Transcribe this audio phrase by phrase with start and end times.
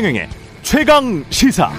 [0.00, 0.28] 최경영의
[0.62, 1.70] 최강 시사.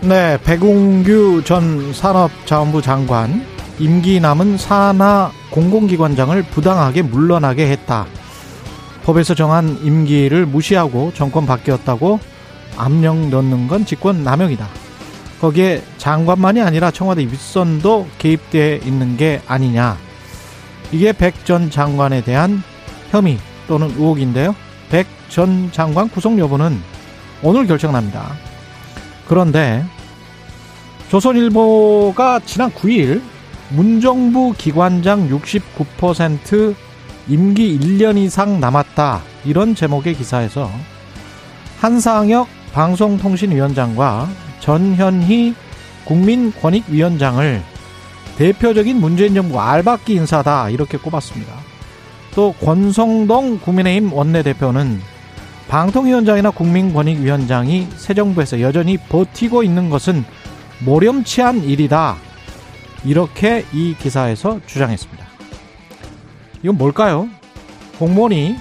[0.00, 3.46] 네, 백운규 전 산업자원부 장관
[3.78, 8.06] 임기 남은 산하 공공기관장을 부당하게 물러나게 했다.
[9.04, 12.18] 법에서 정한 임기를 무시하고 정권 바뀌었다고
[12.76, 14.66] 압력 넣는 건 직권 남용이다.
[15.40, 20.07] 거기에 장관만이 아니라 청와대 윗선도 개입돼 있는 게 아니냐.
[20.92, 22.62] 이게 백 전 장관에 대한
[23.10, 24.54] 혐의 또는 의혹인데요.
[24.90, 26.80] 백 전 장관 구속 여부는
[27.42, 28.32] 오늘 결정납니다.
[29.28, 29.84] 그런데
[31.10, 33.20] 조선일보가 지난 9일
[33.70, 36.74] 문정부 기관장 69%
[37.28, 40.70] 임기 1년 이상 남았다 이런 제목의 기사에서
[41.80, 44.28] 한상혁 방송통신위원장과
[44.60, 45.54] 전현희
[46.06, 47.62] 국민권익위원장을
[48.38, 51.52] 대표적인 문재인 정부 알박기 인사다 이렇게 꼽았습니다.
[52.36, 55.00] 또 권성동 국민의힘 원내대표는
[55.66, 60.24] 방통위원장이나 국민권익위원장이 새 정부에서 여전히 버티고 있는 것은
[60.84, 62.16] 모렴치한 일이다.
[63.04, 65.26] 이렇게 이 기사에서 주장했습니다.
[66.62, 67.28] 이건 뭘까요?
[67.98, 68.54] 공무원이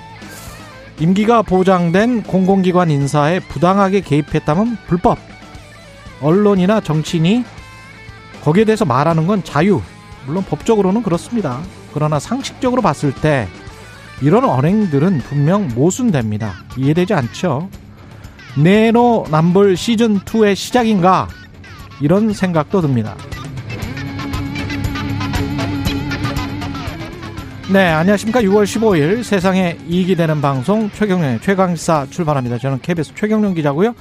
[1.00, 5.20] 임기가 보장된 공공기관 인사에 부당하게 개입했다면 불법.
[6.20, 7.44] 언론이나 정치인이
[8.48, 9.82] 거기에 대해서 말하는 건 자유.
[10.26, 11.60] 물론 법적으로는 그렇습니다.
[11.94, 13.46] 그러나 상식적으로 봤을 때
[14.22, 16.54] 이런 언행들은 분명 모순됩니다.
[16.78, 17.70] 이해되지 않죠?
[18.56, 21.28] 네노 남불 시즌2의 시작인가?
[22.00, 23.18] 이런 생각도 듭니다.
[27.70, 28.42] 네, 안녕하십니까.
[28.44, 32.60] 6월 15일 세상에 이익이 되는 방송 최경련의 최강시사 출발합니다.
[32.60, 33.94] 저는 KBS 최경련 기자고요.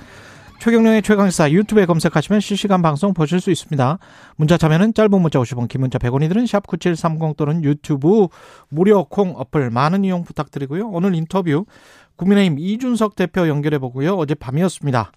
[0.59, 3.99] 최경련의 최강시사 유튜브에 검색하시면 실시간 방송 보실 수 있습니다.
[4.37, 8.27] 문자 참여는 짧은 문자 50원, 긴 문자 100원이 드는 샵9730 또는 유튜브
[8.69, 10.89] 무료 콩 어플 많은 이용 부탁드리고요.
[10.89, 11.67] 오늘 인터뷰
[12.17, 14.17] 국민의힘 이준석 대표 연결해 보고요.
[14.17, 15.13] 어제 밤이었습니다.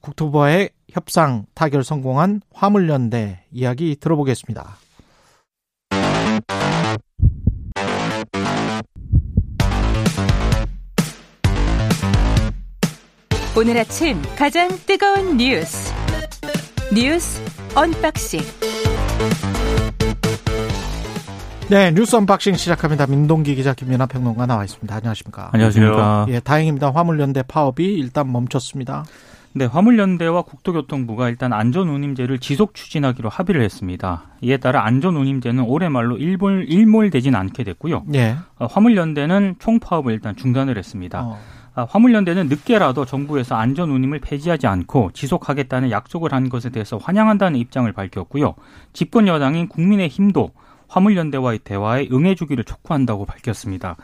[0.00, 4.87] 국토부와의 협상 타결 성공한 화물연대 이야기 들어보겠습니다.
[13.58, 15.92] 오늘 아침 가장 뜨거운 뉴스
[16.94, 17.42] 뉴스
[17.74, 18.38] unboxing
[21.68, 23.08] 네, 뉴스 unboxing 시작합니다.
[23.08, 24.94] 민동기 기자 김연아 평론가 나와 있습니다.
[24.94, 25.50] 안녕하십니까?
[25.52, 26.26] 안녕하십니까?
[26.28, 26.92] 예, 다행입니다.
[26.92, 29.04] 화물연대 파업이 일단 멈췄습니다.
[29.54, 34.22] 네, 화물연대와 국토교통부가 일단 안전운임제를 지속 추진하기로 합의를 했습니다.
[34.40, 38.04] 이에 따라 안전운임제는 올해 말로 일몰, 일몰되진 않게 됐고요.
[38.14, 38.36] 예.
[38.60, 41.22] 어, 화물연대는 총파업을 일단 중단을 했습니다.
[41.24, 41.38] 어.
[41.78, 47.92] 아, 화물연대는 늦게라도 정부에서 안전 운임을 폐지하지 않고 지속하겠다는 약속을 한 것에 대해서 환영한다는 입장을
[47.92, 48.56] 밝혔고요.
[48.92, 50.50] 집권 여당인 국민의힘도
[50.88, 53.94] 화물연대와의 대화에 응해주기를 촉구한다고 밝혔습니다.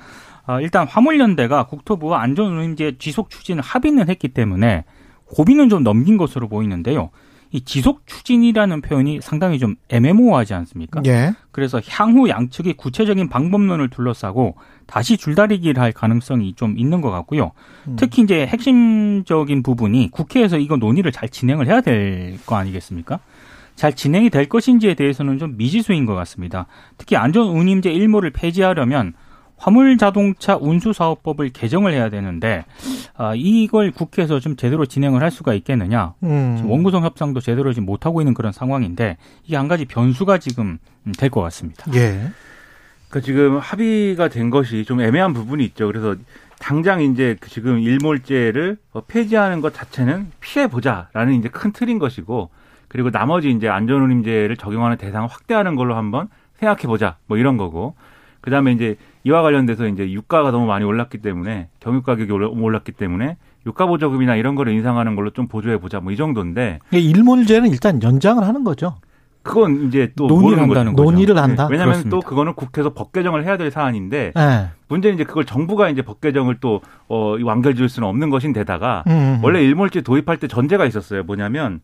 [0.47, 4.85] 아, 일단 화물연대가 국토부와 안전운임제 지속 추진을 합의는 했기 때문에
[5.25, 7.11] 고비는 좀 넘긴 것으로 보이는데요.
[7.55, 11.01] 이 지속 추진이라는 표현이 상당히 좀 애매모호하지 않습니까?
[11.07, 11.35] 예.
[11.53, 14.57] 그래서 향후 양측이 구체적인 방법론을 둘러싸고
[14.87, 17.53] 다시 줄다리기를 할 가능성이 좀 있는 것 같고요.
[17.87, 17.95] 음.
[17.97, 23.21] 특히 이제 핵심적인 부분이 국회에서 이거 논의를 잘 진행을 해야 될 거 아니겠습니까?
[23.77, 26.67] 잘 진행이 될 것인지에 대해서는 좀 미지수인 것 같습니다.
[26.99, 29.15] 특히 안전운임제 일몰을 폐지하려면
[29.57, 32.65] 화물 자동차 운수 사업법을 개정을 해야 되는데
[33.17, 36.15] 아, 이걸 국회에서 좀 제대로 진행을 할 수가 있겠느냐?
[36.23, 36.55] 음.
[36.57, 40.79] 지금 원구성 협상도 제대로 지금 못 하고 있는 그런 상황인데 이게 한 가지 변수가 지금
[41.19, 41.85] 될 것 같습니다.
[41.95, 42.29] 예.
[43.09, 45.87] 그 지금 합의가 된 것이 좀 애매한 부분이 있죠.
[45.87, 46.17] 그래서
[46.59, 52.51] 당장 이제 그 지금 일몰제를 어, 폐지하는 것 자체는 피해 보자라는 이제 큰 틀인 것이고
[52.89, 56.29] 그리고 나머지 이제 안전운임제를 적용하는 대상을 확대하는 걸로 한번
[56.59, 57.95] 생각해 보자 뭐 이런 거고
[58.41, 63.37] 그다음에 이제 이와 관련돼서 이제 유가가 너무 많이 올랐기 때문에 경유 가격이 올랐기 때문에
[63.67, 68.43] 유가 보조금이나 이런 거를 인상하는 걸로 좀 보조해 보자 뭐 이 정도인데 일몰제는 일단 연장을
[68.47, 68.97] 하는 거죠.
[69.43, 71.03] 그건 이제 또 논의를 한다는 거죠.
[71.03, 71.67] 논의를 한다.
[71.71, 72.17] 왜냐하면 그렇습니다.
[72.17, 74.69] 또 그거는 국회에서 법 개정을 해야 될 사안인데 예.
[74.89, 79.13] 문제는 이제 그걸 정부가 이제 법 개정을 또 어, 완결 지을 수는 없는 것인데다가 음,
[79.13, 79.41] 음.
[79.43, 81.25] 원래 일몰제 도입할 때 전제가 있었어요.
[81.25, 81.81] 뭐냐면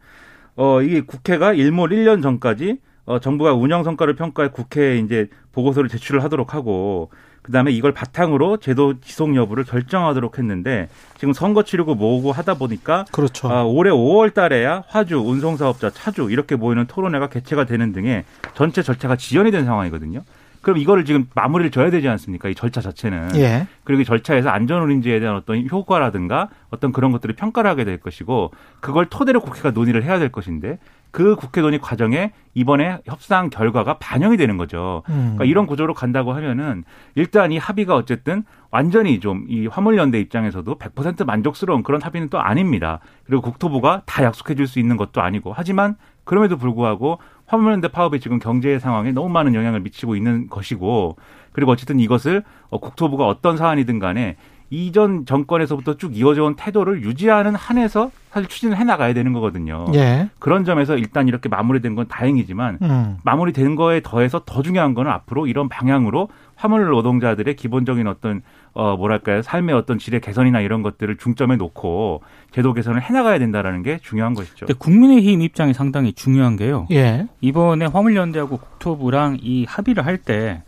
[0.56, 6.22] 어 이게 국회가 일몰 1년 전까지 어 정부가 운영 성과를 평가해 국회에 이제 보고서를 제출을
[6.24, 7.10] 하도록 하고
[7.42, 10.88] 그다음에 이걸 바탕으로 제도 지속 여부를 결정하도록 했는데
[11.18, 13.48] 지금 선거 치르고 뭐고 하다 보니까 그렇죠.
[13.50, 19.16] 아, 올해 5월 달에야 화주, 운송사업자, 차주 이렇게 모이는 토론회가 개최가 되는 등의 전체 절차가
[19.16, 20.22] 지연이 된 상황이거든요.
[20.62, 22.48] 그럼 이거를 지금 마무리를 져야 되지 않습니까?
[22.48, 23.36] 이 절차 자체는.
[23.36, 23.66] 예.
[23.84, 29.06] 그리고 이 절차에서 안전운임제에 대한 어떤 효과라든가 어떤 그런 것들을 평가를 하게 될 것이고 그걸
[29.06, 30.78] 토대로 국회가 논의를 해야 될 것인데
[31.12, 35.02] 그 국회 논의 과정에 이번에 협상 결과가 반영이 되는 거죠.
[35.08, 35.34] 음.
[35.34, 36.84] 그러니까 이런 구조로 간다고 하면은
[37.16, 43.00] 일단 이 합의가 어쨌든 완전히 좀 이 화물연대 입장에서도 100% 만족스러운 그런 합의는 또 아닙니다.
[43.24, 47.18] 그리고 국토부가 다 약속해 줄 수 있는 것도 아니고 하지만 그럼에도 불구하고
[47.50, 51.16] 화물연대 파업이 지금 경제 상황에 너무 많은 영향을 미치고 있는 것이고
[51.50, 54.36] 그리고 어쨌든 이것을 어, 국토부가 어떤 사안이든 간에
[54.70, 59.86] 이전 정권에서부터 쭉 이어져 온 태도를 유지하는 한에서 사실 추진을 해 나가야 되는 거거든요.
[59.94, 60.28] 예.
[60.38, 63.16] 그런 점에서 일단 이렇게 마무리된 건 다행이지만 음.
[63.24, 69.42] 마무리된 거에 더해서 더 중요한 거는 앞으로 이런 방향으로 화물 노동자들의 기본적인 어떤 어 뭐랄까요
[69.42, 74.66] 삶의 어떤 질의 개선이나 이런 것들을 중점에 놓고 제도 개선을 해나가야 된다라는 게 중요한 것이죠.
[74.66, 76.86] 근데 국민의힘 입장이 상당히 중요한 게요.
[76.92, 77.26] 예.
[77.40, 80.62] 이번에 화물연대하고 국토부랑 이 합의를 할 때,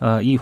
[0.00, 0.38] 어, 이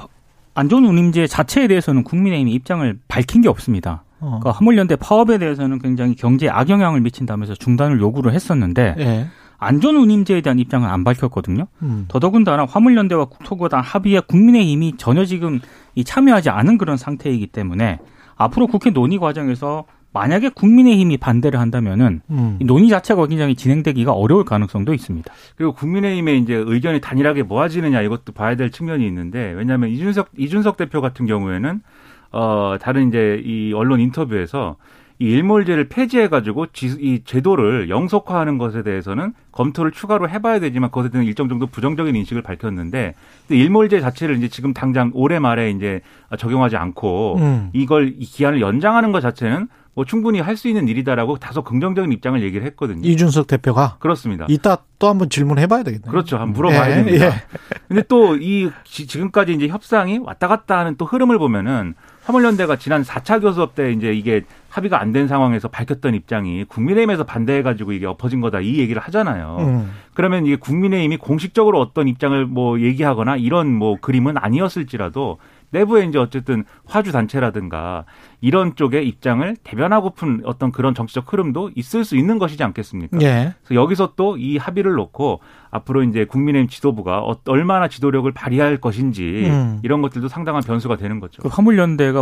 [0.57, 4.05] 안전 운임제 자체에 대해서는 국민의힘이 입장을 밝힌 게 없습니다.
[4.21, 4.39] 어.
[4.41, 9.27] 그러니까 화물연대 파업에 대해서는 굉장히 경제에 악영향을 미친다면서 중단을 요구를 했었는데, 예.
[9.59, 11.67] 안전 운임제에 대한 입장은 안 밝혔거든요.
[11.83, 12.07] 음.
[12.09, 15.61] 더더군다나 화물연대와 국토부가 단 합의에 국민의힘이 전혀 지금
[15.95, 17.99] 이 참여하지 않은 그런 상태이기 때문에
[18.37, 19.85] 앞으로 국회 논의 과정에서
[20.17, 22.57] 만약에 국민의힘이 반대를 한다면은 음.
[22.59, 25.31] 이 논의 자체가 굉장히 진행되기가 어려울 가능성도 있습니다.
[25.57, 31.03] 그리고 국민의힘의 이제 의견이 단일하게 모아지느냐 이것도 봐야 될 측면이 있는데 왜냐하면 이준석 이준석 대표
[31.03, 31.83] 같은 경우에는
[32.33, 34.77] 어 다른 이제 이 언론 인터뷰에서
[35.19, 41.27] 이 일몰제를 폐지해가지고 지, 이 제도를 영속화하는 것에 대해서는 검토를 추가로 해봐야 되지만 그것에 대한
[41.27, 43.15] 일정 정도 부정적인 인식을 밝혔는데
[43.51, 46.01] 일몰제 자체를 이제 지금 당장 올해 말에 이제
[46.39, 47.71] 적용하지 않고 음.
[47.73, 52.41] 이걸 이 기한을 연장하는 것 자체는 뭐 충분히 할 수 있는 일이다라고 다소 긍정적인 입장을
[52.43, 53.01] 얘기를 했거든요.
[53.07, 54.47] 이준석 대표가 그렇습니다.
[54.49, 56.11] 이따 또 한번 질문해 봐야 되겠네요.
[56.11, 56.37] 그렇죠.
[56.37, 57.27] 한번 물어봐야 예, 됩니다.
[57.27, 57.33] 예.
[57.89, 61.95] 근데 또 이 지금까지 이제 협상이 왔다 갔다 하는 또 흐름을 보면은
[62.25, 67.93] 화물연대가 지난 4차 교섭 때 이제 이게 합의가 안 된 상황에서 밝혔던 입장이 국민의힘에서 반대해가지고
[67.93, 69.57] 이게 엎어진 거다 이 얘기를 하잖아요.
[69.61, 69.93] 음.
[70.15, 75.39] 그러면 이게 국민의힘이 공식적으로 어떤 입장을 뭐 얘기하거나 이런 뭐 그림은 아니었을지라도
[75.71, 78.05] 내부에 이제 어쨌든 화주 단체라든가
[78.41, 83.19] 이런 쪽의 입장을 대변하고픈 어떤 그런 정치적 흐름도 있을 수 있는 것이지 않겠습니까?
[83.23, 83.55] 예.
[83.65, 85.41] 그래서 여기서 또 이 합의를 놓고
[85.71, 89.81] 앞으로 이제 국민의힘 지도부가 어- 얼마나 지도력을 발휘할 것인지 음.
[89.83, 91.43] 이런 것들도 상당한 변수가 되는 거죠.
[91.43, 92.21] 그 화물연대가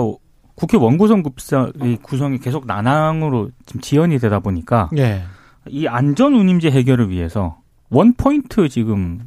[0.54, 5.22] 국회 원구성 급사 이 구성이 계속 난항으로 지금 지연이 되다 보니까 예.
[5.68, 7.58] 이 안전 운임제 해결을 위해서
[7.90, 9.20] 원 포인트 지금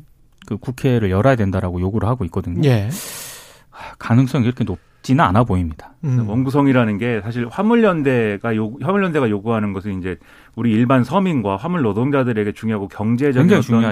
[0.45, 2.61] 그 국회를 열어야 된다라고 요구를 하고 있거든요.
[2.69, 2.89] 예.
[3.99, 5.93] 가능성이 그렇게 높지는 않아 보입니다.
[6.03, 6.27] 음.
[6.27, 10.17] 원구성이라는 게 사실 화물연대가 요 화물연대가 요구하는 것은 이제
[10.55, 13.39] 우리 일반 서민과 화물 노동자들에게 중요하고 경제적인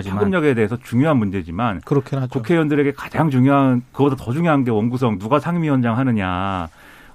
[0.09, 0.15] 어떤.
[0.17, 2.29] 파급력에 대해서 중요한 문제지만 그렇긴 하죠.
[2.29, 6.67] 국회의원들에게 가장 중요한 그보다 더 중요한 게 원구성 누가 상임위원장 하느냐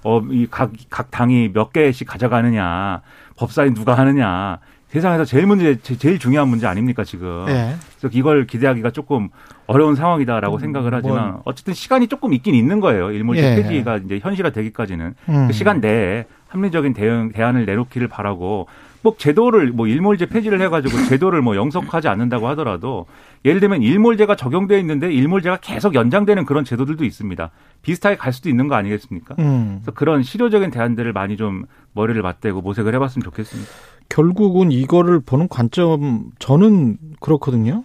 [0.03, 3.01] 어 이 각 각 당이 몇 개씩 가져가느냐
[3.35, 4.57] 법사위 누가 하느냐
[4.87, 7.75] 세상에서 제일 문제 제- 제일 중요한 문제 아닙니까 지금 예.
[7.99, 9.29] 그래서 이걸 기대하기가 조금
[9.71, 11.41] 어려운 상황이다라고 음, 생각을 하지만 뭐.
[11.45, 13.55] 어쨌든 시간이 조금 있긴 있는 거예요 일몰제 예.
[13.55, 15.47] 폐지가 이제 현실화 되기까지는 음.
[15.47, 18.67] 그 시간 내에 합리적인 대응 대안을 내놓기를 바라고
[19.03, 23.07] 뭐 제도를 뭐 일몰제 폐지를 해가지고 제도를 뭐 영속하지 않는다고 하더라도
[23.45, 27.49] 예를 들면 일몰제가 적용돼 있는데 일몰제가 계속 연장되는 그런 제도들도 있습니다.
[27.81, 29.35] 비슷하게 갈 수도 있는 거 아니겠습니까?
[29.39, 29.79] 음.
[29.81, 33.71] 그래서 그런 실효적인 대안들을 많이 좀 머리를 맞대고 모색을 해봤으면 좋겠습니다.
[34.09, 37.83] 결국은 이거를 보는 관점 저는 그렇거든요.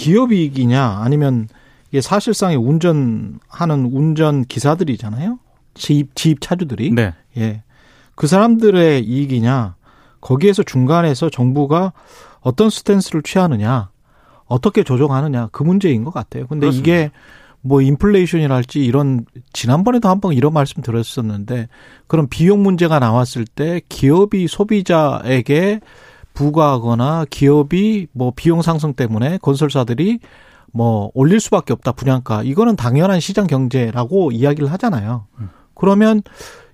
[0.00, 1.48] 이 기업 이익이냐 아니면
[1.90, 5.38] 이게 사실상의 운전하는 운전 기사들이잖아요.
[5.74, 7.14] 지입 지입 차주들이 네.
[7.36, 7.62] 예.
[8.14, 9.76] 그 사람들의 이익이냐
[10.20, 11.92] 거기에서 중간에서 정부가
[12.40, 13.90] 어떤 스탠스를 취하느냐
[14.46, 16.46] 어떻게 조정하느냐 그 문제인 것 같아요.
[16.46, 16.90] 근데 그렇습니다.
[16.90, 17.10] 이게
[17.62, 21.68] 뭐 인플레이션이랄지 이런 지난번에도 한 번 이런 말씀 드렸었는데
[22.06, 25.80] 그런 비용 문제가 나왔을 때 기업이 소비자에게
[26.40, 30.20] 부과하거나 기업이 뭐 비용 상승 때문에 건설사들이
[30.72, 35.26] 뭐 올릴 수밖에 없다 분양가 이거는 당연한 시장 경제라고 이야기를 하잖아요.
[35.74, 36.22] 그러면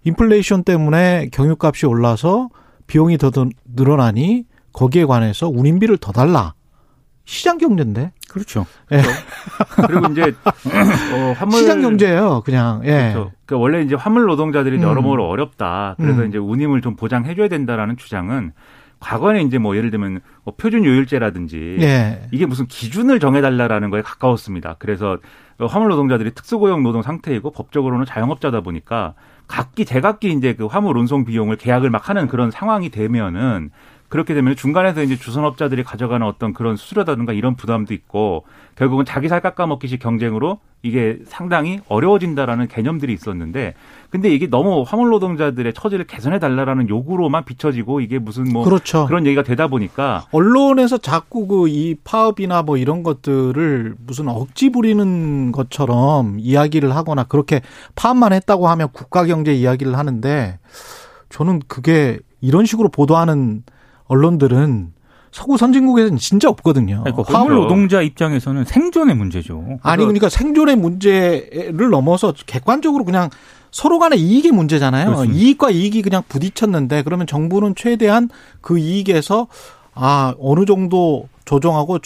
[0.04, 2.48] 인플레이션 때문에 경유값이 올라서
[2.86, 3.32] 비용이 더
[3.74, 6.54] 늘어나니 거기에 관해서 운임비를 더 달라.
[7.24, 8.12] 시장 경제인데.
[8.28, 8.66] 그렇죠.
[8.88, 10.32] 그리고 이제
[11.12, 12.82] 어, 화물 시장 경제예요, 그냥.
[12.84, 13.10] 예.
[13.12, 13.32] 그렇죠.
[13.46, 14.82] 그 원래 이제 화물 노동자들이 음.
[14.82, 15.96] 여러모로 어렵다.
[15.96, 16.28] 그래서 음.
[16.28, 18.52] 이제 운임을 좀 보장해줘야 된다라는 주장은
[18.98, 22.28] 과거에 이제 뭐 예를 들면 뭐 표준 요율제라든지 예.
[22.32, 24.76] 이게 무슨 기준을 정해달라라는 거에 가까웠습니다.
[24.78, 25.18] 그래서
[25.58, 29.14] 화물 노동자들이 특수고용 노동 상태이고 법적으로는 자영업자다 보니까
[29.46, 33.70] 각기 제각기 이제 그 화물 운송 비용을 계약을 막 하는 그런 상황이 되면은
[34.08, 38.44] 그렇게 되면 중간에서 이제 주선업자들이 가져가는 어떤 그런 수수료라든가 이런 부담도 있고
[38.76, 43.74] 결국은 자기 살 깎아먹기식 경쟁으로 이게 상당히 어려워진다라는 개념들이 있었는데
[44.10, 49.06] 근데 이게 너무 화물 노동자들의 처지를 개선해 달라라는 요구로만 비춰지고 이게 무슨 뭐 그렇죠.
[49.06, 55.52] 그런 얘기가 되다 보니까 언론에서 자꾸 그 이 파업이나 뭐 이런 것들을 무슨 억지 부리는
[55.52, 57.60] 것처럼 이야기를 하거나 그렇게
[57.96, 60.58] 파업만 했다고 하면 국가 경제 이야기를 하는데
[61.28, 63.64] 저는 그게 이런 식으로 보도하는
[64.08, 64.92] 언론들은
[65.32, 67.02] 서구 선진국에서는 진짜 없거든요.
[67.04, 67.62] 그러니까 화물 그렇죠.
[67.64, 69.78] 노동자 입장에서는 생존의 문제죠.
[69.82, 73.28] 아니 그러니까 생존의 문제를 넘어서 객관적으로 그냥
[73.70, 75.06] 서로 간의 이익의 문제잖아요.
[75.06, 75.38] 그렇습니다.
[75.38, 78.30] 이익과 이익이 그냥 부딪혔는데 그러면 정부는 최대한
[78.62, 79.48] 그 이익에서
[79.94, 81.98] 아 어느 정도 조정하고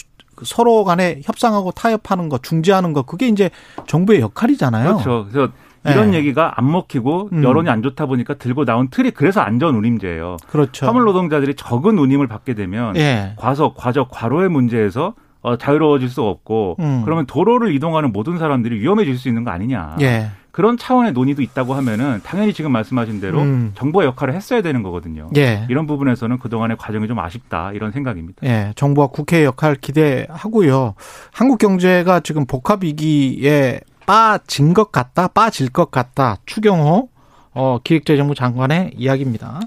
[0.43, 3.49] 서로 간에 협상하고 타협하는 거 중재하는 거 그게 이제
[3.87, 4.97] 정부의 역할이잖아요.
[4.97, 5.27] 그렇죠.
[5.31, 5.51] 그래서
[5.85, 6.17] 이런 네.
[6.17, 7.43] 얘기가 안 먹히고 음.
[7.43, 10.37] 여론이 안 좋다 보니까 들고 나온 틀이 그래서 안전 운임제예요.
[10.47, 10.85] 그렇죠.
[10.85, 13.33] 화물 노동자들이 적은 운임을 받게 되면 예.
[13.37, 17.01] 과속, 과적, 과로의 문제에서 어, 자유로워질 수 없고 음.
[17.03, 19.95] 그러면 도로를 이동하는 모든 사람들이 위험해질 수 있는 거 아니냐.
[20.01, 20.27] 예.
[20.51, 23.71] 그런 차원의 논의도 있다고 하면은 당연히 지금 말씀하신 대로 음.
[23.73, 25.29] 정부의 역할을 했어야 되는 거거든요.
[25.37, 25.65] 예.
[25.69, 28.45] 이런 부분에서는 그동안의 과정이 좀 아쉽다 이런 생각입니다.
[28.45, 30.95] 예, 정부와 국회의 역할 기대하고요.
[31.31, 33.79] 한국 경제가 지금 복합 위기에
[34.11, 36.35] 빠진 것 같다, 빠질 것 같다.
[36.45, 37.07] 추경호
[37.53, 39.61] 어, 기획재정부 장관의 이야기입니다.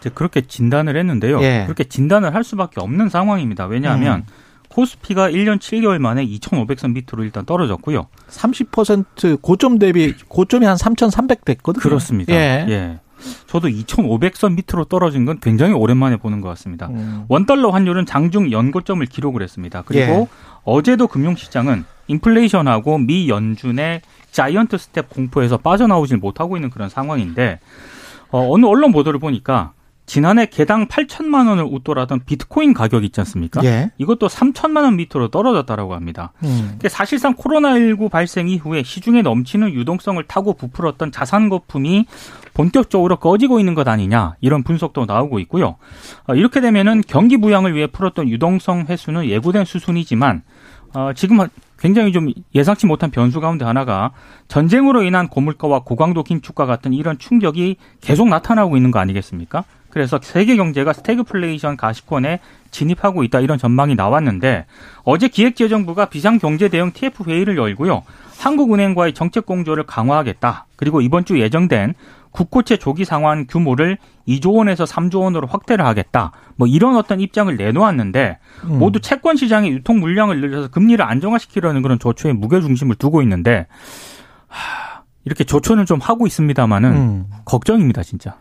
[0.00, 1.40] 이제 그렇게 진단을 했는데요.
[1.40, 1.62] 예.
[1.64, 3.64] 그렇게 진단을 할 수밖에 없는 상황입니다.
[3.64, 4.26] 왜냐하면 음.
[4.68, 8.08] 코스피가 1년 7개월 만에 2,500선 밑으로 일단 떨어졌고요.
[8.28, 11.82] 30% 고점 대비 고점이 한 3,300 됐거든요.
[11.82, 12.34] 그렇습니다.
[12.34, 12.66] 예.
[12.68, 13.00] 예.
[13.46, 16.88] 저도 2,500선 밑으로 떨어진 건 굉장히 오랜만에 보는 것 같습니다.
[16.88, 17.24] 음.
[17.28, 19.82] 원달러 환율은 장중 연고점을 기록을 했습니다.
[19.86, 20.28] 그리고 예.
[20.66, 27.60] 어제도 금융시장은 인플레이션하고 미 연준의 giant step 공포에서 빠져나오질 못하고 있는 그런 상황인데
[28.30, 29.72] 어, 어느 언론 보도를 보니까
[30.06, 33.62] 지난해 개당 8천만 원을 웃돌았던 비트코인 가격 있지 않습니까?
[33.64, 33.90] 예.
[33.98, 36.32] 이것도 3천만 원 밑으로 떨어졌다라고 합니다.
[36.44, 36.78] 음.
[36.88, 42.06] 사실상 코로나19 발생 이후에 시중에 넘치는 유동성을 타고 부풀었던 자산 거품이
[42.54, 45.76] 본격적으로 꺼지고 있는 것 아니냐 이런 분석도 나오고 있고요.
[46.28, 50.42] 어, 이렇게 되면은 경기 부양을 위해 풀었던 유동성 회수는 예고된 수순이지만
[50.96, 51.46] 어, 지금
[51.78, 54.12] 굉장히 좀 예상치 못한 변수 가운데 하나가
[54.48, 59.64] 전쟁으로 인한 고물가와 고강도 긴축과 같은 이런 충격이 계속 나타나고 있는 거 아니겠습니까?
[59.90, 64.64] 그래서 세계 경제가 스태그플레이션 가시권에 진입하고 있다 이런 전망이 나왔는데
[65.04, 68.02] 어제 기획재정부가 비상경제 대응 TF 회의를 열고요.
[68.38, 70.64] 한국은행과의 정책 공조를 강화하겠다.
[70.76, 71.92] 그리고 이번 주 예정된
[72.36, 73.96] 국고채 조기 상환 규모를
[74.28, 76.32] 2조 원에서 3조 원으로 확대를 하겠다.
[76.56, 78.78] 뭐 이런 어떤 입장을 내놓았는데 음.
[78.78, 83.66] 모두 채권 시장의 유통 물량을 늘려서 금리를 안정화시키려는 그런 조처에 무게 중심을 두고 있는데
[84.48, 87.24] 하, 이렇게 조처는 좀 하고 있습니다만은 음.
[87.46, 88.36] 걱정입니다, 진짜.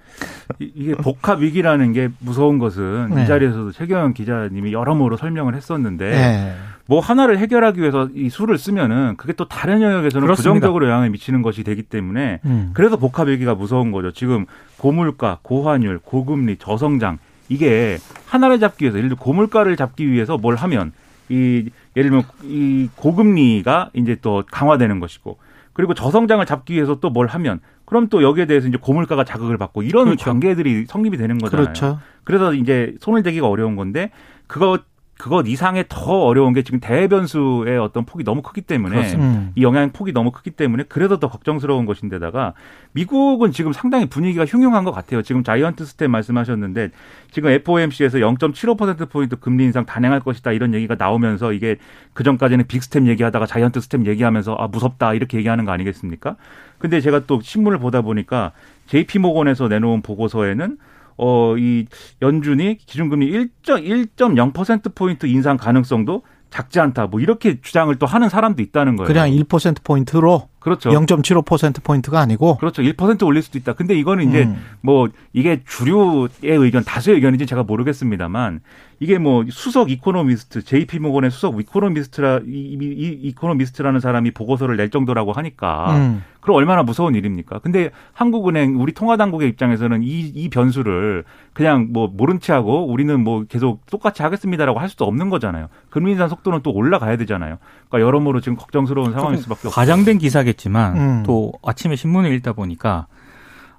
[0.59, 3.23] 이- 이게 복합 위기라는 게 무서운 것은 네.
[3.23, 6.53] 이 자리에서도 최경영 기자님이 여러모로 설명을 했었는데 예.
[6.87, 10.35] 뭐 하나를 해결하기 위해서 이 수를 쓰면은 그게 또 다른 영역에서는 그렇습니다.
[10.35, 12.71] 부정적으로 영향을 미치는 것이 되기 때문에 음.
[12.73, 14.11] 그래서 복합 위기가 무서운 거죠.
[14.11, 14.45] 지금
[14.77, 17.17] 고물가, 고환율, 고금리, 저성장
[17.49, 20.91] 이게 하나를 잡기 위해서 예를 들어 고물가를 잡기 위해서 뭘 하면
[21.29, 25.37] 이 예를 들면 이 고금리가 이제 또 강화되는 것이고
[25.73, 29.83] 그리고 저성장을 잡기 위해서 또 뭘 하면 그럼 또 여기에 대해서 이제 고물가가 자극을 받고
[29.83, 30.25] 이런 그렇죠.
[30.25, 31.65] 관계들이 성립이 되는 거잖아요.
[31.65, 31.99] 그렇죠.
[32.23, 34.11] 그래서 이제 손을 대기가 어려운 건데
[34.47, 34.79] 그거
[35.17, 39.39] 그것 이상의 더 어려운 게 지금 대변수의 어떤 폭이 너무 크기 때문에 그렇습니다.
[39.39, 39.51] 음.
[39.55, 42.53] 이 영향 폭이 너무 크기 때문에 그래서 더 걱정스러운 것인데다가
[42.91, 45.21] 미국은 지금 상당히 분위기가 흉흉한 것 같아요.
[45.21, 46.91] 지금 giant step 말씀하셨는데
[47.31, 51.77] 지금 FOMC에서 0.75% 포인트 금리 인상 단행할 것이다 이런 얘기가 나오면서 이게
[52.13, 56.35] 그 전까지는 big step 얘기하다가 giant step 얘기하면서 아 무섭다 이렇게 얘기하는 거 아니겠습니까?
[56.77, 58.51] 근데 제가 또 신문을 보다 보니까
[58.87, 60.77] JP 모건에서 내놓은 보고서에는
[61.17, 61.85] 어, 이
[62.21, 63.31] 연준이 기준금리
[63.63, 67.07] 1.1.0% 포인트 인상 가능성도 작지 않다.
[67.07, 69.07] 뭐 이렇게 주장을 또 하는 사람도 있다는 거예요.
[69.07, 70.89] 그냥 1% 포인트로 그렇죠.
[70.89, 72.81] 0.75% 포인트가 아니고 그렇죠.
[72.81, 73.73] 1% 올릴 수도 있다.
[73.73, 74.63] 근데 이거는 이제 음.
[74.81, 78.61] 뭐 이게 주류의 의견, 다수의 의견인지 제가 모르겠습니다만
[78.99, 84.89] 이게 뭐 수석 economist, JP 모건의 수석 economist라 이, 이, 이 economist라는 사람이 보고서를 낼
[84.89, 86.23] 정도라고 하니까 음.
[86.39, 87.59] 그럼 얼마나 무서운 일입니까?
[87.59, 93.85] 근데 한국은행 우리 통화당국의 입장에서는 이, 이 변수를 그냥 뭐 모른 체하고 우리는 뭐 계속
[93.87, 95.67] 똑같이 하겠습니다라고 할 수도 없는 거잖아요.
[95.89, 97.57] 금리 인상 속도는 또 올라가야 되잖아요.
[97.89, 99.71] 그러니까 여러모로 지금 걱정스러운 상황일 수밖에 없어요.
[99.71, 101.23] 과장된 기사겠 지만 음.
[101.25, 103.07] 또 아침에 신문을 읽다 보니까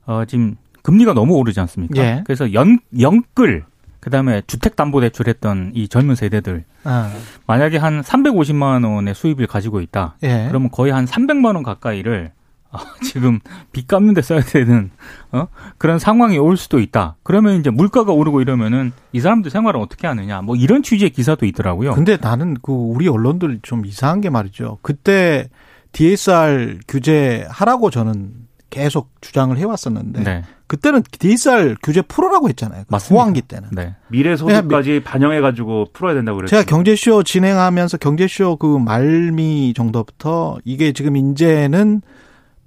[0.06, 2.00] 어, 지금 금리가 너무 오르지 않습니까?
[2.00, 2.22] 예.
[2.24, 3.64] 그래서 연 영끌
[4.00, 7.12] 그다음에 주택담보대출 했던 이 젊은 세대들 아,
[7.48, 10.14] 만약에 한 350만 원의 수입을 가지고 있다.
[10.22, 10.46] 예.
[10.48, 12.30] 그러면 거의 한 300만 원 가까이를
[13.02, 13.40] 지금
[13.72, 14.90] 빚 갚는 데 써야 되는
[15.32, 15.48] 어?
[15.78, 17.16] 그런 상황이 올 수도 있다.
[17.22, 20.42] 그러면 이제 물가가 오르고 이러면은 이 사람들 생활을 어떻게 하느냐.
[20.42, 21.94] 뭐 이런 취지의 기사도 있더라고요.
[21.94, 24.78] 근데 나는 그 우리 언론들 좀 이상한 게 말이죠.
[24.82, 25.48] 그때
[25.92, 30.44] DSR 규제 하라고 저는 계속 주장을 해왔었는데 네.
[30.66, 32.82] 그때는 DSR 규제 풀어라고 했잖아요.
[32.82, 33.14] 그 맞습니다.
[33.14, 33.68] 호황기 때는.
[33.72, 33.94] 네.
[34.08, 36.50] 미래 소득까지 반영해 가지고 풀어야 된다고 그랬죠.
[36.50, 42.02] 제가 경제쇼 진행하면서 경제쇼 그 말미 정도부터 이게 지금 이제는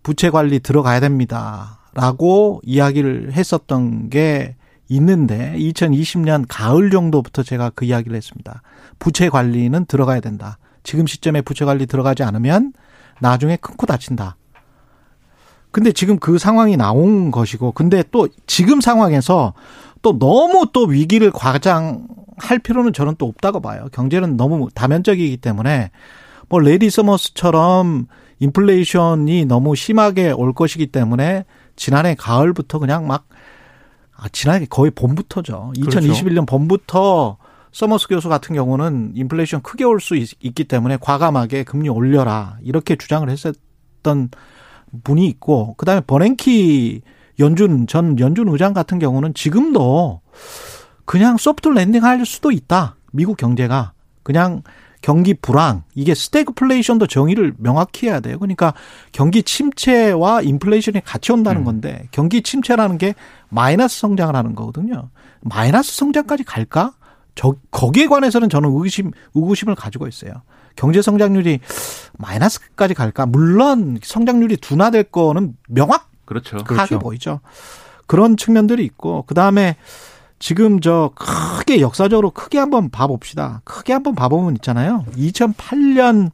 [0.01, 1.79] 부채 관리 들어가야 됩니다.
[1.93, 4.55] 라고 이야기를 했었던 게
[4.87, 8.61] 있는데 2020년 가을 정도부터 제가 그 이야기를 했습니다.
[8.97, 10.57] 부채 관리는 들어가야 된다.
[10.83, 12.73] 지금 시점에 부채 관리 들어가지 않으면
[13.19, 14.35] 나중에 큰 코 다친다.
[15.71, 19.53] 근데 지금 그 상황이 나온 것이고, 근데 또 지금 상황에서
[20.01, 23.87] 또 너무 또 위기를 과장할 필요는 저는 또 없다고 봐요.
[23.91, 25.91] 경제는 너무 다면적이기 때문에
[26.47, 28.07] 뭐 래리 서머스처럼
[28.39, 31.45] 인플레이션이 너무 심하게 올 것이기 때문에
[31.75, 33.25] 지난해 가을부터 그냥 막
[34.15, 35.73] 아, 지난해 거의 봄부터죠.
[35.79, 35.99] 그렇죠.
[35.99, 37.37] 2021년 봄부터
[37.71, 43.27] 서머스 교수 같은 경우는 인플레이션 크게 올 수 있기 때문에 과감하게 금리 올려라 이렇게 주장을
[43.29, 44.29] 했었던
[45.03, 47.01] 분이 있고 그다음에 버냉키
[47.39, 50.21] 연준 전 연준 의장 같은 경우는 지금도
[51.05, 52.95] 그냥 soft landing 할 수도 있다.
[53.11, 54.61] 미국 경제가 그냥
[55.01, 58.37] 경기 불황 이게 스태그플레이션도 정의를 명확히 해야 돼요.
[58.37, 58.73] 그러니까
[59.11, 61.65] 경기 침체와 인플레이션이 같이 온다는 음.
[61.65, 63.15] 건데 경기 침체라는 게
[63.49, 65.09] 마이너스 성장을 하는 거거든요.
[65.41, 66.93] 마이너스 성장까지 갈까?
[67.35, 70.41] 저 거기에 관해서는 저는 의구심 의구심을 가지고 있어요.
[70.75, 71.59] 경제 성장률이
[72.17, 73.25] 마이너스까지 갈까?
[73.25, 76.57] 물론 성장률이 둔화될 거는 명확하게 그렇죠.
[76.63, 76.99] 그렇죠.
[76.99, 77.39] 보이죠.
[78.07, 79.75] 그런 측면들이 있고 그 다음에
[80.39, 83.61] 지금 저 크게 역사적으로 크게 한번 봐봅시다.
[83.65, 85.05] 크게 한번 봐보면 있잖아요.
[85.15, 86.31] 2008년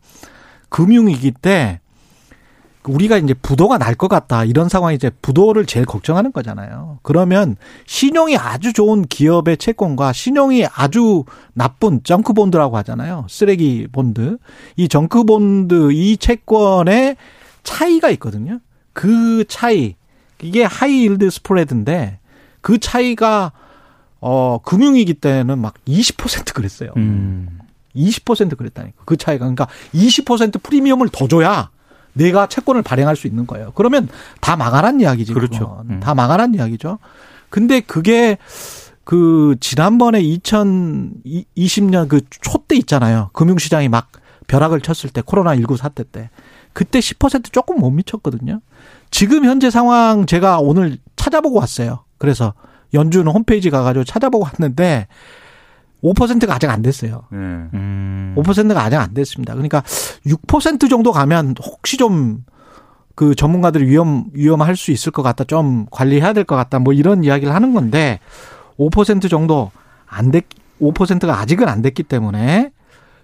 [0.69, 1.81] 금융위기 때
[2.87, 6.99] 우리가 이제 부도가 날 것 같다 이런 상황이 이제 부도를 제일 걱정하는 거잖아요.
[7.01, 11.23] 그러면 신용이 아주 좋은 기업의 채권과 신용이 아주
[11.53, 13.25] 나쁜 정크 본드라고 하잖아요.
[13.29, 14.37] 쓰레기 본드.
[14.75, 17.15] 이 정크 본드 이 채권의
[17.63, 18.59] 차이가 있거든요.
[18.93, 19.95] 그 차이
[20.41, 22.19] 이게 high yield spread인데
[22.61, 23.51] 그 차이가
[24.19, 26.91] 어 금융위기 때는 막 20% 그랬어요.
[26.97, 27.59] 음.
[27.95, 29.03] 20% 그랬다니까.
[29.05, 31.69] 그 차이가 그러니까 20% 프리미엄을 더 줘야
[32.15, 33.71] 내가 채권을 발행할 수 있는 거예요.
[33.75, 34.07] 그러면
[34.41, 35.33] 다 망하란 이야기지.
[35.33, 35.83] 그렇죠.
[35.89, 35.99] 음.
[35.99, 36.99] 다 망하란 이야기죠.
[37.49, 38.37] 근데 그게
[39.03, 43.29] 그 지난번에 2020년 그 초때 있잖아요.
[43.33, 44.09] 금융시장이 막
[44.47, 46.29] 벼락을 쳤을 때 코로나19 사태 때
[46.73, 48.61] 그때 10% 조금 못 미쳤거든요.
[49.11, 52.03] 지금 현재 상황 제가 오늘 찾아보고 왔어요.
[52.17, 52.53] 그래서
[52.93, 55.07] 연준 홈페이지 가가지고 찾아보고 왔는데
[56.13, 57.23] 5%가 아직 안 됐어요.
[57.31, 57.37] 네.
[57.37, 58.35] 음.
[58.37, 59.53] 5%가 아직 안 됐습니다.
[59.53, 59.81] 그러니까
[60.25, 62.43] 6% 정도 가면 혹시 좀
[63.15, 65.45] 그 전문가들이 위험 위험할 수 있을 것 같다.
[65.45, 66.79] 좀 관리해야 될 것 같다.
[66.79, 68.19] 뭐 이런 이야기를 하는 건데
[68.77, 69.71] 5% 정도
[70.05, 70.45] 안 됐,
[70.81, 72.71] 5%가 아직은 안 됐기 때문에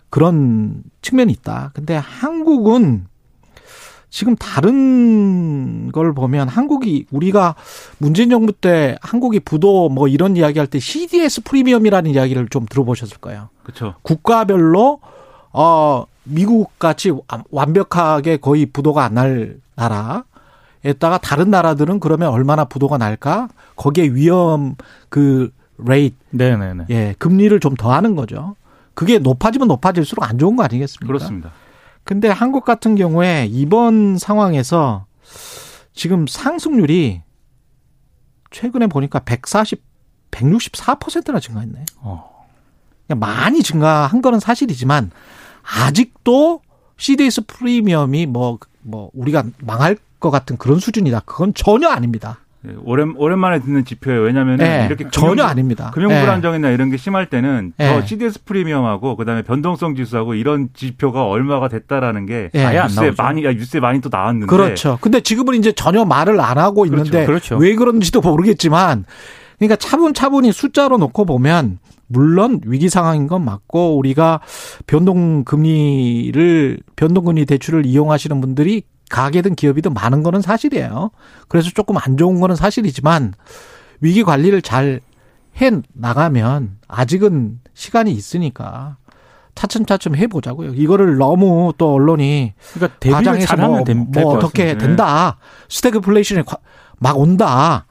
[0.09, 1.71] 그런 측면이 있다.
[1.73, 3.05] 근데 한국은
[4.11, 7.55] 지금 다른 걸 보면 한국이 우리가
[7.97, 13.17] 문재인 정부 때 한국이 부도 뭐 이런 이야기 할 때 CDS 프리미엄이라는 이야기를 좀 들어보셨을
[13.17, 13.49] 거예요.
[13.63, 13.95] 그렇죠.
[14.03, 14.99] 국가별로
[15.53, 17.11] 어 미국 같이
[17.49, 23.47] 완벽하게 거의 부도가 안 날 나라에다가 다른 나라들은 그러면 얼마나 부도가 날까?
[23.77, 24.75] 거기에 위험
[25.09, 26.85] 그 rate 네네네.
[26.89, 28.55] 예 금리를 좀 더 하는 거죠.
[28.93, 31.07] 그게 높아지면 높아질수록 안 좋은 거 아니겠습니까?
[31.07, 31.51] 그렇습니다.
[32.03, 35.05] 근데 한국 같은 경우에 이번 상황에서
[35.93, 37.21] 지금 상승률이
[38.49, 39.81] 최근에 보니까 140,
[40.31, 41.85] 164%나 증가했네.
[42.01, 42.47] 어.
[43.07, 45.11] 그러니까 많이 증가한 거는 사실이지만
[45.63, 46.61] 아직도
[46.97, 51.21] CDS 프리미엄이 뭐, 뭐, 우리가 망할 것 같은 그런 수준이다.
[51.21, 52.40] 그건 전혀 아닙니다.
[52.67, 54.21] 예, 오랜 오랜만에 듣는 지표예요.
[54.21, 55.91] 왜냐하면 예, 이렇게 전혀 금융- 아닙니다.
[55.93, 56.21] 금융 예.
[56.21, 57.85] 불안정이나 이런 게 심할 때는 예.
[57.87, 62.63] 저 CDS 프리미엄하고 그다음에 변동성 지수하고 이런 지표가 얼마가 됐다라는 게 예.
[62.63, 63.13] 아예 안 뉴스에.
[63.17, 64.97] 많이 아, 뉴스에 많이 또 나왔는데 그렇죠.
[65.01, 67.57] 근데 지금은 이제 전혀 말을 안 하고 있는데 그렇죠.
[67.57, 69.05] 왜 그런지도 모르겠지만
[69.57, 74.41] 그러니까 차분차분히 숫자로 놓고 보면 물론 위기 상황인 건 맞고 우리가
[74.85, 81.11] 변동 금리를 변동 금리 대출을 이용하시는 분들이 가게든 기업이든 많은 거는 사실이에요.
[81.47, 83.33] 그래서 조금 안 좋은 거는 사실이지만
[84.01, 85.01] 위기 관리를 잘
[85.59, 88.95] 해 나가면 아직은 시간이 있으니까
[89.53, 90.73] 차츰차츰 해보자고요.
[90.75, 94.77] 이거를 너무 또 언론이 그러니까 대비를 과장해서 잘하면 뭐, 됨- 뭐 어떻게.
[94.77, 95.37] 된다.
[95.67, 96.57] 스태그플레이션이 과-
[96.99, 97.85] 막 온다.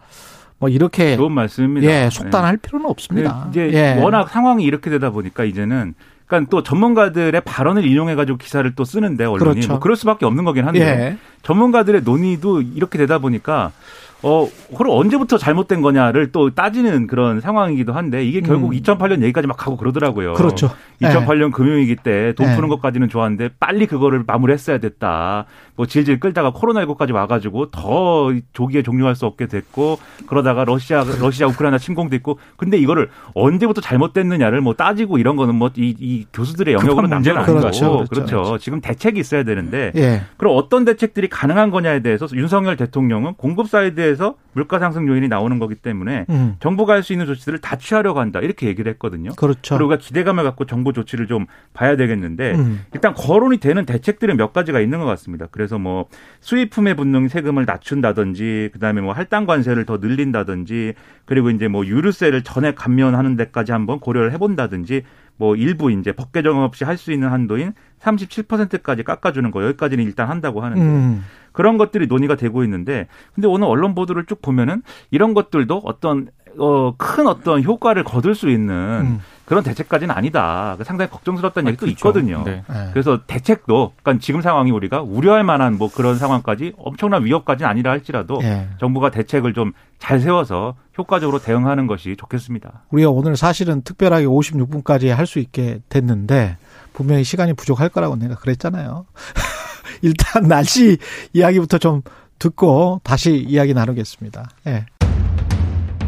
[0.59, 1.87] 뭐 이렇게 좋은 말씀입니다.
[1.87, 2.11] 예 네.
[2.11, 3.51] 속단할 필요는 없습니다.
[3.53, 4.01] 그 이제 예.
[4.03, 5.95] 워낙 상황이 이렇게 되다 보니까 이제는
[6.31, 9.69] 그러니까 또 전문가들의 발언을 인용해가지고 기사를 또 쓰는데 언론이 그렇죠.
[9.69, 11.19] 뭐 그럴 수밖에 없는 거긴 한데 예.
[11.43, 13.73] 전문가들의 논의도 이렇게 되다 보니까
[14.23, 18.79] 어, 그걸 언제부터 잘못된 거냐를 또 따지는 그런 상황이기도 한데 이게 결국 음.
[18.79, 20.35] 2008년 얘기까지 막 가고 그러더라고요.
[20.35, 20.71] 그렇죠.
[21.01, 22.55] 2008년 금융위기 때 돈 네.
[22.55, 25.47] 푸는 것까지는 좋았는데 빨리 그거를 마무리했어야 됐다.
[25.77, 31.79] 뭐 질질 끌다가 코로나19까지 와가지고 더 조기에 종료할 수 없게 됐고 그러다가 러시아 러시아 우크라이나
[31.79, 37.37] 침공도 있고 근데 이거를 언제부터 잘못됐느냐를 뭐 따지고 이런 거는 뭐이 이 교수들의 영역으로 남는
[37.37, 38.05] 아닌 거고 거죠.
[38.11, 38.35] 그렇죠.
[38.43, 38.59] 그렇죠.
[38.59, 40.23] 지금 대책이 있어야 되는데 예.
[40.37, 45.59] 그럼 어떤 대책들이 가능한 거냐에 대해서 윤석열 대통령은 공급 사이드에 서 물가 상승 요인이 나오는
[45.59, 46.57] 거기 때문에 음.
[46.61, 49.31] 정부가 할 수 있는 조치들을 다 취하려고 한다 이렇게 얘기를 했거든요.
[49.37, 49.77] 그렇죠.
[49.77, 52.85] 그리고 우리가 기대감을 갖고 정부 조치를 좀 봐야 되겠는데 음.
[52.93, 55.47] 일단 거론이 되는 대책들은 몇 가지가 있는 것 같습니다.
[55.51, 56.07] 그래서 뭐
[56.41, 60.95] 수입품에 붙는 세금을 낮춘다든지 그다음에 뭐 할당 관세를 더 늘린다든지
[61.25, 65.03] 그리고 이제 뭐 유류세를 전액 감면하는 데까지 한번 고려를 해본다든지
[65.41, 70.29] 뭐 일부 이제 법 개정 없이 할 수 있는 한도인 37%까지 깎아주는 거 여기까지는 일단
[70.29, 71.25] 한다고 하는데 음.
[71.53, 76.95] 그런 것들이 논의가 되고 있는데 근데 오늘 언론 보도를 쭉 보면은 이런 것들도 어떤 어,
[76.97, 79.21] 큰 어떤 효과를 거둘 수 있는 음.
[79.45, 80.77] 그런 대책까지는 아니다.
[80.85, 82.09] 상당히 걱정스럽다는 얘기도 그렇죠.
[82.09, 82.45] 있거든요.
[82.45, 82.63] 네.
[82.71, 82.91] 예.
[82.93, 88.39] 그래서 대책도 그러니까 지금 상황이 우리가 우려할 만한 뭐 그런 상황까지 엄청난 위협까지는 아니라 할지라도
[88.43, 88.69] 예.
[88.79, 92.85] 정부가 대책을 좀 잘 세워서 효과적으로 대응하는 것이 좋겠습니다.
[92.91, 96.57] 우리가 오늘 사실은 특별하게 56분까지 할 수 있게 됐는데
[96.93, 99.07] 분명히 시간이 부족할 거라고 내가 그랬잖아요.
[100.03, 100.97] 일단 날씨
[101.33, 102.03] 이야기부터 좀
[102.41, 104.49] 듣고 다시 이야기 나누겠습니다.
[104.67, 104.87] 예.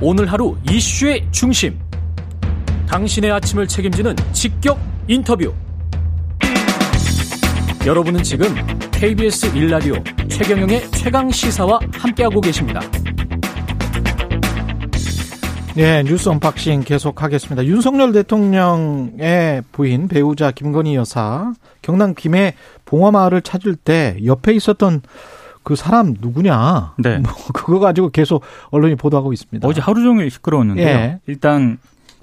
[0.04, 1.78] 오늘 하루 이슈의 중심.
[2.88, 5.54] 당신의 아침을 책임지는 직격 인터뷰.
[7.86, 8.48] 여러분은 지금
[8.90, 9.94] KBS 일라디오
[10.28, 12.80] 최경영의 최강 시사와 함께하고 계십니다.
[15.76, 17.64] 예, 뉴스 언박싱 계속하겠습니다.
[17.66, 25.02] 윤석열 대통령의 부인 배우자 김건희 여사 경남 김해 봉하마을을 찾을 때 옆에 있었던
[25.62, 26.94] 그 사람 누구냐?
[26.98, 27.18] 네.
[27.22, 29.66] 뭐 그거 가지고 계속 언론이 보도하고 있습니다.
[29.66, 30.86] 어제 하루 종일 시끄러웠는데요.
[30.86, 31.20] 예.
[31.26, 31.78] 일단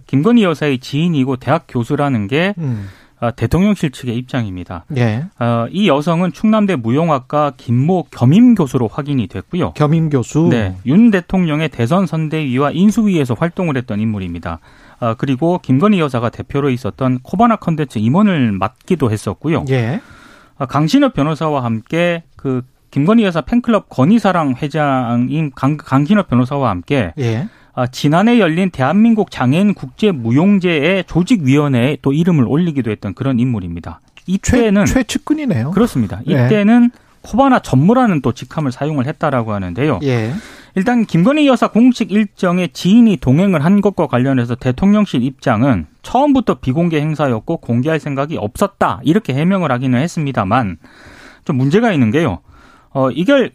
[0.08, 2.88] 김건희 여사의 지인이고 대학 교수라는 게 음.
[3.22, 4.86] 아, 대통령실 측의 입장입니다.
[4.96, 5.26] 예.
[5.38, 9.74] 아, 이 여성은 충남대 무용학과 김모 겸임 교수로 확인이 됐고요.
[9.74, 10.48] 겸임 교수.
[10.50, 14.60] 네, 윤 대통령의 대선 선대위와 인수위에서 활동을 했던 인물입니다.
[15.02, 19.66] 아, 그리고 김건희 여사가 대표로 있었던 코바나 컨텐츠 임원을 맡기도 했었고요.
[19.70, 20.00] 예.
[20.58, 27.48] 아, 강신업 변호사와 함께 그 김건희 여사 팬클럽 건희사랑 회장인 강, 강신업 변호사와 함께 예.
[27.74, 34.02] 아, 지난해 열린 대한민국 장애인 국제 무용제의 조직위원회에 또 이름을 올리기도 했던 그런 인물입니다.
[34.16, 35.72] 최, 이때는 최 측근이네요.
[35.72, 36.22] 그렇습니다.
[36.28, 36.46] 예.
[36.46, 40.00] 이때는 코바나 전무라는 또 직함을 사용을 했다라고 하는데요.
[40.04, 40.34] 예.
[40.76, 47.58] 일단 김건희 여사 공식 일정에 지인이 동행을 한 것과 관련해서 대통령실 입장은 처음부터 비공개 행사였고
[47.58, 50.78] 공개할 생각이 없었다 이렇게 해명을 하기는 했습니다만
[51.46, 52.40] 좀 문제가 있는 게요.
[52.92, 53.52] 어 이걸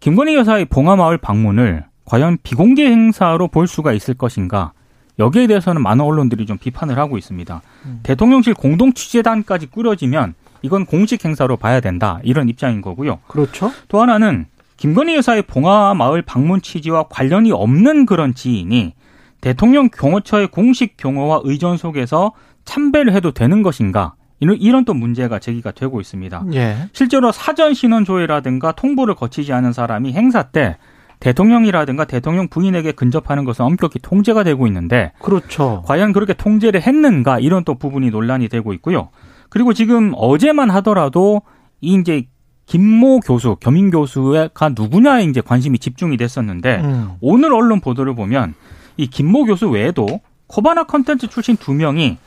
[0.00, 4.72] 김건희 여사의 봉화마을 방문을 과연 비공개 행사로 볼 수가 있을 것인가?
[5.18, 7.62] 여기에 대해서는 많은 언론들이 좀 비판을 하고 있습니다.
[7.86, 8.00] 음.
[8.02, 13.20] 대통령실 공동 취재단까지 꾸려지면 이건 공식 행사로 봐야 된다 이런 입장인 거고요.
[13.26, 13.72] 그렇죠.
[13.88, 14.46] 또 하나는
[14.76, 18.94] 김건희 여사의 봉화마을 방문 취지와 관련이 없는 그런 지인이
[19.40, 22.32] 대통령 경호처의 공식 경호와 의전 속에서
[22.64, 24.14] 참배를 해도 되는 것인가?
[24.40, 26.44] 이런, 이런 또 문제가 제기가 되고 있습니다.
[26.54, 26.76] 예.
[26.92, 30.76] 실제로 사전 신원 조회라든가 통보를 거치지 않은 사람이 행사 때
[31.20, 35.82] 대통령이라든가 대통령 부인에게 근접하는 것은 엄격히 통제가 되고 있는데 그렇죠.
[35.86, 39.08] 과연 그렇게 통제를 했는가 이런 또 부분이 논란이 되고 있고요.
[39.48, 41.42] 그리고 지금 어제만 하더라도
[41.80, 42.26] 이 이제
[42.66, 47.10] 김모 교수, 겸임 교수가 누구냐에 이제 관심이 집중이 됐었는데 음.
[47.20, 48.54] 오늘 언론 보도를 보면
[48.96, 52.25] 이 김모 교수 외에도 코바나 컨텐츠 출신 두 명이 어,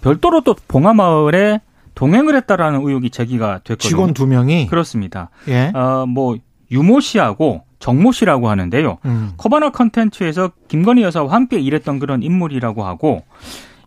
[0.00, 1.60] 별도로 또 봉화마을에
[1.94, 3.88] 동행을 했다라는 의혹이 제기가 됐거든요.
[3.88, 5.30] 직원 두 명이 그렇습니다.
[5.48, 5.70] 예.
[5.74, 6.36] 어, 뭐
[6.70, 8.98] 유모 씨하고 정모 씨라고 하는데요.
[9.04, 9.32] 음.
[9.36, 13.22] 코바나 컨텐츠에서 김건희 여사와 함께 일했던 그런 인물이라고 하고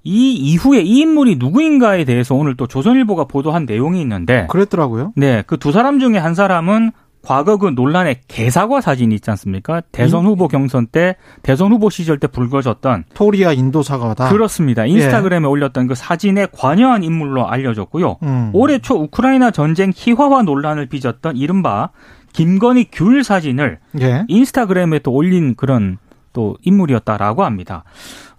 [0.03, 5.11] 이 이후에 이 인물이 누구인가에 대해서 오늘 또 조선일보가 보도한 내용이 있는데 그랬더라고요.
[5.17, 6.91] 네, 그 두 사람 중에 한 사람은
[7.27, 9.81] 과거 그 논란의 개사과 사진이 있지 않습니까?
[9.91, 14.29] 대선 후보 경선 때 대선 후보 시절 때 불거졌던 토리아 인도 사과다.
[14.29, 14.85] 그렇습니다.
[14.85, 18.19] 인스타그램에 올렸던 그 사진에 관여한 인물로 알려졌고요.
[18.23, 18.51] 음.
[18.53, 21.89] 올해 초 우크라이나 전쟁 희화화 논란을 빚었던 이른바
[22.31, 24.23] 김건희 귤 사진을 예.
[24.29, 25.97] 인스타그램에 또 올린 그런
[26.31, 27.83] 또 인물이었다라고 합니다.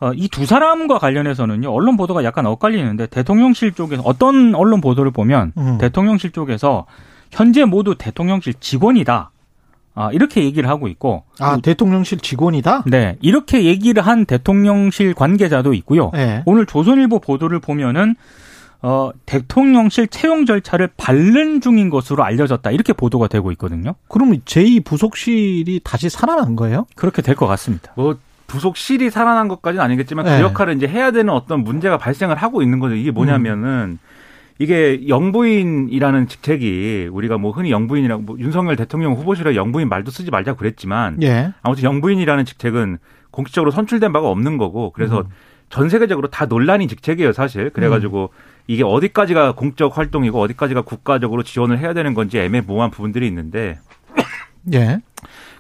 [0.01, 5.53] 어, 이 두 사람과 관련해서는요, 언론 보도가 약간 엇갈리는데, 대통령실 쪽에서, 어떤 언론 보도를 보면,
[5.59, 5.79] 음.
[5.79, 6.87] 대통령실 쪽에서,
[7.31, 9.31] 현재 모두 대통령실 직원이다.
[9.95, 12.85] 아, 이렇게 얘기를 하고 있고, 아, 대통령실 직원이다?
[12.87, 16.13] 네, 이렇게 얘기를 한 대통령실 관계자도 있고요.
[16.15, 16.43] 예.
[16.47, 18.15] 오늘 조선일보 보도를 보면은,
[18.81, 22.71] 어, 대통령실 채용 절차를 밟는 중인 것으로 알려졌다.
[22.71, 23.97] 이렇게 보도가 되고 있거든요.
[24.07, 26.87] 그러면 제2 부속실이 다시 살아난 거예요?
[26.95, 27.91] 그렇게 될 것 같습니다.
[27.97, 30.37] 뭐 부속실이 살아난 것까지는 아니겠지만 네.
[30.39, 32.95] 그 역할을 이제 해야 되는 어떤 문제가 발생을 하고 있는 거죠.
[32.95, 33.99] 이게 뭐냐면은
[34.59, 40.55] 이게 영부인이라는 직책이 우리가 뭐 흔히 영부인이라고 뭐 윤석열 대통령 후보실에 영부인 말도 쓰지 말자
[40.55, 41.53] 그랬지만 예.
[41.63, 42.99] 아무튼 영부인이라는 직책은
[43.31, 45.25] 공식적으로 선출된 바가 없는 거고 그래서
[45.71, 48.31] 전 세계적으로 다 논란이 직책이에요 사실 그래가지고
[48.67, 53.79] 이게 어디까지가 공적 활동이고 어디까지가 국가적으로 지원을 해야 되는 건지 애매모호한 부분들이 있는데
[54.75, 55.01] 예.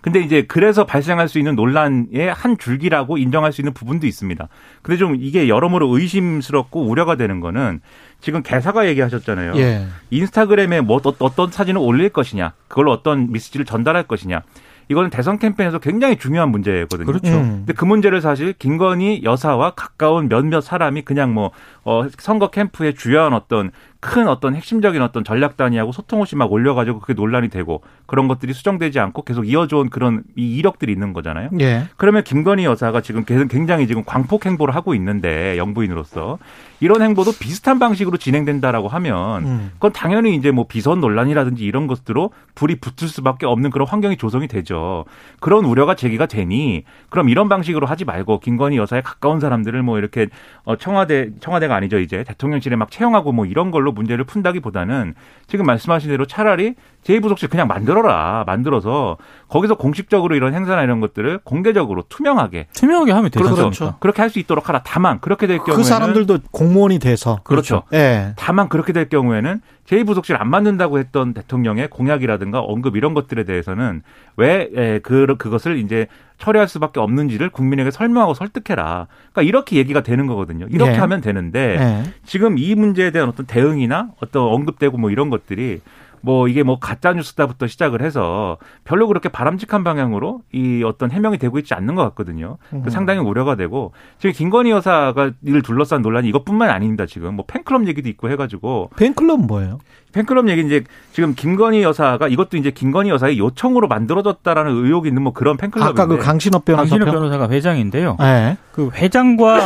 [0.00, 4.48] 근데 이제 그래서 발생할 수 있는 논란의 한 줄기라고 인정할 수 있는 부분도 있습니다.
[4.82, 7.80] 근데 좀 이게 여러모로 의심스럽고 우려가 되는 거는
[8.20, 9.52] 지금 개사가 얘기하셨잖아요.
[9.56, 9.86] 예.
[10.10, 14.42] 인스타그램에 뭐 어- 어떤 사진을 올릴 것이냐, 그걸로 어떤 메시지를 전달할 것이냐.
[14.90, 17.04] 이거는 대선 캠페인에서 굉장히 중요한 문제거든요.
[17.06, 17.30] 그렇죠.
[17.30, 17.48] 음.
[17.58, 21.50] 근데 그 문제를 사실 김건희 여사와 가까운 몇몇 사람이 그냥 뭐
[21.84, 27.00] 어, 선거 캠프의 주요한 어떤 큰 어떤 핵심적인 어떤 전략 단위하고 소통 없이 막 올려가지고
[27.00, 31.50] 그게 논란이 되고 그런 것들이 수정되지 않고 계속 이어져온 그런 이 이력들이 있는 거잖아요.
[31.60, 31.86] 예.
[31.96, 36.38] 그러면 김건희 여사가 지금 굉장히 지금 광폭 행보를 하고 있는데 영부인으로서
[36.80, 39.70] 이런 행보도 비슷한 방식으로 진행된다라고 하면 음.
[39.74, 44.46] 그건 당연히 이제 뭐 비선 논란이라든지 이런 것들로 불이 붙을 수밖에 없는 그런 환경이 조성이
[44.46, 45.06] 되죠.
[45.40, 50.28] 그런 우려가 제기가 되니 그럼 이런 방식으로 하지 말고 김건희 여사에 가까운 사람들을 뭐 이렇게
[50.64, 55.14] 어 청와대 청와대가 아니죠 이제 대통령실에 막 채용하고 뭐 이런 걸로 문제를 푼다기보다는
[55.46, 59.16] 지금 말씀하신 대로 차라리 제2부속실 그냥 만들어라 만들어서
[59.48, 63.54] 거기서 공식적으로 이런 행사나 이런 것들을 공개적으로 투명하게 투명하게 하면 되죠.
[63.54, 63.94] 그렇죠.
[64.00, 64.82] 그렇게 할 수 있도록 하라.
[64.84, 67.40] 다만 그렇게 될 경우에는 그 사람들도 공무원이 돼서.
[67.44, 67.82] 그렇죠.
[67.94, 68.34] 예.
[68.36, 74.02] 다만 그렇게 될 경우에는 제2부속실 안 만든다고 했던 대통령의 공약이라든가 언급 이런 것들에 대해서는
[74.36, 79.06] 왜 에, 그, 그것을 이제 처리할 수밖에 없는지를 국민에게 설명하고 설득해라.
[79.32, 80.66] 그러니까 이렇게 얘기가 되는 거거든요.
[80.68, 80.96] 이렇게 예.
[80.96, 82.12] 하면 되는데 예.
[82.26, 85.80] 지금 이 문제에 대한 어떤 대응이나 어떤 언급되고 뭐 이런 것들이
[86.20, 91.58] 뭐 이게 뭐 가짜 뉴스다부터 시작을 해서 별로 그렇게 바람직한 방향으로 이 어떤 해명이 되고
[91.58, 92.58] 있지 않는 것 같거든요.
[92.84, 97.06] 그 상당히 우려가 되고 지금 김건희 여사가 이를 둘러싼 논란이 이것뿐만 아닙니다.
[97.06, 99.78] 지금 뭐 팬클럽 얘기도 있고 해가지고 팬클럽 뭐예요?
[100.12, 105.32] 팬클럽 얘기 이제 지금 김건희 여사가 이것도 이제 김건희 여사의 요청으로 만들어졌다라는 의혹이 있는 뭐
[105.32, 107.14] 그런 팬클럽인데 아까 그 강신업 변호사 강신업 편.
[107.14, 108.16] 변호사가 회장인데요.
[108.22, 108.56] 예.
[108.72, 109.60] 그 회장과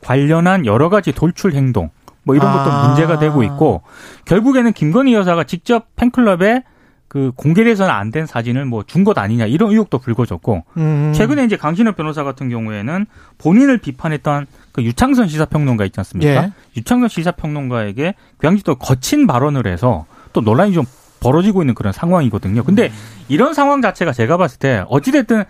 [0.00, 1.90] 관련한 여러 가지 돌출 행동
[2.28, 2.86] 뭐 이런 것도 아.
[2.88, 3.80] 문제가 되고 있고
[4.26, 6.62] 결국에는 김건희 여사가 직접 팬클럽에
[7.08, 11.12] 그 공개돼서는 안 된 사진을 뭐 준 것 아니냐 이런 의혹도 불거졌고 음.
[11.14, 13.06] 최근에 이제 강신업 변호사 같은 경우에는
[13.38, 16.30] 본인을 비판했던 그 유창선 시사평론가 있지 않습니까?
[16.44, 16.52] 예.
[16.76, 20.84] 유창선 시사평론가에게 굉장히 또 거친 발언을 해서 또 논란이 좀
[21.20, 22.62] 벌어지고 있는 그런 상황이거든요.
[22.62, 22.92] 근데
[23.28, 25.44] 이런 상황 자체가 제가 봤을 때 어찌됐든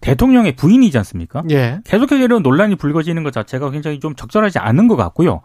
[0.00, 1.42] 대통령의 부인이지 않습니까?
[1.50, 1.80] 예.
[1.84, 5.40] 계속해서 이런 논란이 불거지는 것 자체가 굉장히 좀 적절하지 않은 것 같고요.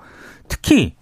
[0.48, 0.96] 특히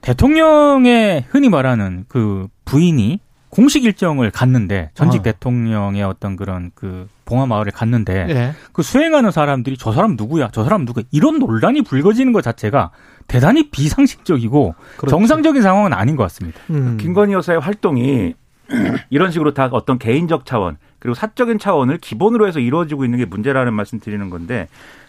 [0.00, 5.22] 대통령의 흔히 말하는 그 부인이 공식 일정을 갔는데 전직 어.
[5.22, 8.52] 대통령의 어떤 그런 그 봉화 마을에 갔는데 예.
[8.72, 12.90] 그 수행하는 사람들이 저 사람 누구야, 저 사람 누구야 이런 논란이 불거지는 것 자체가
[13.26, 15.10] 대단히 비상식적이고 그렇죠.
[15.10, 16.60] 정상적인 상황은 아닌 것 같습니다.
[16.70, 16.98] 음.
[17.00, 18.34] 김건희 여사의 활동이
[19.10, 23.72] 이런 식으로 다 어떤 개인적 차원 그리고 사적인 차원을 기본으로 해서 이루어지고 있는 게 문제라는
[23.74, 24.68] 말씀 드리는 건데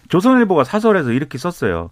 [0.09, 1.89] 조선일보가 사설에서 이렇게 썼어요.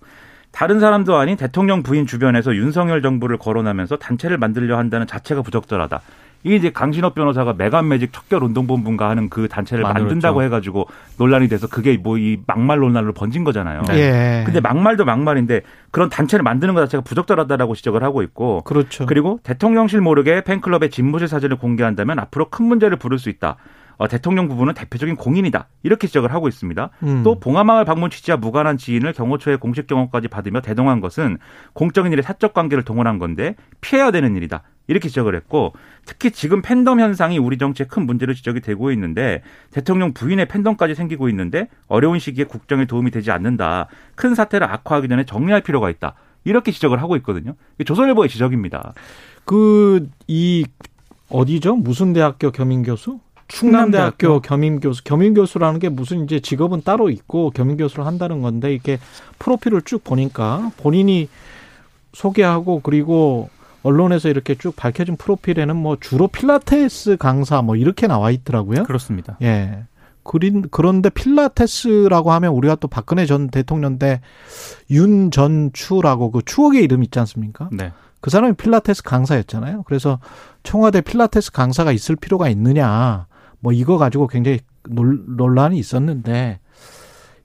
[0.56, 6.00] 다른 사람도 아닌 대통령 부인 주변에서 윤석열 정부를 거론하면서 단체를 만들려 한다는 자체가 부적절하다.
[6.44, 10.06] 이게 이제 강신업 변호사가 메간 매직 척결 운동본부인가 하는 그 단체를 만들었죠.
[10.06, 10.88] 만든다고 해가지고
[11.18, 13.82] 논란이 돼서 그게 뭐 이 막말 논란으로 번진 거잖아요.
[13.96, 14.44] 예.
[14.46, 19.06] 근데 막말도 막말인데 그런 단체를 만드는 것 자체가 부적절하다라고 지적을 하고 있고 그렇죠.
[19.08, 23.58] 그리고 대통령실 모르게 팬클럽의 집무실 사진을 공개한다면 앞으로 큰 문제를 부를 수 있다.
[23.98, 25.68] 어, 대통령 부부는 대표적인 공인이다.
[25.84, 26.90] 이렇게 지적을 하고 있습니다.
[27.04, 27.24] 음.
[27.24, 31.38] 또 봉화마을 방문 취지와 무관한 지인을 경호처의 공식 경호까지 받으며 대동한 것은
[31.74, 34.64] 공적인 일에 사적 관계를 동원한 건데 피해야 되는 일이다.
[34.88, 35.74] 이렇게 지적을 했고
[36.06, 41.28] 특히 지금 팬덤 현상이 우리 정치에 큰 문제로 지적이 되고 있는데 대통령 부인의 팬덤까지 생기고
[41.30, 43.88] 있는데 어려운 시기에 국정에 도움이 되지 않는다.
[44.14, 46.14] 큰 사태를 악화하기 전에 정리할 필요가 있다.
[46.44, 47.56] 이렇게 지적을 하고 있거든요.
[47.84, 48.94] 조선일보의 지적입니다.
[49.46, 50.66] 그 이
[51.30, 51.76] 어디죠?
[51.78, 53.20] 무슨 대학교 겸임 교수?
[53.48, 55.04] 충남대학교 겸임 교수.
[55.04, 58.98] 겸임 교수라는 게 무슨 이제 직업은 따로 있고 겸임 교수를 한다는 건데 이게
[59.40, 61.30] 프로필을 쭉 보니까 본인이
[62.14, 63.50] 소개하고 그리고
[63.84, 68.84] 언론에서 이렇게 쭉 밝혀진 프로필에는 뭐 주로 필라테스 강사 뭐 이렇게 나와 있더라고요.
[68.84, 69.38] 그렇습니다.
[69.42, 69.84] 예.
[70.24, 74.22] 그린, 그런데 필라테스라고 하면 우리가 또 박근혜 전 대통령 때
[74.90, 77.70] 윤 전추라고 그 추억의 이름 있지 않습니까?
[77.72, 77.92] 네.
[78.22, 79.84] 그 사람이 필라테스 강사였잖아요.
[79.84, 80.20] 그래서
[80.64, 83.28] 청와대 필라테스 강사가 있을 필요가 있느냐.
[83.66, 86.60] 뭐 이거 가지고 굉장히 논, 논란이 있었는데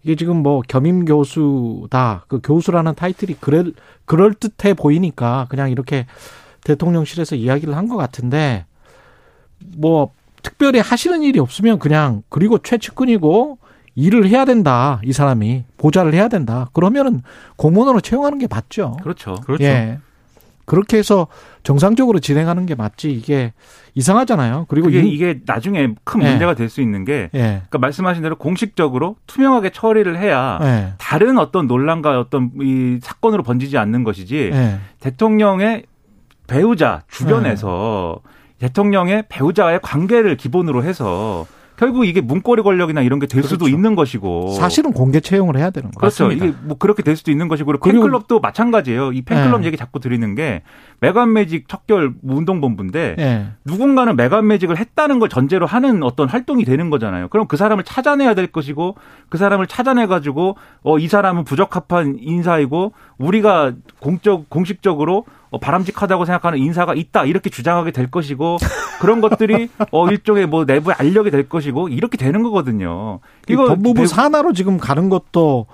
[0.03, 2.27] 이게 지금 뭐 겸임 교수다.
[2.29, 3.73] 그 교수라는 타이틀이 그럴
[4.05, 6.05] 그럴 듯해 보이니까 그냥 이렇게
[6.65, 8.67] 대통령실에서 이야기를 한 것 같은데
[9.79, 10.11] 뭐
[10.43, 13.57] 특별히 하시는 일이 없으면 그냥 그리고 최측근이고
[13.95, 15.01] 일을 해야 된다.
[15.03, 16.69] 이 사람이 보좌를 해야 된다.
[16.75, 17.23] 그러면은
[17.57, 18.99] 공무원으로 채용하는 게 맞죠.
[19.03, 19.37] 그렇죠.
[19.47, 19.65] 그렇죠.
[19.65, 19.99] 예.
[20.67, 21.29] 그렇게 해서
[21.63, 23.11] 정상적으로 진행하는 게 맞지.
[23.11, 23.55] 이게
[23.95, 24.67] 이상하잖아요.
[24.69, 26.31] 그리고 그게 이- 이게 나중에 큰 예.
[26.31, 27.39] 문제가 될수 있는 게 예.
[27.69, 30.93] 그러니까 말씀하신 대로 공식적으로 투명하게 처리를 해야 예.
[30.99, 34.79] 다른 어떤 논란과 어떤 이 사건으로 번지지 않는 것이지 예.
[35.01, 35.85] 대통령의
[36.47, 38.67] 배우자 주변에서 네.
[38.67, 41.47] 대통령의 배우자와의 관계를 기본으로 해서
[41.81, 43.75] 결국 이게 문고리 권력이나 이런 게될 수도 그렇죠.
[43.75, 45.99] 있는 것이고 사실은 공개 채용을 해야 되는 거예요.
[45.99, 46.25] 그렇죠.
[46.25, 46.45] 맞습니다.
[46.45, 49.13] 이게 뭐 그렇게 될 수도 있는 것이고 팬클럽도 마찬가지예요.
[49.13, 49.69] 이 팬클럽 네.
[49.69, 50.61] 얘기 자꾸 드리는 게
[51.01, 53.47] 메간 매직 척결 운동본부인데 예.
[53.65, 57.29] 누군가는 메간 매직을 했다는 걸 전제로 하는 어떤 활동이 되는 거잖아요.
[57.29, 58.97] 그럼 그 사람을 찾아내야 될 것이고
[59.31, 66.59] 그 사람을 찾아내 가지고 어 이 사람은 부적합한 인사이고 우리가 공적 공식적으로 어, 바람직하다고 생각하는
[66.59, 68.59] 인사가 있다 이렇게 주장하게 될 것이고
[69.01, 73.21] 그런 것들이 어 일종의 뭐 내부에 알려게 될 것이고 이렇게 되는 거거든요.
[73.49, 75.67] 이 법무부 배- 산하로 지금 가는 것도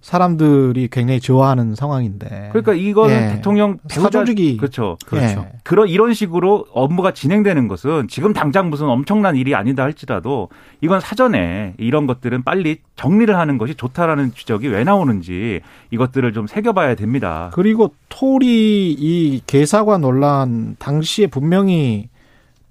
[0.00, 2.48] 사람들이 굉장히 좋아하는 상황인데.
[2.52, 3.34] 그러니까 이거는 예.
[3.36, 4.96] 대통령 사조직이 그렇죠.
[5.06, 5.46] 그렇죠.
[5.62, 10.48] 그런 이런 식으로 업무가 진행되는 것은 지금 당장 무슨 엄청난 일이 아니다 할지라도
[10.80, 15.60] 이건 사전에 이런 것들은 빨리 정리를 하는 것이 좋다라는 지적이 왜 나오는지
[15.90, 17.50] 이것들을 좀 새겨봐야 됩니다.
[17.52, 22.08] 그리고 토리 이 개사과 논란 당시에 분명히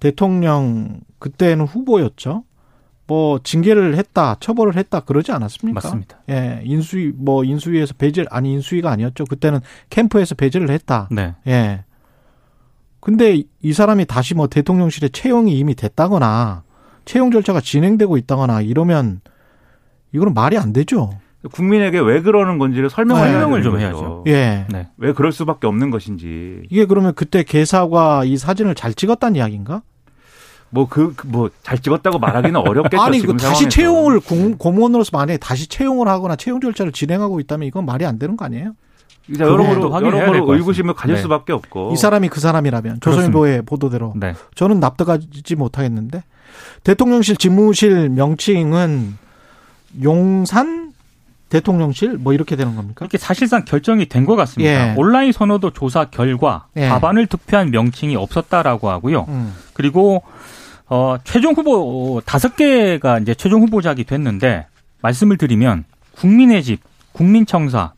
[0.00, 2.42] 대통령 그때는 후보였죠.
[3.10, 5.80] 뭐 징계를 했다, 처벌을 했다 그러지 않았습니까?
[5.82, 6.18] 맞습니다.
[6.30, 9.24] 예, 인수위 뭐 인수위에서 배제 아니 인수위가 아니었죠.
[9.24, 9.58] 그때는
[9.90, 11.08] 캠프에서 배제를 했다.
[11.10, 11.34] 네.
[11.48, 11.82] 예.
[13.00, 16.62] 근데 이 사람이 다시 뭐 대통령실에 채용이 이미 됐다거나
[17.04, 19.22] 채용 절차가 진행되고 있다거나 이러면
[20.12, 21.10] 이거는 말이 안 되죠.
[21.50, 23.84] 국민에게 왜 그러는 건지를 설명을 해야 설명을 좀 거죠.
[23.84, 24.24] 해야죠.
[24.28, 24.66] 예.
[24.70, 24.86] 네.
[24.98, 26.62] 왜 그럴 수밖에 없는 것인지.
[26.70, 29.82] 이게 그러면 그때 개사과 이 사진을 잘 찍었다는 이야기인가?
[30.70, 33.00] 뭐 그 뭐 잘 찍었다고 말하기는 어렵겠죠.
[33.02, 33.68] 아니, 그 지금 다시 상황에서.
[33.70, 38.36] 채용을 공, 공무원으로서 만약에 다시 채용을 하거나 채용 절차를 진행하고 있다면 이건 말이 안 되는
[38.36, 38.72] 거 아니에요?
[39.28, 40.54] 이제 그거도 여러모로 여러모로.
[40.54, 41.22] 의구심을 가질 네.
[41.22, 41.90] 수밖에 없고.
[41.92, 44.34] 이 사람이 그 사람이라면 조선일보의 보도대로 네.
[44.54, 46.22] 저는 납득하지 못하겠는데
[46.84, 49.16] 대통령실 집무실 명칭은
[50.02, 50.92] 용산
[51.48, 52.94] 대통령실 뭐 이렇게 되는 겁니까?
[53.00, 54.90] 그렇게 사실상 결정이 된 것 같습니다.
[54.90, 54.94] 예.
[54.96, 56.88] 온라인 선호도 조사 결과 예.
[56.88, 59.26] 과반을 득표한 명칭이 없었다라고 하고요.
[59.28, 59.52] 음.
[59.72, 60.22] 그리고
[60.90, 64.66] 어 최종 후보 다섯 개가 이제 최종 후보작이 됐는데
[65.02, 66.80] 말씀을 드리면 국민의 집,
[67.12, 67.92] 국민청사,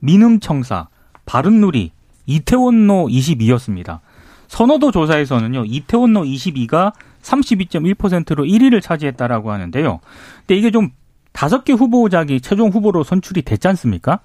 [0.00, 0.88] 민음청사,
[1.24, 1.90] 바른누리,
[2.26, 4.00] 이태원로 22였습니다.
[4.48, 10.00] 선호도 조사에서는요, 이태원로 22가 32.1%로 1위를 차지했다라고 하는데요.
[10.40, 10.90] 근데 이게 좀
[11.32, 14.20] 다섯 개 후보작이 최종 후보로 선출이 됐지 않습니까?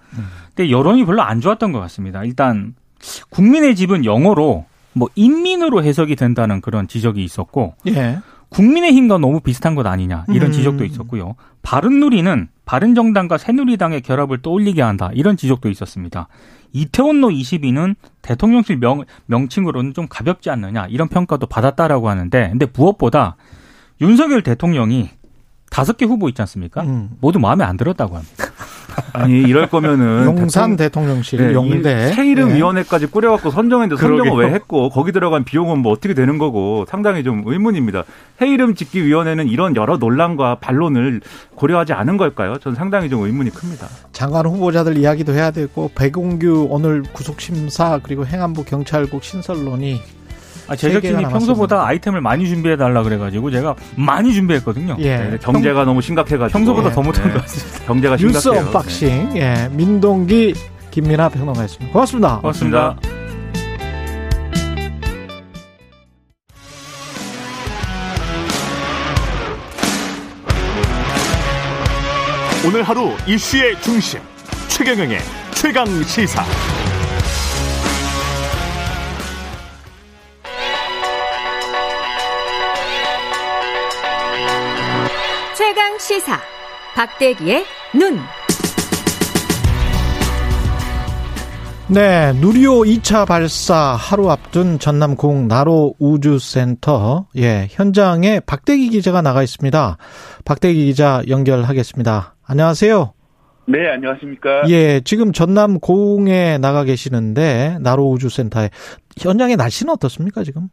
[0.53, 2.23] 근데 여론이 별로 안 좋았던 것 같습니다.
[2.25, 2.75] 일단
[3.29, 8.19] 국민의 집은 영어로 뭐 인민으로 해석이 된다는 그런 지적이 있었고 예.
[8.49, 10.51] 국민의힘과 너무 비슷한 것 아니냐 이런 음.
[10.51, 11.35] 지적도 있었고요.
[11.61, 16.27] 바른누리는 바른정당과 새누리당의 결합을 떠올리게 한다 이런 지적도 있었습니다.
[16.71, 23.35] 이태원로 22는 대통령실 명, 명칭으로는 좀 가볍지 않느냐 이런 평가도 받았다라고 하는데 근데 무엇보다
[24.01, 25.09] 윤석열 대통령이
[25.69, 26.81] 다섯 개 후보 있지 않습니까?
[26.81, 27.11] 음.
[27.21, 28.45] 모두 마음에 안 들었다고 합니다.
[29.13, 32.55] 아니 이럴 거면은 용산 그 대통령- 대통령 실 네, 용대 이새 이름 예.
[32.55, 34.45] 위원회까지 꾸려갖고 선정했는데 선정을.
[34.45, 38.03] 왜 했고 거기 들어간 비용은 뭐 어떻게 되는 거고 상당히 좀 의문입니다.
[38.37, 41.21] 새 이름 짓기 위원회는 이런 여러 논란과 반론을
[41.55, 42.57] 고려하지 않은 걸까요?
[42.59, 43.87] 저는 상당히 좀 의문이 큽니다.
[44.11, 50.01] 장관 후보자들 이야기도 해야 되고 백운규 오늘 구속 심사 그리고 행안부 경찰국 신설론이
[50.69, 51.23] 아, 제작진이.
[51.23, 54.97] 평소보다 아이템을 많이 준비해 달라 그래가지고 제가 많이 준비했거든요.
[54.99, 55.17] 예.
[55.17, 57.85] 네, 경제가 너무 심각해가지고 평소보다 더 못한 네, 것 같습니다.
[57.85, 58.65] 경제가 뉴스 심각해요.
[58.67, 60.53] 언박싱 예 민동기
[60.91, 61.91] 김민하 평론가였습니다.
[61.93, 62.37] 고맙습니다.
[62.39, 62.95] 고맙습니다.
[72.65, 74.19] 오늘 하루 이슈의 중심
[74.67, 75.19] 최경영의
[75.53, 76.43] 최강 시사.
[85.99, 86.39] 시사
[86.95, 88.17] 박대기의 눈.
[91.89, 99.43] 네, 누리호 2차 발사 하루 앞둔 전남 공 나로 우주센터 예 현장에 박대기 기자가 나가
[99.43, 99.97] 있습니다.
[100.45, 102.35] 박대기 기자 연결하겠습니다.
[102.45, 103.13] 안녕하세요.
[103.67, 104.69] 네, 안녕하십니까.
[104.69, 108.69] 예, 지금 전남 공에 나가 계시는데 나로 우주센터에
[109.17, 110.69] 현장의 날씨는 어떻습니까 지금?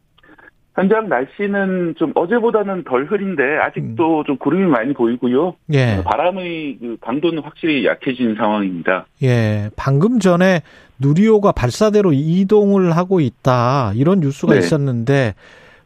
[0.77, 5.55] 현장 날씨는 좀 어제보다는 덜 흐린데 아직도 좀 구름이 많이 보이고요.
[5.73, 6.03] 예.
[6.05, 9.07] 바람의 그 강도는 확실히 약해진 상황입니다.
[9.23, 9.71] 예.
[9.75, 10.61] 방금 전에
[10.99, 13.93] 누리호가 발사대로 이동을 하고 있다.
[13.95, 14.59] 이런 뉴스가 네.
[14.59, 15.33] 있었는데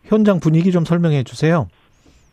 [0.03, 1.69] 현장 분위기 좀 설명해 주세요.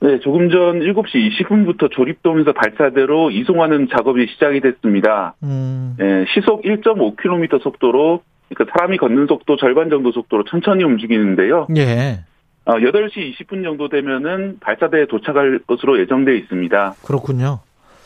[0.01, 5.35] 네, 조금 전 7시 20분부터 조립도면서 발사대로 이송하는 작업이 시작이 됐습니다.
[5.45, 5.97] 음.
[6.01, 11.69] 예, 시속 1.5km 속도로 그러니까 사람이 걷는 속도 절반 정도 속도로 천천히 움직이는데요.
[11.77, 12.25] 예.
[12.69, 16.97] 어, 8시 20분 정도 되면은 발사대에 도착할 것으로 예정되어 있습니다.
[17.03, 17.61] 그렇군요.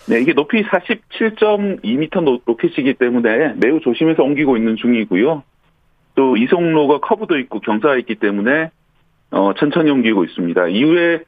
[0.08, 5.42] 네, 이게 높이 47.2m 노- 로켓이기 때문에 매우 조심해서 옮기고 있는 중이고요.
[6.14, 8.70] 또 이송로가 커브도 있고 경사가 있기 때문에
[9.32, 10.68] 어, 천천히 옮기고 있습니다.
[10.68, 11.22] 이후에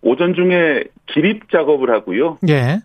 [0.00, 2.38] 오전 중에 기립 작업을 하고요.
[2.48, 2.78] 예.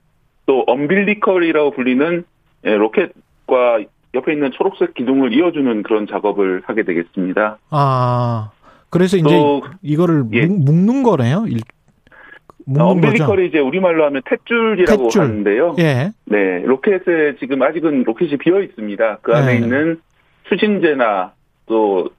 [0.47, 2.25] 또 umbilical이라고 불리는
[2.65, 3.79] 예, 로켓과
[4.15, 7.59] 옆에 있는 초록색 기둥을 이어주는 그런 작업을 하게 되겠습니다.
[7.69, 8.51] 아.
[8.89, 10.45] 그래서 이제 또 이거를 예.
[10.45, 11.45] 묶- 묶는 거네요.
[11.47, 11.59] 일-
[12.65, 13.07] 묶는 거죠.
[13.07, 15.19] umbilical이 이제 우리말로 하면 탯줄이라고 탯줄.
[15.21, 15.75] 하는데요.
[15.79, 16.11] 예.
[16.25, 19.19] 네, 로켓에 지금 아직은 로켓이 비어 있습니다.
[19.21, 19.59] 그 안에 네.
[19.59, 20.01] 있는
[20.49, 21.33] 추진제나
[21.65, 22.09] 또,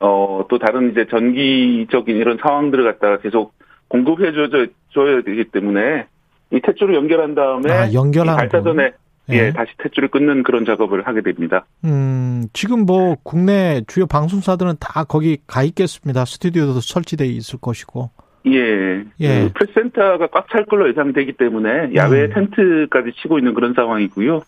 [0.00, 3.54] 어, 또 다른 이제 전기적인 이런 상황들을 갖다가 계속
[3.88, 6.06] 공급해 줘야 줘야 되기 때문에
[6.50, 7.92] 이 탯줄을 연결한 다음에 아,
[8.36, 8.96] 발사전에 거.
[9.30, 9.52] 예, 예.
[9.52, 11.64] 다시 탯줄을 끊는 그런 작업을 하게 됩니다.
[11.84, 16.24] 음, 지금 뭐 국내 주요 방송사들은 다 거기 가 있겠습니다.
[16.24, 18.10] 스튜디오도 설치돼 있을 것이고.
[18.46, 19.04] 예.
[19.20, 19.44] 예.
[19.44, 22.30] 그 프레스센터가 꽉 찰 걸로 예상되기 때문에 야외 음.
[22.34, 24.42] 텐트까지 치고 있는 그런 상황이고요.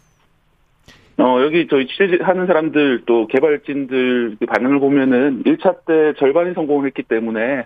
[1.18, 7.64] 어, 여기 저희 취재하는 사람들 또 개발진들 그 반응을 보면은 1차 때 절반이 성공했기 때문에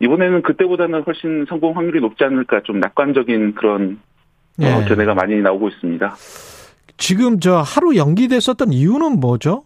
[0.00, 4.00] 이번에는 그때보다는 훨씬 성공 확률이 높지 않을까 좀 낙관적인 그런
[4.60, 4.72] 예.
[4.72, 6.14] 어, 견해가 많이 나오고 있습니다.
[6.96, 9.64] 지금 저 하루 연기됐었던 이유는 뭐죠?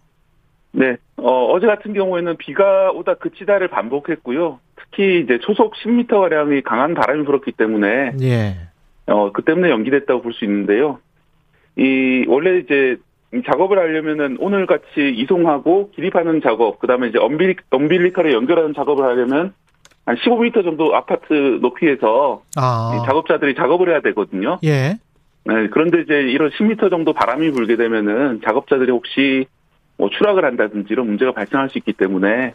[0.72, 0.96] 네.
[1.16, 4.60] 어, 어제 같은 경우에는 비가 오다 그치다를 반복했고요.
[4.76, 8.56] 특히 이제 초속 10m가량의 강한 바람이 불었기 때문에 예.
[9.06, 10.98] 어, 그 때문에 연기됐다고 볼 수 있는데요.
[11.76, 12.96] 이, 원래 이제
[13.34, 19.04] 이 작업을 하려면은 오늘 같이 이송하고 기립하는 작업, 그 다음에 이제 엄빌리, 엄빌리컬에 연결하는 작업을
[19.04, 19.52] 하려면
[20.08, 22.96] 한 15m 정도 아파트 높이에서 아.
[22.96, 24.58] 이 작업자들이 작업을 해야 되거든요.
[24.64, 24.96] 예.
[25.44, 29.44] 네, 그런데 이제 이런 10m 정도 바람이 불게 되면은 작업자들이 혹시
[29.98, 32.54] 뭐 추락을 한다든지 이런 문제가 발생할 수 있기 때문에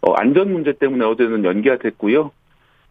[0.00, 2.30] 어, 안전 문제 때문에 어제는 연기가 됐고요.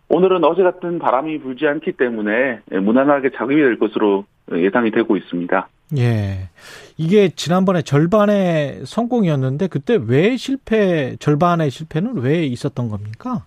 [0.10, 5.70] 오늘은 어제 같은 바람이 불지 않기 때문에 예, 무난하게 작업이 될 것으로 예상이 되고 있습니다.
[5.98, 6.50] 예.
[6.98, 13.44] 이게 지난번에 절반의 성공이었는데 그때 왜 실패, 절반의 실패는 왜 있었던 겁니까?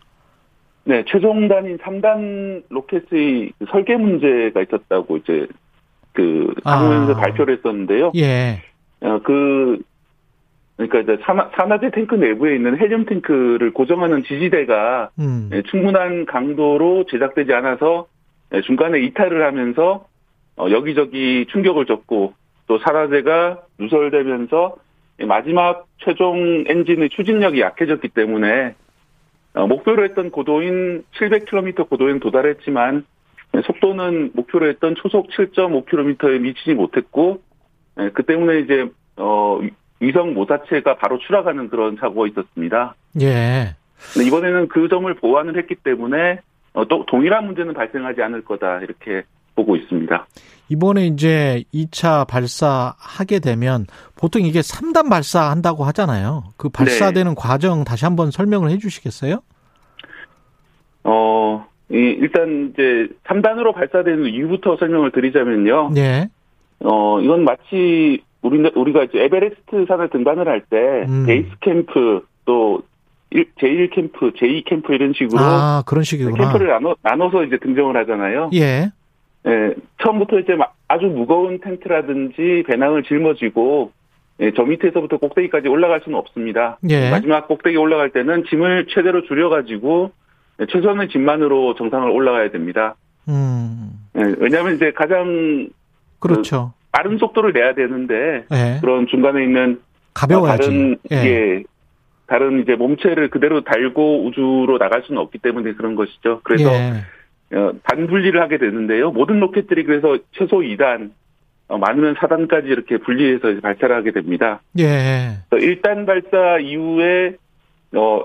[0.90, 5.46] 네, 최종 단인 3단 로켓의 그 설계 문제가 있었다고 이제
[6.12, 7.14] 그 상무에서 아.
[7.14, 8.10] 발표를 했었는데요.
[8.16, 8.60] 예.
[9.00, 9.80] 어, 그,
[10.76, 15.48] 그러니까 이제 산화, 산화제 탱크 내부에 있는 헬륨 탱크를 고정하는 지지대가 음.
[15.52, 18.08] 예, 충분한 강도로 제작되지 않아서
[18.52, 20.06] 예, 중간에 이탈을 하면서
[20.56, 22.32] 어, 여기저기 충격을 줬고
[22.66, 24.74] 또 산화제가 누설되면서
[25.20, 28.74] 예, 마지막 최종 엔진의 추진력이 약해졌기 때문에 어,
[29.54, 33.04] 목표로 했던 고도인 700km 고도에는 도달했지만
[33.56, 37.40] 예, 속도는 목표로 했던 초속 7.5km에 미치지 못했고
[37.98, 39.60] 예, 그 때문에 이제 어
[39.98, 42.94] 위성 모사체가 바로 추락하는 그런 사고가 있었습니다.
[43.20, 43.74] 예.
[44.24, 46.40] 이번에는 그 점을 보완을 했기 때문에
[46.72, 49.24] 어, 또 동일한 문제는 발생하지 않을 거다 이렇게
[49.60, 50.26] 보고 있습니다.
[50.70, 53.86] 이번에 이제 2차 발사하게 되면
[54.16, 56.44] 보통 이게 3단 발사한다고 하잖아요.
[56.56, 59.40] 그 발사되는 과정 다시 한번 설명을 해 주시겠어요?
[61.04, 65.90] 어, 이, 일단 이제 3단으로 발사되는 이유부터 설명을 드리자면요.
[65.96, 66.28] 예.
[66.84, 71.26] 어, 이건 마치 우리, 우리가 이제 에베레스트 산을 등반을 할때 음.
[71.26, 72.82] 베이스 캠프 또
[73.32, 76.36] 제1 캠프, 제2 캠프 이런 식으로 아, 그런 식이구나.
[76.36, 78.50] 캠프를 나눠, 나눠서 이제 등정을 하잖아요.
[78.54, 78.90] 예.
[79.46, 83.92] 예, 처음부터 이제 막 아주 무거운 텐트라든지 배낭을 짊어지고
[84.40, 86.78] 예, 저 밑에서부터 꼭대기까지 올라갈 수는 없습니다.
[86.88, 87.10] 예.
[87.10, 90.12] 마지막 꼭대기 올라갈 때는 짐을 최대로 줄여가지고
[90.60, 92.96] 예, 최소한의 짐만으로 정상을 올라가야 됩니다.
[93.28, 93.92] 음.
[94.16, 95.68] 예, 왜냐하면 이제 가장
[96.18, 96.72] 그렇죠.
[96.92, 98.78] 빠른 속도를 내야 되는데 예.
[98.80, 99.80] 그런 중간에 있는
[100.14, 100.62] 가벼워야지.
[100.62, 101.16] 다른 예.
[101.16, 101.62] 예.
[102.26, 106.40] 다른 이제 몸체를 그대로 달고 우주로 나갈 수는 없기 때문에 그런 것이죠.
[106.44, 106.76] 그래서 예.
[106.76, 106.92] 어,
[107.82, 109.10] 반분리를 하게 되는데요.
[109.10, 111.10] 모든 로켓들이 그래서 최소 2단,
[111.68, 114.60] 어, 많으면 4단까지 이렇게 분리해서 발사를 하게 됩니다.
[114.78, 115.38] 예.
[115.50, 117.36] 1단 발사 이후에
[117.94, 118.24] 어,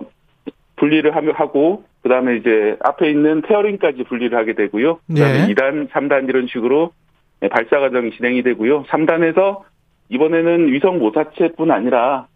[0.75, 4.99] 분리를 하고 그다음에 이제 앞에 있는 페어링까지 분리를 하게 되고요.
[5.07, 5.53] 그다음에 예.
[5.53, 6.91] 2단, 3단 이런 식으로
[7.39, 8.83] 네, 발사 과정이 진행이 되고요.
[8.83, 9.61] 3단에서
[10.09, 12.27] 이번에는 위성 모사체뿐 아니라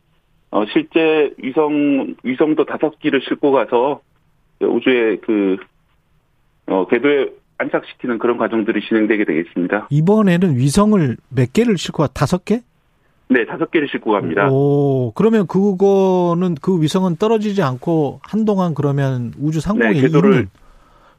[0.52, 4.02] 어, 실제 위성 위성도 다섯 기를 싣고 가서
[4.62, 5.58] 우주에 그
[6.70, 9.88] 어, 궤도에 안착시키는 그런 과정들이 진행되게 되겠습니다.
[9.90, 12.08] 이번에는 위성을 몇 개를 싣고 가?
[12.08, 12.62] 다섯 개?
[13.30, 14.48] 네, 다섯 개를 싣고 갑니다.
[14.50, 20.48] 오, 그러면 그거는 그 위성은 떨어지지 않고 한동안 그러면 우주 상공에 네, 궤도를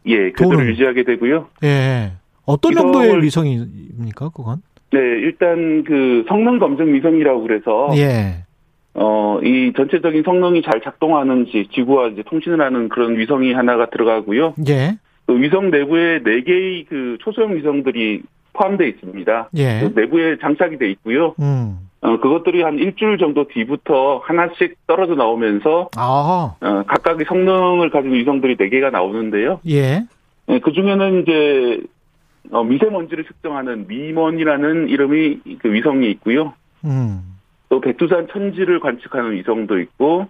[0.06, 0.70] 예, 궤도를 도는.
[0.72, 1.48] 유지하게 되고요.
[1.62, 2.12] 예.
[2.46, 4.62] 어떤 위성을- 정도의 위성입니까, 그건?
[4.92, 8.44] 네, 일단 그 성능 검증 위성이라고 그래서 예.
[8.94, 14.54] 어, 이 전체적인 성능이 잘 작동하는지 지구와 이제 통신을 하는 그런 위성이 하나가 들어가고요.
[14.68, 14.96] 예.
[15.30, 18.22] 그 위성 내부에 네 개의 그 초소형 위성들이
[18.52, 19.50] 포함되어 있습니다.
[19.58, 19.78] 예.
[19.80, 21.36] 그 내부에 장착이 돼 있고요.
[21.38, 21.88] 음.
[22.00, 28.56] 어, 그것들이 한 일주일 정도 뒤부터 하나씩 떨어져 나오면서 아, 어, 각각의 성능을 가진 위성들이
[28.56, 29.60] 네 개가 나오는데요.
[29.68, 30.04] 예.
[30.64, 31.80] 그 중에는 이제
[32.50, 36.54] 어, 미세먼지를 측정하는 미먼이라는 이름의 그 위성이 있고요.
[36.84, 37.20] 음.
[37.68, 40.26] 또 백두산 천지를 관측하는 위성도 있고,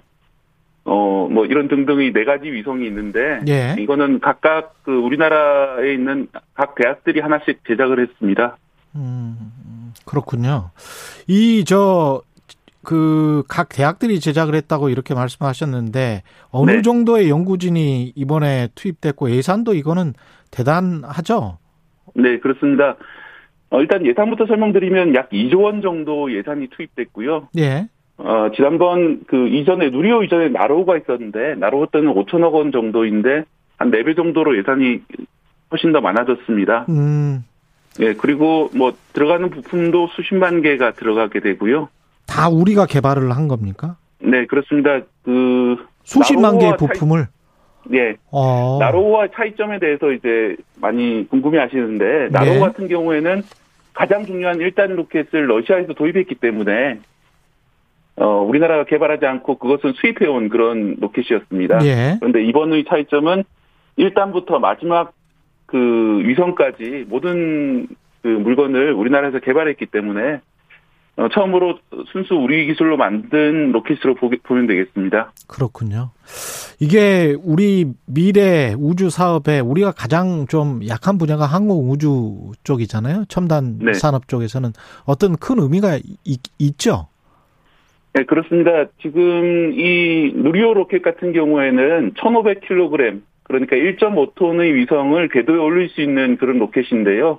[0.92, 3.76] 어, 뭐 이런 등등의 네 가지 위성이 있는데, 예.
[3.80, 8.56] 이거는 각각 그 우리나라에 있는 각 대학들이 하나씩 제작을 했습니다.
[8.96, 9.36] 음,
[10.04, 10.70] 그렇군요.
[11.28, 12.22] 이, 저,
[12.82, 16.82] 그, 각 대학들이 제작을 했다고 이렇게 말씀하셨는데, 어느 네.
[16.82, 20.14] 정도의 연구진이 이번에 투입됐고, 예산도 이거는
[20.50, 21.58] 대단하죠?
[22.16, 22.96] 네, 그렇습니다.
[23.70, 27.50] 어, 일단 예산부터 설명드리면 약 2조 원 정도 예산이 투입됐고요.
[27.58, 27.86] 예.
[28.22, 33.44] 어, 지난번 그 이전에 누리호 이전에 나로우가 있었는데 나로우 때는 5천억 원 정도인데
[33.78, 35.00] 한 4배 정도로 예산이
[35.72, 36.84] 훨씬 더 많아졌습니다.
[36.90, 37.44] 음,
[38.00, 41.88] 예, 그리고 뭐 들어가는 부품도 수십만 개가 들어가게 되고요.
[42.26, 43.96] 다 우리가 개발을 한 겁니까?
[44.20, 45.00] 네, 그렇습니다.
[45.24, 47.26] 그 수십만 개의 나로우와 차이- 부품을?
[47.94, 48.16] 예.
[48.30, 48.76] 어.
[48.80, 52.60] 나로우와 차이점에 대해서 이제 많이 궁금해 하시는데 나로우 네.
[52.60, 53.42] 같은 경우에는
[53.94, 57.00] 가장 중요한 1단 로켓을 러시아에서 도입했기 때문에
[58.20, 61.84] 어, 우리나라가 개발하지 않고 그것은 수입해온 그런 로켓이었습니다.
[61.86, 62.16] 예.
[62.20, 63.44] 그런데 이번의 차이점은
[63.98, 65.14] 1단부터 마지막
[65.64, 67.88] 그 위성까지 모든
[68.22, 70.40] 그 물건을 우리나라에서 개발했기 때문에
[71.16, 71.78] 어, 처음으로
[72.12, 75.32] 순수 우리 기술로 만든 로켓으로 보게, 보면 되겠습니다.
[75.48, 76.10] 그렇군요.
[76.78, 83.24] 이게 우리 미래 우주 사업에 우리가 가장 좀 약한 분야가 항공 우주 쪽이잖아요.
[83.28, 83.94] 첨단 네.
[83.94, 84.72] 산업 쪽에서는
[85.06, 87.08] 어떤 큰 의미가 있, 있죠.
[88.12, 88.86] 네, 그렇습니다.
[89.00, 96.58] 지금 이 누리호 로켓 같은 경우에는 1,500kg, 그러니까 1.5톤의 위성을 궤도에 올릴 수 있는 그런
[96.58, 97.38] 로켓인데요.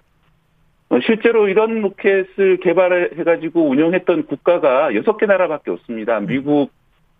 [0.90, 6.20] 어, 실제로 이런 로켓을 개발해가지고 운영했던 국가가 6개 나라밖에 없습니다.
[6.20, 6.72] 미국,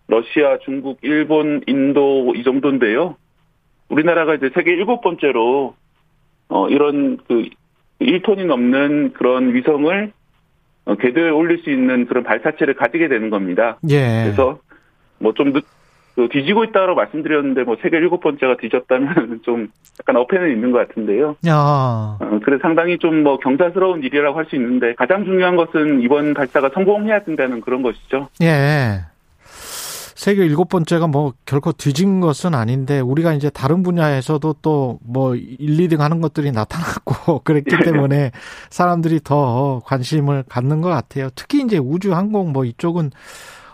[0.08, 3.16] 러시아, 중국, 일본, 인도 이 정도인데요.
[3.88, 5.74] 우리나라가 이제 세계 일곱 번째로
[6.48, 7.48] 어, 이런 그
[8.00, 10.12] 1톤이 넘는 그런 위성을
[10.84, 13.78] 어, 궤도에 올릴 수 있는 그런 발사체를 가지게 되는 겁니다.
[13.88, 14.22] 예.
[14.24, 14.58] 그래서
[15.18, 15.52] 뭐좀
[16.30, 19.68] 뒤지고 있다고 말씀드렸는데 뭐 세계 일곱 번째가 뒤졌다면 좀
[20.00, 21.36] 약간 어폐는 있는 것 같은데요.
[21.46, 21.54] 야.
[21.56, 26.68] 어, 그래 상당히 좀 뭐 경사스러운 일이라고 할 수 있는데 가장 중요한 것은 이번 발사가
[26.74, 28.28] 성공해야 된다는 그런 것이죠.
[28.42, 29.00] 예.
[30.22, 35.98] 세계 일곱 번째가 뭐 결코 뒤진 것은 아닌데 우리가 이제 다른 분야에서도 또뭐 1, 2등
[35.98, 37.84] 하는 것들이 나타났고 그랬기 예.
[37.84, 38.30] 때문에
[38.70, 41.28] 사람들이 더 관심을 갖는 것 같아요.
[41.34, 43.10] 특히 이제 우주 항공 뭐 이쪽은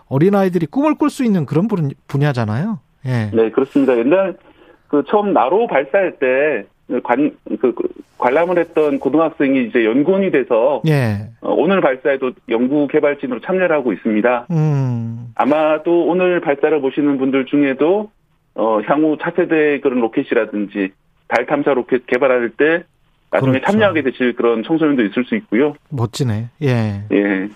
[0.07, 2.79] 어린아이들이 꿈을 꿀 수 있는 그런 분- 분야잖아요.
[3.05, 3.31] 예.
[3.35, 3.99] 네, 그렇습니다.
[3.99, 4.39] 옛날
[4.89, 6.67] 그 처음 나로 발사할 때
[7.03, 11.29] 관, 그, 그 관람을 했던 고등학생이 이제 연구원이 돼서 예.
[11.41, 14.47] 어, 오늘 발사에도 연구 개발진으로 참여를 하고 있습니다.
[14.51, 15.33] 음.
[15.35, 18.11] 아마도 오늘 발사를 보시는 분들 중에도
[18.55, 20.91] 어, 향후 차세대 그런 로켓이라든지
[21.29, 22.85] 달 탐사 로켓 개발할 때
[23.31, 23.73] 나중에 그렇죠.
[23.73, 25.75] 참여하게 되실 그런 청소년도 있을 수 있고요.
[25.91, 26.49] 멋지네.
[26.63, 27.05] 예.
[27.13, 27.49] 예.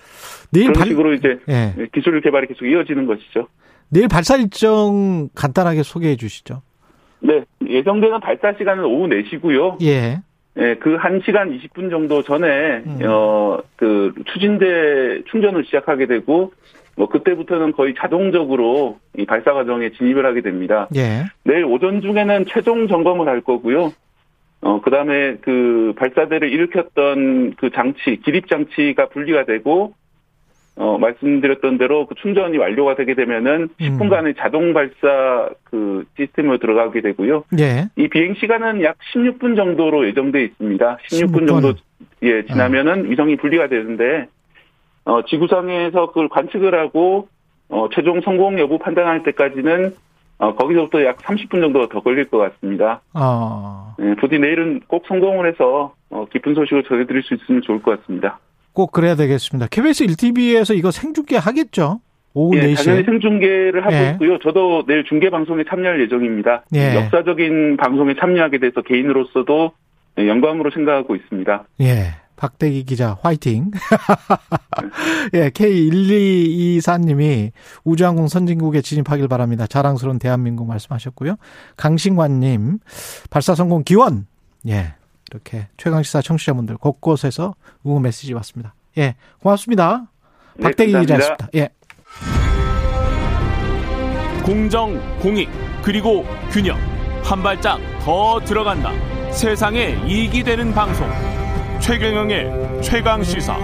[0.53, 1.74] 내일 그런 발 식으로 이제 예.
[1.95, 3.49] 기술 개발이 계속 이어지는 것이죠.
[3.89, 6.62] 내일 발사 일정 간단하게 소개해 주시죠.
[7.23, 7.45] 네.
[7.66, 9.83] 예정되는 발사 시간은 오후 4시고요.
[9.83, 10.20] 예.
[10.59, 12.99] 예, 그 1시간 20분 정도 전에, 음.
[13.07, 16.53] 어, 그, 추진대 충전을 시작하게 되고,
[16.95, 20.89] 뭐, 그때부터는 거의 자동적으로 이 발사 과정에 진입을 하게 됩니다.
[20.95, 21.25] 예.
[21.45, 23.93] 내일 오전 중에는 최종 점검을 할 거고요.
[24.61, 29.95] 어, 그 다음에 그 발사대를 일으켰던 그 장치, 기립 장치가 분리가 되고,
[30.77, 33.99] 어, 말씀드렸던 대로 그 충전이 완료가 되게 되면은 음.
[33.99, 37.45] 10분간의 자동 발사 그 시스템으로 들어가게 되고요.
[37.59, 37.89] 예.
[37.97, 40.99] 이 비행 시간은 약 16분 정도로 예정돼 있습니다.
[41.11, 41.49] 16분, 16분.
[41.49, 41.75] 정도
[42.23, 44.29] 예 지나면은 위성이 분리가 되는데
[45.05, 47.29] 어, 지구상에서 그걸 관측을 하고
[47.68, 49.95] 어, 최종 성공 여부 판단할 때까지는
[50.39, 53.01] 어, 거기서부터 약 30분 정도 더 걸릴 것 같습니다.
[53.14, 53.95] 어.
[54.01, 58.39] 예, 부디 내일은 꼭 성공을 해서 어, 기쁜 소식을 전해드릴 수 있으면 좋을 것 같습니다.
[58.73, 59.66] 꼭 그래야 되겠습니다.
[59.70, 62.01] KBS 1TV에서 이거 생중계 하겠죠?
[62.35, 62.85] 오후 예, 4시에.
[62.85, 64.11] 당연히 생중계를 하고 예.
[64.12, 64.39] 있고요.
[64.39, 66.64] 저도 내일 중계 방송에 참여할 예정입니다.
[66.75, 66.95] 예.
[66.95, 69.73] 역사적인 방송에 참여하게 돼서 개인으로서도
[70.16, 71.64] 네, 영광으로 생각하고 있습니다.
[71.83, 72.14] 예.
[72.37, 73.70] 박대기 기자 화이팅.
[75.35, 77.53] 예, K1224님이
[77.85, 79.66] 우주항공 선진국에 진입하길 바랍니다.
[79.68, 81.37] 자랑스러운 대한민국 말씀하셨고요.
[81.77, 82.79] 강신관 님
[83.31, 84.27] 발사 성공 기원.
[84.66, 84.95] 예,
[85.33, 87.55] 이렇게 최강시사 청취자분들 곳곳에서
[87.87, 88.74] 응원 메시지 왔습니다.
[88.99, 90.07] 예, 고맙습니다.
[90.57, 90.93] 네, 박대기.
[90.93, 91.49] 기자였습니다.
[91.55, 91.70] 예.
[94.45, 95.49] 공정, 공익,
[95.83, 96.78] 그리고 균형.
[97.22, 98.91] 한 발짝 더 들어간다.
[99.30, 101.09] 세상에 이익이 되는 방송.
[101.80, 103.57] 최경영의 최강 시사.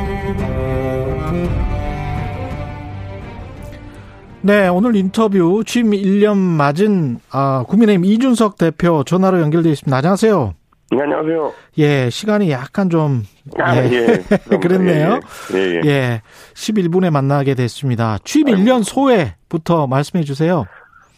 [4.40, 9.96] 네, 오늘 인터뷰 취임 1년 맞은 아, 국민의힘 이준석 대표 전화로 연결되어 있습니다.
[9.96, 10.54] 안녕하세요.
[10.90, 11.52] 네, 안녕하세요.
[11.78, 13.22] 예, 시간이 약간 좀
[13.58, 13.90] 아, 예.
[13.92, 14.56] 예.
[14.56, 15.20] 그랬네요.
[15.54, 15.80] 예, 예.
[15.84, 15.88] 예.
[15.88, 16.22] 예,
[16.54, 18.16] 11분에 만나게 됐습니다.
[18.24, 20.64] 취임 1년 소회부터 말씀해 주세요.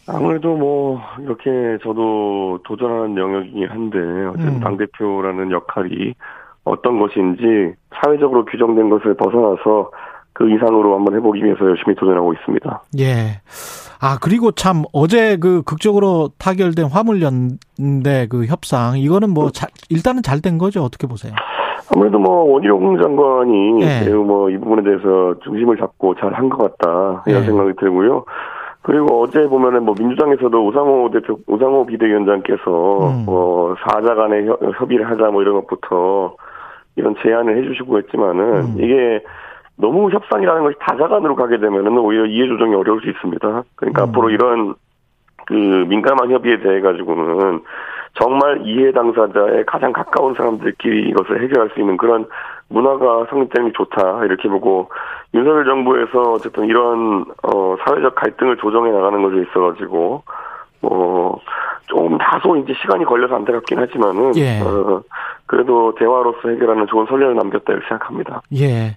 [0.08, 4.60] 아무래도 뭐, 이렇게 저도 도전하는 영역이긴 한데, 어쨌든 음.
[4.60, 6.14] 당 대표라는 역할이
[6.64, 9.92] 어떤 것인지 사회적으로 규정된 것을 벗어나서
[10.32, 12.82] 그 이상으로 한번 해보기 위해서 열심히 도전하고 있습니다.
[12.98, 13.40] 예.
[14.00, 20.40] 아, 그리고 참 어제 그 극적으로 타결된 화물연대 그 협상 이거는 뭐 자, 일단은 잘
[20.40, 20.82] 된 거죠.
[20.82, 21.32] 어떻게 보세요?
[21.94, 24.04] 아무래도 뭐 원희룡 장관이 예.
[24.08, 27.46] 매우 뭐이 부분에 대해서 중심을 잡고 잘 한 것 같다 이런 예.
[27.46, 28.24] 생각이 들고요.
[28.82, 33.24] 그리고 어제 보면은 뭐 민주당에서도 우상호 대표, 우상호 비대위원장께서 음.
[33.26, 36.34] 뭐 사자 간의 협- 협의를 하자 뭐 이런 것부터
[36.96, 38.74] 이런 제안을 해주시고 했지만은 음.
[38.78, 39.22] 이게
[39.80, 43.62] 너무 협상이라는 것이 다자간으로 가게 되면은 오히려 이해 조정이 어려울 수 있습니다.
[43.76, 44.08] 그러니까 음.
[44.08, 44.74] 앞으로 이런
[45.46, 47.62] 그 민감한 협의에 대해 가지고는
[48.14, 52.26] 정말 이해 당사자의 가장 가까운 사람들끼리 이것을 해결할 수 있는 그런
[52.68, 54.90] 문화가 성립되는 게 좋다 이렇게 보고
[55.34, 60.22] 윤석열 정부에서 어쨌든 이런 어 사회적 갈등을 조정해 나가는 것에 있어 가지고
[60.80, 61.38] 뭐
[61.86, 64.60] 조금 다소 이제 시간이 걸려서 안타깝긴 하지만은 예.
[64.60, 65.02] 어
[65.46, 68.42] 그래도 대화로서 해결하는 좋은 선례를 남겼다 이렇게 생각합니다.
[68.54, 68.96] 예.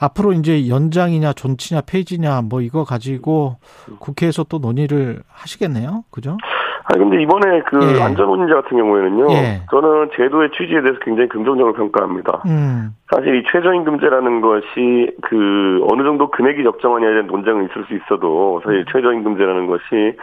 [0.00, 3.56] 앞으로 이제 연장이냐 존치냐 폐지냐 뭐 이거 가지고
[3.98, 6.04] 국회에서 또 논의를 하시겠네요.
[6.10, 6.38] 그죠?
[6.84, 8.02] 아 근데 이번에 그 예.
[8.02, 9.62] 안전운임제 같은 경우에는요, 예.
[9.70, 12.42] 저는 제도의 취지에 대해서 굉장히 긍정적으로 평가합니다.
[12.46, 12.96] 음.
[13.14, 18.84] 사실 이 최저임금제라는 것이 그 어느 정도 금액이 적정하냐에 대한 논쟁은 있을 수 있어도 사실
[18.90, 20.16] 최저임금제라는 것이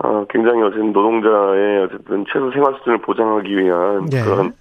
[0.00, 4.20] 어 굉장히 어쨌든 노동자의 어쨌든 최소 생활 수준을 보장하기 위한 예.
[4.22, 4.52] 그런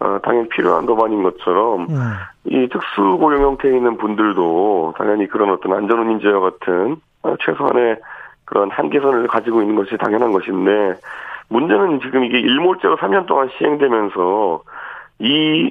[0.00, 2.12] 어 당연히 필요한 법안인 것처럼 음.
[2.44, 7.98] 이 특수 고용 형태에 있는 분들도 당연히 그런 어떤 안전운임제와 같은 어, 최소한의
[8.44, 10.94] 그런 한계선을 가지고 있는 것이 당연한 것인데
[11.48, 14.62] 문제는 지금 이게 일몰제로 3년 동안 시행되면서
[15.20, 15.70] 이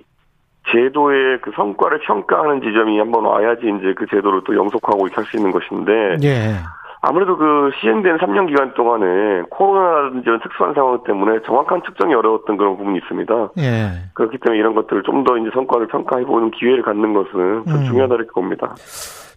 [0.71, 5.37] 제도의 그 성과를 평가하는 지점이 한번 와야지 이제 그 제도를 또 영속하고 이렇게 할 수
[5.37, 6.55] 있는 것인데 예.
[7.01, 12.77] 아무래도 그 시행된 3년 기간 동안에 코로나라든지 이런 특수한 상황 때문에 정확한 측정이 어려웠던 그런
[12.77, 13.51] 부분이 있습니다.
[13.59, 14.09] 예.
[14.13, 17.85] 그렇기 때문에 이런 것들을 좀 더 이제 성과를 평가해보는 기회를 갖는 것은 좀 음.
[17.85, 18.73] 중요하다 이렇게 봅니다.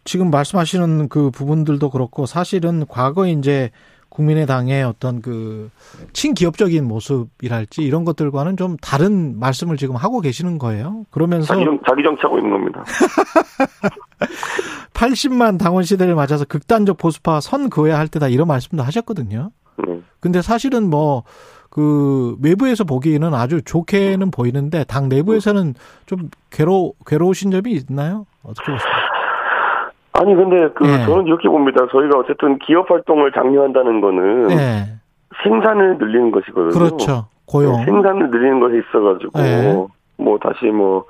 [0.05, 3.71] 지금 말씀하시는 그 부분들도 그렇고 사실은 과거 이제
[4.13, 5.71] 국민의당의 어떤 그
[6.13, 11.05] 친기업적인 모습이랄지 이런 것들과는 좀 다른 말씀을 지금 하고 계시는 거예요.
[11.11, 12.85] 그러면서 자기, 정, 자기 정치하고 있는 겁니다.
[14.93, 19.51] 80만 당원 시대를 맞아서 극단적 보수파 선 그어야 할 때다 이런 말씀도 하셨거든요.
[19.87, 20.01] 네.
[20.21, 21.25] 근데 사실은 뭐
[21.73, 28.27] 그 외부에서 보기에는 아주 좋게는 보이는데 당 내부에서는 좀 괴로 괴로우신 점이 있나요?
[28.43, 29.02] 어떻게 보십니까?
[30.23, 31.05] 아니 근데 그 예.
[31.05, 31.87] 저는 이렇게 봅니다.
[31.91, 34.85] 저희가 어쨌든 기업 활동을 장려한다는 거는 네,
[35.43, 36.71] 생산을 늘리는 것이거든요.
[36.71, 37.27] 그렇죠.
[37.47, 37.77] 고용.
[37.79, 39.87] 네, 생산을 늘리는 것에 있어가지고 예.
[40.17, 41.05] 뭐 다시 뭐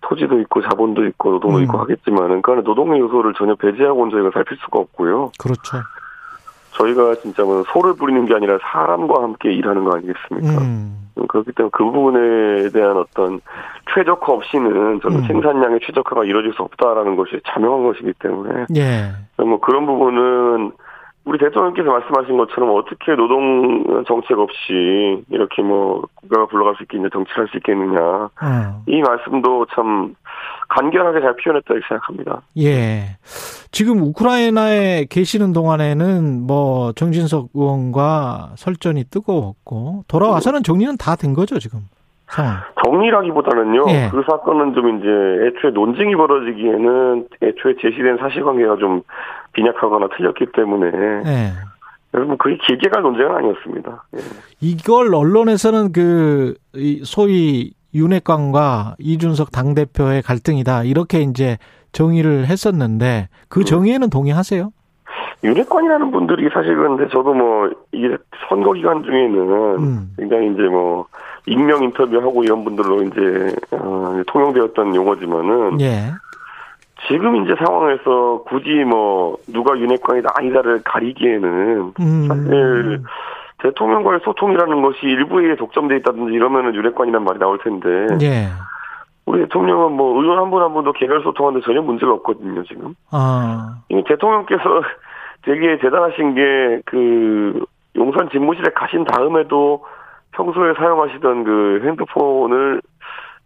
[0.00, 1.62] 토지도 있고 자본도 있고 노동도 음.
[1.64, 5.32] 있고 하겠지만은 그 안에 노동의 요소를 전혀 배제하고는 저희가 살필 수가 없고요.
[5.38, 5.78] 그렇죠.
[6.72, 10.62] 저희가 진짜 뭐 소를 부리는 게 아니라 사람과 함께 일하는 거 아니겠습니까?
[10.62, 11.05] 음.
[11.28, 13.40] 그렇기 때문에 그 부분에 대한 어떤
[13.94, 15.26] 최적화 없이는 저는 음.
[15.26, 19.12] 생산량의 최적화가 이루어질 수 없다라는 것이 자명한 것이기 때문에 예.
[19.42, 20.72] 뭐 그런 부분은
[21.26, 27.42] 우리 대통령께서 말씀하신 것처럼 어떻게 노동 정책 없이 이렇게 뭐 국가가 불러갈 수 있겠냐 정치를
[27.42, 28.30] 할 수 있겠느냐 어.
[28.86, 30.14] 이 말씀도 참
[30.68, 32.42] 간결하게 잘 표현했다 고 생각합니다.
[32.58, 33.16] 예.
[33.72, 41.80] 지금 우크라이나에 계시는 동안에는 뭐 정진석 의원과 설전이 뜨거웠고 돌아와서는 정리는 다 된 거죠 지금
[42.28, 42.56] 상황.
[42.84, 44.08] 정리라기보다는요 예.
[44.12, 45.08] 그 사건은 좀 이제
[45.46, 49.02] 애초에 논쟁이 벌어지기에는 애초에 제시된 사실관계가 좀
[49.56, 50.86] 빈약하거나 틀렸기 때문에
[51.26, 51.52] 예.
[52.14, 54.04] 여러분 그게 길게 갈 논쟁은 아니었습니다.
[54.16, 54.20] 예.
[54.60, 61.56] 이걸 언론에서는 그이 소위 윤핵관과 이준석 당 대표의 갈등이다 이렇게 이제
[61.92, 64.70] 정의를 했었는데 그 정의에는 동의하세요?
[65.44, 68.16] 윤핵관이라는 분들이 사실 그런데 저도 뭐 이게
[68.48, 70.10] 선거 기간 중에는 음.
[70.18, 71.06] 굉장히 이제 뭐
[71.46, 76.10] 익명 인터뷰하고 이런 분들로 이제 어, 통용되었던 용어지만은 예.
[77.08, 82.26] 지금 이제 상황에서 굳이 뭐 누가 윤핵관이다 아니다를 가리기에는 음.
[82.28, 83.02] 사실
[83.58, 87.88] 대통령과의 소통이라는 것이 일부에 독점돼 있다든지 이러면은 윤핵관이란 말이 나올 텐데
[88.22, 88.48] 예.
[89.26, 92.94] 우리 대통령은 뭐 의원 한 분 한 분도 개별 소통하는데 전혀 문제가 없거든요 지금.
[93.10, 93.76] 아.
[93.88, 94.62] 이미 대통령께서
[95.42, 97.64] 되게 대단하신 게 그
[97.96, 99.84] 용산 집무실에 가신 다음에도
[100.32, 102.82] 평소에 사용하시던 그 핸드폰을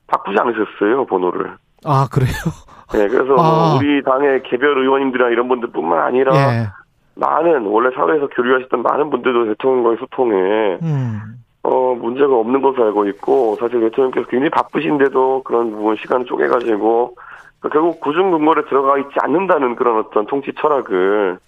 [0.09, 1.53] 바꾸지 않으셨어요 번호를.
[1.85, 2.31] 아, 그래요?
[2.93, 3.77] 네, 그래서 뭐 아.
[3.77, 6.67] 우리 당의 개별 의원님들이나 이런 분들뿐만 아니라 예.
[7.15, 11.21] 많은 원래 사회에서 교류하셨던 많은 분들도 대통령과의 소통에 음.
[11.63, 17.15] 어 문제가 없는 것으로 알고 있고 사실 대통령께서 굉장히 바쁘신데도 그런 부분 시간 쪼개가지고
[17.59, 21.39] 그러니까 결국 구중 근거에 들어가 있지 않는다는 그런 어떤 통치 철학을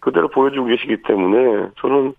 [0.00, 2.14] 그대로 보여주고 계시기 때문에 저는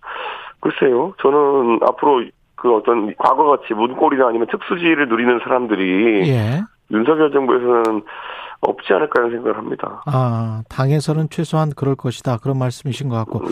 [0.58, 2.24] 글쎄요 저는 앞으로
[2.56, 6.62] 그 어떤 과거같이 문고리나 아니면 특수지를 누리는 사람들이 예.
[6.90, 8.02] 윤석열 정부에서는
[8.60, 10.02] 없지 않을까 하는 생각을 합니다.
[10.06, 12.38] 아, 당에서는 최소한 그럴 것이다.
[12.38, 13.42] 그런 말씀이신 것 같고.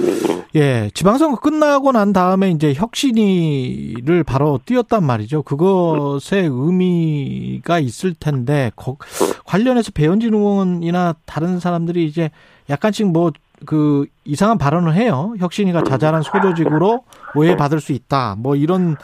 [0.56, 5.42] 예, 예, 지방선거 끝나고 난 다음에 이제 혁신위를 바로 띄웠단 말이죠.
[5.42, 8.96] 그것의 의미가 있을 텐데, 거-
[9.44, 12.30] 관련해서 배현진 의원이나 다른 사람들이 이제
[12.70, 13.30] 약간씩 뭐,
[13.66, 15.34] 그, 이상한 발언을 해요.
[15.38, 17.04] 혁신위가 자잘한 소조직으로
[17.34, 18.36] 오해받을 수 있다.
[18.38, 18.96] 뭐 이런,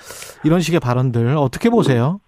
[0.44, 1.36] 이런 식의 발언들.
[1.36, 2.20] 어떻게 보세요?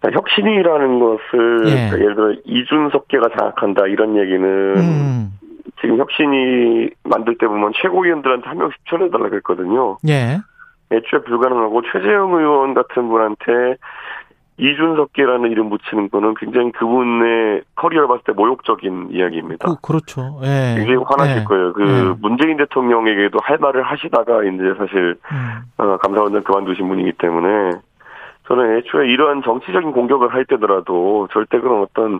[0.00, 1.90] 그러니까 혁신이라는 것을 예.
[1.90, 5.32] 그러니까 예를 들어 이준석계가 장악한다 이런 얘기는 음,
[5.80, 9.98] 지금 혁신이 만들 때 보면 최고위원들한테 한 명씩 추천해달라고 했거든요.
[10.08, 10.38] 예.
[10.92, 13.76] 애초에 불가능하고 최재형 의원 같은 분한테
[14.58, 19.66] 이준석계라는 이름 붙이는 거는 굉장히 그분의 커리어를 봤을 때 모욕적인 이야기입니다.
[19.66, 20.38] 그, 그렇죠.
[20.42, 20.74] 예.
[20.76, 21.44] 굉장히 화나실 예.
[21.44, 21.72] 거예요.
[21.72, 22.14] 그 예.
[22.20, 27.78] 문재인 대통령에게도 할 말을 하시다가 이제 사실 음, 어, 감사원장 그만두신 분이기 때문에
[28.50, 32.18] 저는 애초에 이러한 정치적인 공격을 할 때더라도 절대 그런 어떤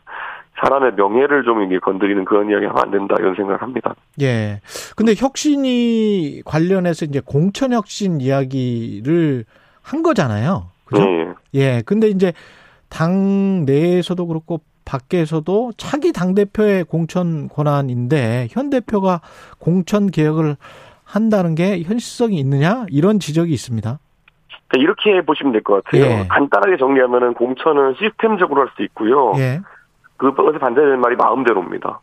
[0.60, 3.96] 사람의 명예를 좀 이게 건드리는 그런 이야기 하면 안 된다 이런 생각을 합니다.
[4.20, 4.60] 예.
[4.94, 9.44] 근데 혁신이 관련해서 이제 공천 혁신 이야기를
[9.82, 10.68] 한 거잖아요.
[10.84, 11.02] 그죠?
[11.02, 11.34] 예, 예.
[11.54, 11.82] 예.
[11.84, 12.32] 근데 이제
[12.88, 19.20] 당 내에서도 그렇고 밖에서도 차기 당 대표의 공천 권한인데 현 대표가
[19.58, 20.56] 공천 개혁을
[21.02, 22.86] 한다는 게 현실성이 있느냐?
[22.88, 23.98] 이런 지적이 있습니다.
[24.70, 26.04] 그러니까 이렇게 보시면 될 것 같아요.
[26.04, 26.26] 예.
[26.28, 29.32] 간단하게 정리하면은 공천은 시스템적으로 할 수 있고요.
[29.36, 29.60] 예.
[30.16, 32.00] 그것에 반대되는 말이 마음대로입니다.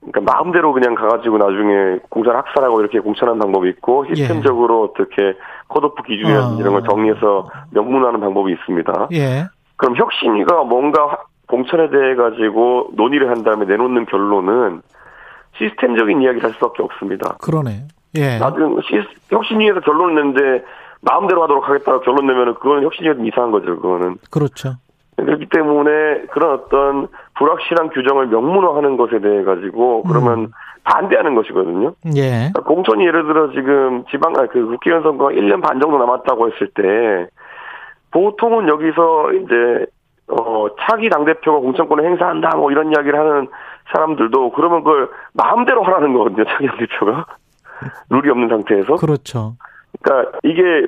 [0.00, 5.34] 그러니까 마음대로 그냥 가가지고 나중에 공천 학살하고 이렇게 공천하는 방법이 있고 시스템적으로 어떻게
[5.68, 6.56] 컷오프 기준이나 아.
[6.58, 9.08] 이런 걸 정리해서 명문화하는 방법이 있습니다.
[9.12, 9.44] 예.
[9.76, 14.82] 그럼 혁신위가 뭔가 공천에 대해 가지고 논의를 한 다음에 내놓는 결론은
[15.56, 17.36] 시스템적인 이야기를 할 수밖에 없습니다.
[17.40, 17.84] 그러네.
[18.16, 18.38] 예.
[18.38, 20.64] 나중 시 혁신위에서 결론을 냈는데
[21.00, 23.76] 마음대로 하도록 하겠다고 결론 내면은 그거는 혁신위가 좀 이상한 거죠.
[23.76, 24.74] 그거는 그렇죠.
[25.16, 30.48] 그렇기 때문에 그런 어떤 불확실한 규정을 명문화하는 것에 대해 가지고 그러면 음.
[30.84, 31.94] 반대하는 것이거든요.
[32.16, 32.50] 예.
[32.52, 36.68] 그러니까 공천이 예를 들어 지금 지방 아, 그 국회의원 선거가 1년 반 정도 남았다고 했을
[36.68, 37.28] 때
[38.10, 39.86] 보통은 여기서 이제
[40.28, 43.48] 어 차기 당 대표가 공천권을 행사한다 뭐 이런 이야기를 하는
[43.92, 46.44] 사람들도 그러면 그걸 마음대로 하라는 거거든요.
[46.44, 47.26] 차기 당 대표가
[48.10, 48.96] 룰이 없는 상태에서.
[48.96, 49.56] 그렇죠.
[50.02, 50.86] 그러니까 이게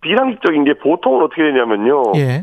[0.00, 2.12] 비상식적인 게 보통은 어떻게 되냐면요.
[2.16, 2.42] 예.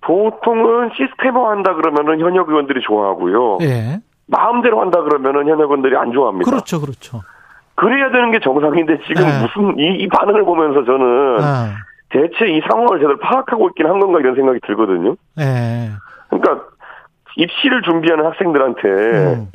[0.00, 3.58] 보통은 시스템화 한다 그러면은 현역 의원들이 좋아하고요.
[3.62, 3.98] 예.
[4.26, 6.50] 마음대로 한다 그러면은 현역 의원들이 안 좋아합니다.
[6.50, 6.80] 그렇죠.
[6.80, 7.22] 그렇죠.
[7.74, 9.42] 그래야 되는 게 정상인데 지금 네.
[9.42, 11.74] 무슨 이, 이 반응을 보면서 저는 아.
[12.10, 15.16] 대체 이 상황을 제대로 파악하고 있긴 한 건가 이런 생각이 들거든요.
[15.38, 15.90] 예.
[16.28, 16.64] 그러니까
[17.36, 19.48] 입시를 준비하는 학생들한테 음.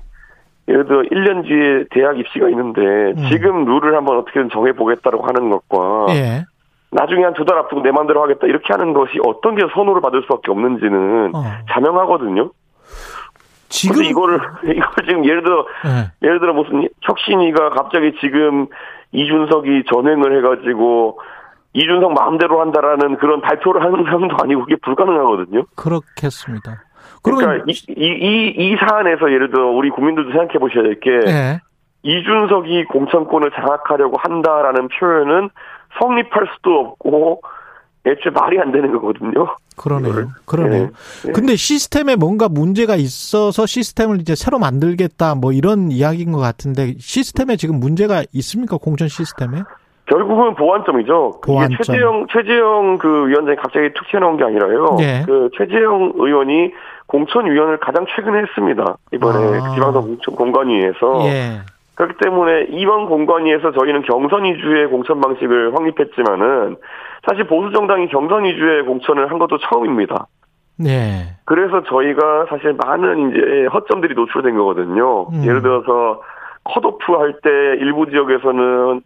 [0.68, 3.28] 예를 들어 1년 뒤에 대학 입시가 있는데 음.
[3.30, 6.46] 지금 룰을 한번 어떻게든 정해 보겠다고 하는 것과 예.
[6.92, 10.22] 나중에 한 두 달 앞두고 내 마음대로 하겠다 이렇게 하는 것이 어떤 게 선호를 받을
[10.24, 11.44] 수밖에 없는지는 어.
[11.72, 12.52] 자명하거든요.
[13.70, 16.12] 지금 이거를 이걸 지금 예를 들어 예.
[16.28, 18.68] 예를 들어 무슨 혁신이가 갑자기 지금
[19.12, 21.20] 이준석이 전횡을 해가지고
[21.74, 25.64] 이준석 마음대로 한다라는 그런 발표를 하는 상황도 아니고 그게 불가능하거든요.
[25.76, 26.84] 그렇겠습니다.
[27.24, 31.62] 그러니까 이, 이, 이, 이 사안에서 예를 들어 우리 국민들도 생각해 보셔야 될게 예.
[32.04, 35.50] 이준석이 공천권을 장악하려고 한다라는 표현은
[36.00, 37.42] 성립할 수도 없고
[38.06, 39.56] 애초에 말이 안 되는 거거든요.
[39.78, 40.12] 그러네요.
[40.12, 40.28] 이거를.
[40.46, 40.90] 그러네요.
[41.28, 41.32] 예.
[41.32, 47.56] 근데 시스템에 뭔가 문제가 있어서 시스템을 이제 새로 만들겠다 뭐 이런 이야기인 것 같은데 시스템에
[47.56, 48.78] 지금 문제가 있습니까?
[48.78, 49.64] 공천 시스템에?
[50.06, 51.40] 결국은 보완점이죠.
[51.46, 51.74] 보완점.
[51.74, 54.98] 이게 최재형 최재형 그 위원장이 갑자기 툭 튀어나온 게 아니라요.
[55.00, 55.24] 예.
[55.26, 56.74] 그 최재형 의원이
[57.08, 58.98] 공천위원을 가장 최근에 했습니다.
[59.12, 59.74] 이번에 아.
[59.74, 61.20] 지방선 공천 공관위에서.
[61.26, 61.62] 예.
[61.96, 66.78] 그렇기 때문에 이번 공관위에서 저희는 경선 위주의 공천 방식을 확립했지만은
[67.28, 70.28] 사실 보수 정당이 경선 위주의 공천을 한 것도 처음입니다.
[70.80, 71.36] 네.
[71.46, 75.28] 그래서 저희가 사실 많은 이제 허점들이 노출된 거거든요.
[75.30, 75.44] 음.
[75.46, 76.22] 예를 들어서
[76.64, 77.50] 컷오프 할 때
[77.80, 79.02] 일부 지역에서는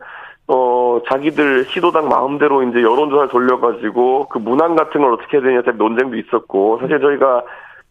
[0.47, 5.71] 어 자기들 시도당 마음대로 이제 여론조사를 돌려가지고 그 문항 같은 걸 어떻게 해야 되냐 때
[5.71, 7.43] 논쟁도 있었고 사실 저희가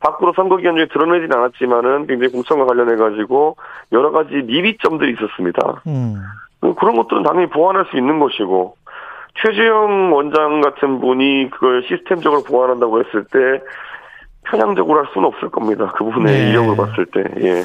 [0.06, 3.56] 밖으로 선거 기간 중에 드러내진 않았지만은 굉장히 공천과 관련해 가지고
[3.92, 5.82] 여러 가지 미비점들이 있었습니다.
[5.88, 6.16] 음.
[6.60, 8.76] 그런 것들은 당연히 보완할 수 있는 것이고
[9.42, 13.62] 최재형 원장 같은 분이 그걸 시스템적으로 보완한다고 했을 때
[14.44, 15.92] 편향적으로 할 수는 없을 겁니다.
[15.96, 16.50] 그 부분의 네.
[16.50, 17.24] 이력을 봤을 때.
[17.40, 17.62] 예.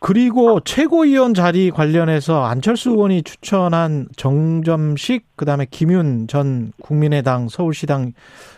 [0.00, 8.12] 그리고 최고위원 자리 관련해서 안철수 의원이 추천한 정점식 그다음에 김윤 전 국민의당 서울시당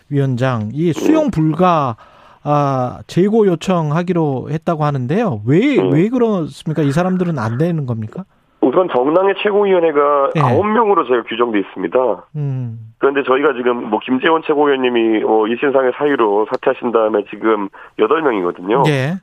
[0.09, 1.95] 위원장 이 수용 불가
[2.43, 5.41] 아, 재고 요청하기로 했다고 하는데요.
[5.45, 5.93] 왜, 음.
[5.93, 6.81] 왜 그렇습니까?
[6.81, 8.23] 이 사람들은 안 되는 겁니까?
[8.61, 10.39] 우선 정당의 최고위원회가 예.
[10.41, 11.97] 아홉 명으로 저희가 규정돼 있습니다.
[12.35, 17.69] 음, 그런데 저희가 지금 뭐 김재원 최고위원님이 어, 이신상의 사유로 사퇴하신 다음에 지금
[17.99, 18.83] 여덟 명이거든요.
[18.87, 19.15] 예.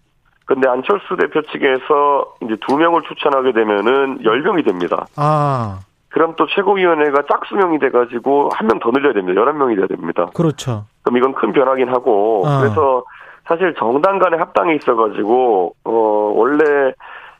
[0.45, 5.07] 근데 안철수 대표 측에서 이제 두 명을 추천하게 되면은 열 명이 됩니다.
[5.17, 9.41] 아, 그럼 또 최고위원회가 짝수명이 돼가지고 한 명 더 늘려야 됩니다.
[9.41, 10.31] 열한 명이 돼야 됩니다.
[10.35, 10.87] 그렇죠.
[11.09, 12.61] 그럼 이건 큰 변화긴 하고 어.
[12.61, 13.03] 그래서
[13.47, 16.93] 사실 정당 간의 합당이 있어가지고 어 원래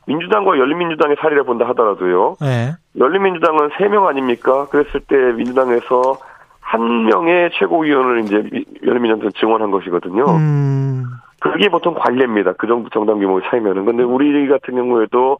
[0.07, 2.37] 민주당과 열린민주당의 사례를 본다 하더라도요.
[2.43, 2.71] 예.
[2.99, 4.65] 열린민주당은 세 명 아닙니까?
[4.71, 6.17] 그랬을 때 민주당에서
[6.61, 10.25] 한 명의 최고위원을 이제 미- 열린민주당에서 증원한 것이거든요.
[10.25, 11.05] 음,
[11.39, 12.53] 그게 보통 관례입니다.
[12.53, 13.85] 그 정도 정당 규모 차이면은.
[13.85, 15.37] 근데 우리 같은 경우에도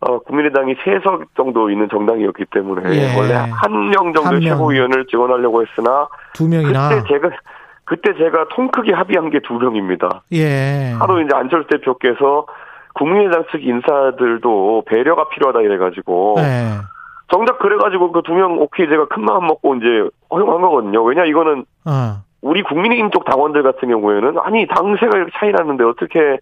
[0.00, 3.18] 어, 국민의당이 세 석 정도 있는 정당이었기 때문에 예.
[3.18, 4.52] 원래 한명한 정도의 명.
[4.52, 6.88] 최고위원을 증원하려고 했으나 두 명이나.
[6.90, 7.30] 그때 제가
[7.90, 10.22] 그때 제가 통 크게 합의한 게 두 명입니다.
[10.32, 10.92] 예.
[11.00, 12.46] 하루 이제 안철수 대표께서
[12.94, 16.42] 국민의당 측 인사들도 배려가 필요하다 이래가지고 예.
[17.32, 21.02] 정작 그래가지고 그 두 명 오케이 제가 큰 마음 먹고 이제 허용한 거거든요.
[21.02, 22.22] 왜냐 이거는 어.
[22.42, 26.38] 우리 국민의힘 쪽 당원들 같은 경우에는 아니 당세가 이렇게 차이 나는데 어떻게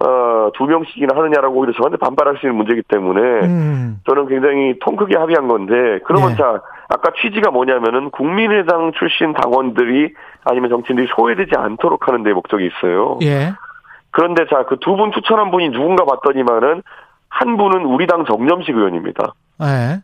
[0.00, 4.94] 어 두 명씩이나 하느냐라고 오히려 저한테 반발할 수 있는 문제이기 때문에 음, 저는 굉장히 통
[4.96, 6.36] 크게 합의한 건데 그러면 네.
[6.36, 10.12] 자 아까 취지가 뭐냐면은 국민의당 출신 당원들이
[10.44, 13.18] 아니면 정치인들이 소외되지 않도록 하는 데 목적이 있어요.
[13.22, 13.52] 예.
[14.10, 16.82] 그런데 자 그 두 분 추천한 분이 누군가 봤더니만은
[17.28, 19.34] 한 분은 우리 당 정점식 의원입니다.
[19.62, 20.00] 예.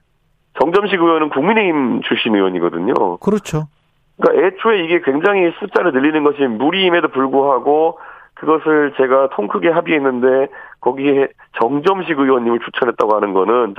[0.59, 3.18] 정점식 의원은 국민의힘 출신 의원이거든요.
[3.18, 3.68] 그렇죠.
[4.20, 7.99] 그러니까 애초에 이게 굉장히 숫자를 늘리는 것이 무리임에도 불구하고
[8.34, 10.49] 그것을 제가 통 크게 합의했는데
[10.80, 11.28] 거기에
[11.61, 13.74] 정점식 의원님을 추천했다고 하는 거는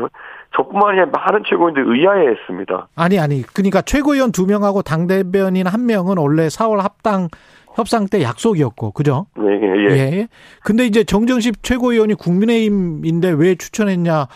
[0.56, 2.88] 저, 저뿐만 아니라 많은 최고인들 의아해했습니다.
[2.96, 7.28] 아니 아니 그러니까 최고위원 두 명하고 당 대변인 한 명은 원래 4월 합당
[7.76, 9.28] 협상 때 약속이었고 그죠?
[9.38, 10.28] 네, 예, 예.
[10.64, 14.28] 근데 이제 정정식 최고위원이 국민의힘인데 왜 추천했냐?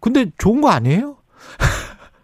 [0.00, 1.16] 근데 좋은 거 아니에요?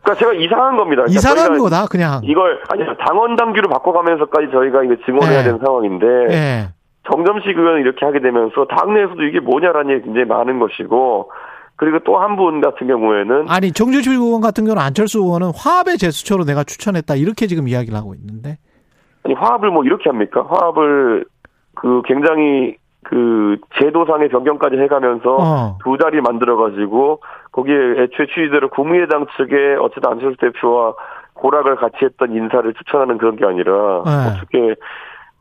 [0.02, 1.02] 그러니까 제가 이상한 겁니다.
[1.02, 2.20] 그러니까 이상한 거다 그냥.
[2.24, 5.44] 이걸 아니 당원 당규를 바꿔가면서까지 저희가 이거 증언해야 네.
[5.44, 6.68] 되는 상황인데 예.
[7.10, 11.30] 정점식 의원이 이렇게 하게 되면서 당내에서도 이게 뭐냐라는 얘기 굉장히 많은 것이고
[11.80, 16.44] 그리고 또 한 분 같은 경우에는 아니 정준실 의원 같은 경우는 안철수 의원은 화합의 제스처로
[16.44, 18.58] 내가 추천했다 이렇게 지금 이야기를 하고 있는데.
[19.24, 20.44] 아니 화합을 뭐 이렇게 합니까?
[20.46, 21.24] 화합을
[21.74, 25.78] 그 굉장히 그 제도상의 변경까지 해가면서 어.
[25.82, 27.20] 두 자리 만들어가지고
[27.52, 30.92] 거기에 애초에 취지대로 국민의당 측에 어쨌든 안철수 대표와
[31.32, 34.36] 고락을 같이 했던 인사를 추천하는 그런 게 아니라 네.
[34.36, 34.74] 어떻게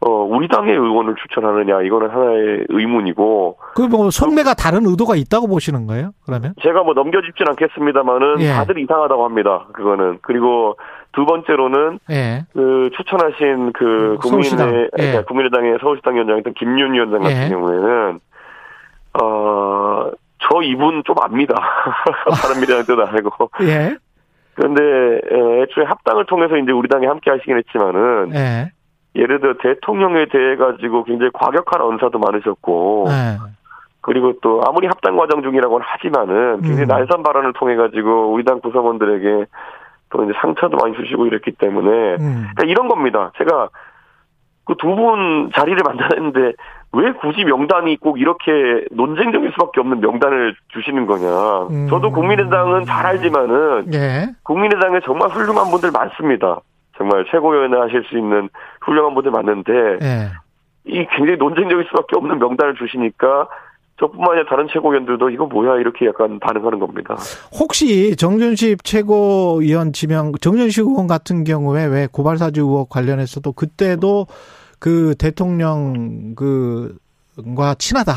[0.02, 6.12] 어 우리 당의 의원을 추천하느냐 이거는 하나의 의문이고 그뭐 속내가 다른 의도가 있다고 보시는 거예요?
[6.26, 6.54] 그러면?
[6.62, 8.54] 제가 뭐 넘겨짚진 않겠습니다만은 예.
[8.54, 9.66] 다들 이상하다고 합니다.
[9.74, 10.78] 그거는 그리고
[11.12, 12.45] 두 번째로는 예.
[12.54, 14.18] 그 추천하신 그.
[14.22, 14.89] 국민의 예.
[14.95, 17.50] 그러니까 국민의당의 서울시 당 위원장이었던 김윤 위원장 같은 예.
[17.50, 18.20] 경우에는
[19.22, 21.56] 어 저 이분 좀 압니다.
[22.41, 23.95] 다른 미래한테도 알고 예.
[24.56, 28.72] 그런데 에, 애초에 합당을 통해서 이제 우리 당에 함께 하시긴 했지만은 예.
[29.16, 33.38] 예를 들어 대통령에 대해 가지고 굉장히 과격한 언사도 많으셨고 예.
[34.01, 36.88] 그리고 또 아무리 합당 과정 중이라고는 하지만은 굉장히 음.
[36.88, 39.45] 날선 발언을 통해 가지고 우리 당 구성원들에게
[40.12, 42.47] 또 이제 상처도 많이 주시고 이랬기 때문에 음.
[42.55, 43.32] 그러니까 이런 겁니다.
[43.38, 43.70] 제가
[44.66, 46.53] 그 두 분 자리를 만들었는데
[46.93, 48.51] 왜 굳이 명단이 꼭 이렇게
[48.91, 51.68] 논쟁적일 수밖에 없는 명단을 주시는 거냐.
[51.72, 51.88] 음.
[51.89, 54.28] 저도 국민의당은 잘 알지만은 예.
[54.43, 56.60] 국민의당에 정말 훌륭한 분들 많습니다.
[57.00, 58.50] 정말 최고위원을 하실 수 있는
[58.82, 59.72] 훌륭한 분들 많은데
[60.02, 60.32] 예.
[60.86, 63.47] 이 굉장히 논쟁적일 수밖에 없는 명단을 주시니까
[64.00, 67.16] 저뿐만 아니라 다른 최고위원들도 이거 뭐야 이렇게 약간 반응하는 겁니다.
[67.58, 74.28] 혹시 정준식 최고위원 지명, 정준식 의원 같은 경우에 왜 고발사주 의혹 관련해서도 그때도
[74.80, 78.14] 그 대통령 그과 친하다.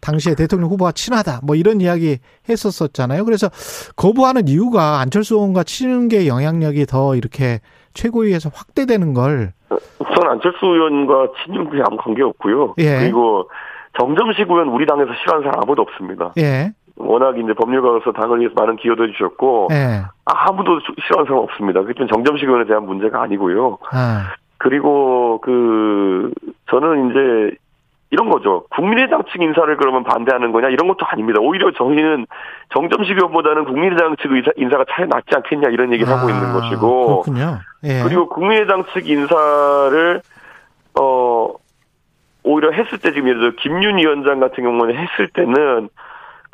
[0.00, 3.24] 당시에 대통령 후보와 친하다 뭐 이런 이야기 했었었잖아요.
[3.24, 3.50] 그래서
[3.96, 7.60] 거부하는 이유가 안철수 의원과 치는 게 영향력이 더 이렇게
[7.94, 12.74] 최고위에서 확대되는 걸 우선 안철수 의원과 친윤이 아무 관계 없고요.
[12.78, 12.98] 예.
[13.00, 13.50] 그리고
[13.98, 16.32] 정점식 의원 우리 당에서 싫어하는 사람 아무도 없습니다.
[16.38, 16.72] 예.
[16.96, 20.02] 워낙 이제 법률가로서 당을 위해서 많은 기여도 해주셨고 예.
[20.24, 21.82] 아무도 싫어하는 사람 없습니다.
[21.82, 23.78] 그게 정점식 의원에 대한 문제가 아니고요.
[23.92, 24.32] 아.
[24.58, 26.32] 그리고 그
[26.70, 27.56] 저는 이제
[28.10, 28.64] 이런 거죠.
[28.70, 31.40] 국민의당 측 인사를 그러면 반대하는 거냐 이런 것도 아닙니다.
[31.40, 32.26] 오히려 저희는
[32.72, 37.22] 정점식 의원보다는 국민의당 측 인사, 인사가 차이 낫지 않겠냐 이런 얘기를 하고 있는 아, 것이고
[37.22, 37.58] 그렇군요.
[37.84, 38.02] 예.
[38.02, 40.22] 그리고 국민의당 측 인사를
[40.98, 41.48] 어
[42.44, 45.90] 오히려 했을 때 지금 예를 들어 김윤 위원장 같은 경우는 했을 때는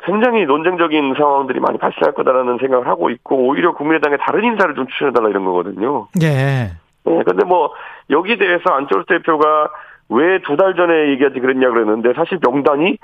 [0.03, 5.29] 굉장히 논쟁적인 상황들이 많이 발생할 거다라는 생각을 하고 있고 오히려 국민의당에 다른 인사를 좀 추천해달라
[5.29, 6.07] 이런 거거든요.
[6.21, 6.71] 예.
[7.05, 7.71] 네, 근데 뭐
[8.09, 9.69] 여기 대해서 안철수 대표가
[10.09, 12.97] 왜 두 달 전에 얘기하지 그랬냐 그랬는데 사실 명단이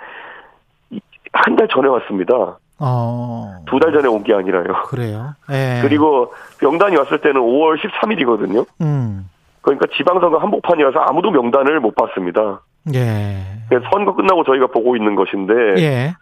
[1.33, 2.57] 한 달 전에 왔습니다.
[2.79, 3.55] 어.
[3.67, 4.83] 두 달 전에 온 게 아니라요.
[4.87, 5.33] 그래요.
[5.51, 5.79] 예.
[5.81, 8.65] 그리고 명단이 왔을 때는 5월 13일이거든요.
[8.81, 9.29] 음.
[9.61, 12.61] 그러니까 지방선거 한복판이어서 아무도 명단을 못 봤습니다.
[12.95, 13.37] 예.
[13.69, 16.13] 그래서 선거 끝나고 저희가 보고 있는 것인데 예.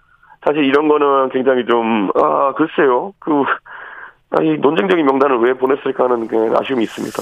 [0.46, 3.44] 사실 이런 거는 굉장히 좀 아 글쎄요 그
[4.32, 7.18] 아니 논쟁적인 명단을 왜 보냈을까 하는 그 아쉬움이 있습니다.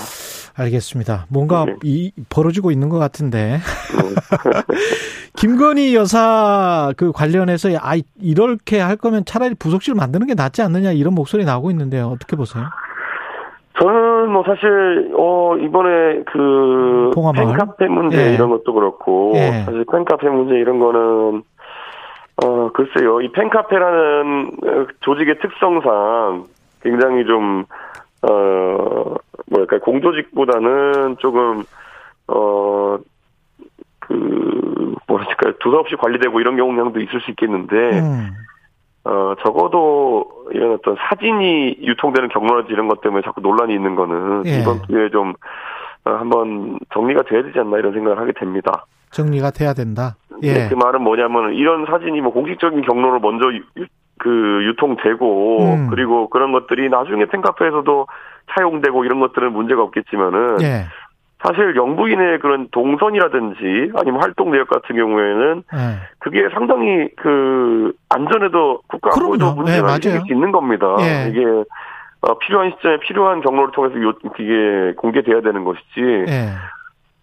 [0.58, 1.26] 알겠습니다.
[1.30, 1.76] 뭔가 네.
[1.84, 3.60] 이 벌어지고 있는 것 같은데.
[5.38, 11.14] 김건희 여사 그 관련해서 아 이렇게 할 거면 차라리 부속실 만드는 게 낫지 않느냐 이런
[11.14, 12.08] 목소리 나오고 있는데요.
[12.08, 12.66] 어떻게 보세요?
[13.80, 17.46] 저는 뭐 사실 어 이번에 그 봉화마을?
[17.46, 18.34] 팬카페 문제 예.
[18.34, 19.64] 이런 것도 그렇고 예.
[19.66, 21.44] 사실 팬카페 문제 이런 거는
[22.44, 26.46] 어 글쎄요 이 팬카페라는 어, 조직의 특성상
[26.82, 27.66] 굉장히 좀
[28.24, 29.16] 어,
[29.50, 31.64] 뭐랄까, 공조직보다는 조금,
[32.28, 32.98] 어,
[34.00, 38.30] 그, 뭐랄까, 두서없이 관리되고 이런 경향도 있을 수 있겠는데, 음.
[39.04, 44.60] 어, 적어도 이런 어떤 사진이 유통되는 경로라든지 이런 것 때문에 자꾸 논란이 있는 거는 예.
[44.60, 45.34] 이번 기회에 좀,
[46.04, 48.86] 어, 한번 정리가 돼야 되지 않나 이런 생각을 하게 됩니다.
[49.12, 50.18] 정리가 돼야 된다.
[50.44, 50.54] 예.
[50.54, 53.86] 네, 그 말은 뭐냐면 이런 사진이 뭐 공식적인 경로로 먼저 유,
[54.20, 55.88] 그 유통되고 음.
[55.90, 58.08] 그리고 그런 것들이 나중에 팬카페에서도
[58.52, 60.86] 차용되고 이런 것들은 문제가 없겠지만은 예.
[61.44, 65.80] 사실 영부인의 그런 동선이라든지 아니면 활동 내역 같은 경우에는 예.
[66.20, 69.64] 그게 상당히 그 안전에도 국가 안보에도 그럼요.
[69.64, 70.96] 네, 문제가 수 있는 겁니다.
[71.00, 71.30] 예.
[71.30, 71.44] 이게
[72.22, 76.26] 어, 필요한 시점에 필요한 경로를 통해서 요, 이게 공개돼야 되는 것이지.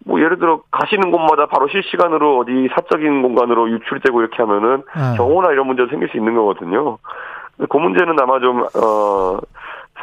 [0.05, 0.09] 예.
[0.09, 5.13] 뭐 예를 들어 가시는 곳마다 바로 실시간으로 어디 사적인 공간으로 유출되고 이렇게 하면은 아.
[5.17, 6.97] 경호나 이런 문제도 생길 수 있는 거거든요.
[7.69, 9.39] 그 문제는 아마 좀 어,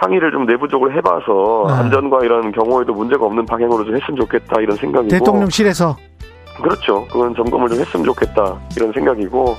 [0.00, 1.78] 상의를 좀 내부적으로 해봐서 아.
[1.80, 5.96] 안전과 이런 경호에도 문제가 없는 방향으로 좀 했으면 좋겠다 이런 생각이고 대통령실에서
[6.62, 7.06] 그렇죠.
[7.08, 9.56] 그건 점검을 좀 했으면 좋겠다 이런 생각이고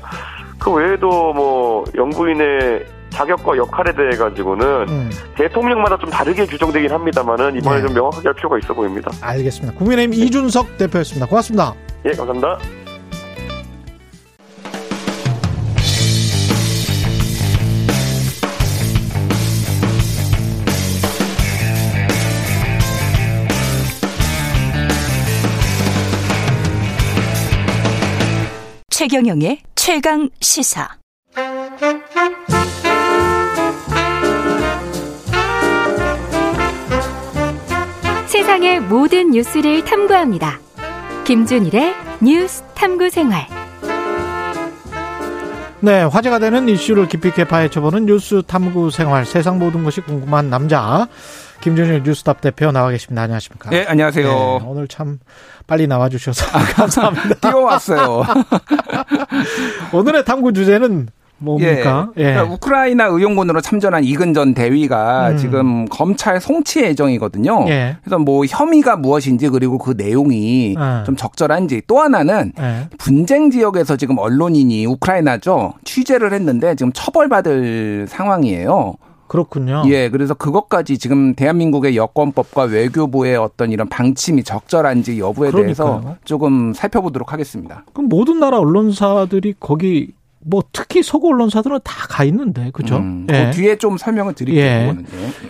[0.59, 5.09] 그 외에도 뭐 영부인의 자격과 역할에 대해 가지고는 음.
[5.35, 7.87] 대통령마다 좀 다르게 규정되긴 합니다만은 이번에 네.
[7.87, 9.11] 좀 명확하게 할 필요가 있어 보입니다.
[9.21, 9.77] 알겠습니다.
[9.77, 11.27] 국민의힘 이준석 대표였습니다.
[11.27, 11.73] 고맙습니다.
[12.05, 12.57] 예, 감사합니다.
[28.89, 30.87] 최경영의 최강 시사.
[38.33, 40.59] 세상의 모든 뉴스를 탐구합니다.
[41.23, 43.45] 김준일의 뉴스 탐구 생활.
[45.81, 49.27] 네, 화제가 되는 이슈를 깊이 있게 파헤쳐보는 뉴스 탐구 생활.
[49.27, 51.07] 세상 모든 것이 궁금한 남자.
[51.61, 53.21] 김준일 뉴스탑 대표 나와 계십니다.
[53.21, 53.69] 안녕하십니까?
[53.69, 54.27] 네, 안녕하세요.
[54.27, 55.19] 네, 오늘 참
[55.67, 57.35] 빨리 나와주셔서 감사합니다.
[57.35, 58.23] 뛰어왔어요.
[59.93, 61.07] 오늘의 탐구 주제는
[61.43, 62.09] 뭡니까?
[62.17, 62.23] 예.
[62.23, 65.37] 그러니까 우크라이나 의용군으로 참전한 이근전 대위가 음.
[65.37, 67.65] 지금 검찰 송치 예정이거든요.
[67.67, 67.97] 예.
[68.03, 71.03] 그래서 뭐 혐의가 무엇인지 그리고 그 내용이 예.
[71.05, 72.87] 좀 적절한지 또 하나는 예.
[72.97, 78.95] 분쟁 지역에서 지금 언론인이 우크라이나죠 취재를 했는데 지금 처벌받을 상황이에요.
[79.27, 79.81] 그렇군요.
[79.87, 86.17] 예, 그래서 그것까지 지금 대한민국의 여권법과 외교부의 어떤 이런 방침이 적절한지 여부에 대해서 그러니까요.
[86.23, 87.83] 조금 살펴보도록 하겠습니다.
[87.93, 90.11] 그럼 모든 나라 언론사들이 거기
[90.45, 92.97] 뭐 특히 서구 언론사들은 다 가 있는데 그죠?
[92.97, 93.45] 음, 예.
[93.45, 94.63] 그 뒤에 좀 설명을 드릴게요.
[94.63, 94.87] 예.
[94.89, 94.95] 예.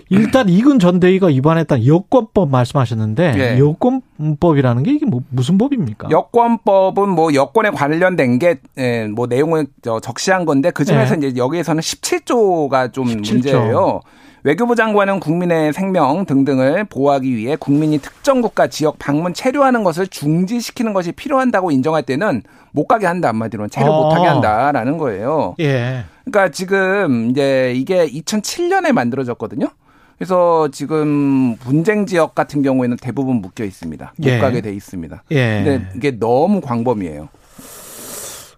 [0.10, 3.60] 일단 이근 전 대의가 위반했던 여권법 말씀하셨는데 예.
[3.60, 6.10] 여권법이라는 게 이게 뭐 무슨 법입니까?
[6.10, 8.60] 여권법은 뭐 여권에 관련된 게
[9.16, 11.28] 뭐 내용을 저 적시한 건데 그 중에서 네.
[11.28, 13.32] 이제 여기에서는 17조가 좀 17조.
[13.34, 14.02] 문제예요.
[14.46, 20.92] 외교부 장관은 국민의 생명 등등을 보호하기 위해 국민이 특정 국가 지역 방문 체류하는 것을 중지시키는
[20.92, 24.04] 것이 필요한다고 인정할 때는 못 가게 한다 한마디로 체류 어.
[24.04, 25.56] 못 하게 한다라는 거예요.
[25.62, 26.04] 예.
[26.26, 29.68] 그러니까 지금 이제 이게 2007년에 만들어졌거든요.
[30.18, 34.14] 그래서 지금 분쟁 지역 같은 경우에는 대부분 묶여 있습니다.
[34.18, 34.40] 못 예.
[34.40, 35.24] 가게 돼 있습니다.
[35.32, 35.64] 예.
[35.64, 37.30] 근데 이게 너무 광범위해요.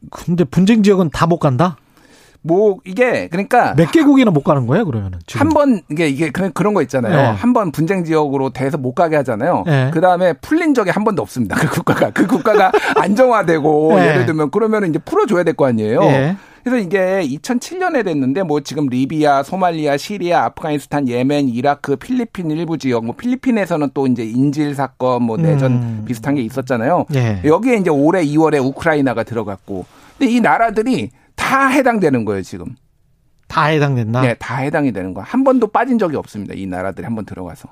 [0.09, 1.77] 근데 분쟁 지역은 다 못 간다?
[2.47, 5.17] 뭐 이게 그러니까 몇 개국이나 못 가는 거예요, 그러면은?
[5.33, 7.15] 한 번 이게 이게 그런 그런 거 있잖아요.
[7.15, 7.23] 네.
[7.37, 9.63] 한번 분쟁 지역으로 돼서 못 가게 하잖아요.
[9.65, 9.89] 네.
[9.93, 11.55] 그 다음에 풀린 적이 한 번도 없습니다.
[11.59, 14.07] 그 국가가 그 국가가 안정화되고 네.
[14.09, 16.01] 예를 들면 그러면 이제 풀어줘야 될 거 아니에요.
[16.03, 16.35] 예.
[16.65, 23.05] 그래서 이게 2007년에 됐는데 뭐 지금 리비아, 소말리아, 시리아, 아프가니스탄, 예멘, 이라크, 필리핀 일부 지역,
[23.05, 26.03] 뭐 필리핀에서는 또 이제 인질 사건, 뭐 내전 음.
[26.07, 27.05] 비슷한 게 있었잖아요.
[27.15, 27.41] 예.
[27.45, 29.85] 여기에 이제 올해 2월에 우크라이나가 들어갔고,
[30.17, 32.75] 근데 이 나라들이 다 해당되는 거예요 지금.
[33.47, 34.21] 다 해당된다?
[34.21, 35.23] 네, 다 해당이 되는 거야.
[35.27, 36.53] 한 번도 빠진 적이 없습니다.
[36.55, 37.69] 이 나라들이 한 번 들어가서.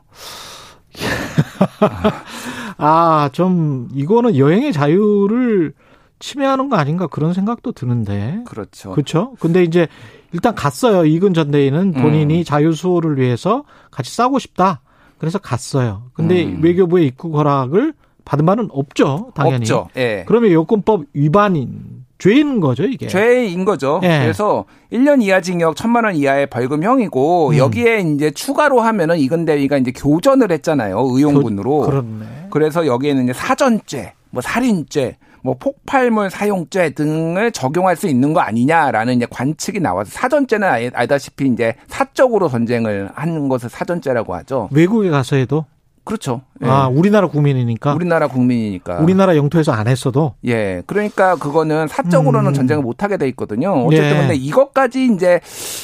[2.77, 5.73] 아, 좀, 이거는 여행의 자유를
[6.19, 8.41] 침해하는 거 아닌가 그런 생각도 드는데.
[8.45, 8.91] 그렇죠.
[8.91, 9.33] 그렇죠.
[9.39, 9.87] 근데 이제
[10.31, 11.05] 일단 갔어요.
[11.05, 12.43] 이근 전 대인은 본인이 음.
[12.43, 14.81] 자유 수호를 위해서 같이 싸우고 싶다.
[15.17, 16.03] 그래서 갔어요.
[16.13, 16.59] 근데 음.
[16.63, 17.93] 외교부의 입국 허락을
[18.25, 19.31] 받은 바는 없죠.
[19.35, 19.57] 당연히.
[19.57, 19.89] 없죠.
[19.97, 20.23] 예.
[20.27, 23.07] 그러면 여권법 위반인 죄인 거죠, 이게.
[23.07, 23.99] 죄인 거죠.
[24.03, 24.19] 예.
[24.21, 24.63] 그래서
[24.93, 27.57] 1년 이하 징역 1000만 원 이하의 벌금형이고 음.
[27.57, 30.97] 여기에 이제 추가로 하면은 이근대위가 이제 교전을 했잖아요.
[31.11, 31.81] 의용군으로.
[31.81, 32.25] 그렇네.
[32.49, 39.15] 그래서 여기에는 이제 사전죄, 뭐 살인죄, 뭐 폭발물 사용죄 등을 적용할 수 있는 거 아니냐라는
[39.17, 44.69] 이제 관측이 나와서 사전죄는 아- 알다시피 이제 사적으로 전쟁을 하는 것을 사전죄라고 하죠.
[44.71, 45.65] 외국에 가서 해도
[46.03, 46.41] 그렇죠.
[46.63, 46.67] 예.
[46.67, 48.97] 아, 우리나라 국민이니까 우리나라 국민이니까.
[48.99, 50.81] 우리나라 영토에서 안 했어도 예.
[50.85, 52.53] 그러니까 그거는 사적으로는 음.
[52.53, 53.71] 전쟁을 못 하게 돼 있거든요.
[53.85, 54.19] 어쨌든 예.
[54.19, 55.39] 근데 이것까지 이제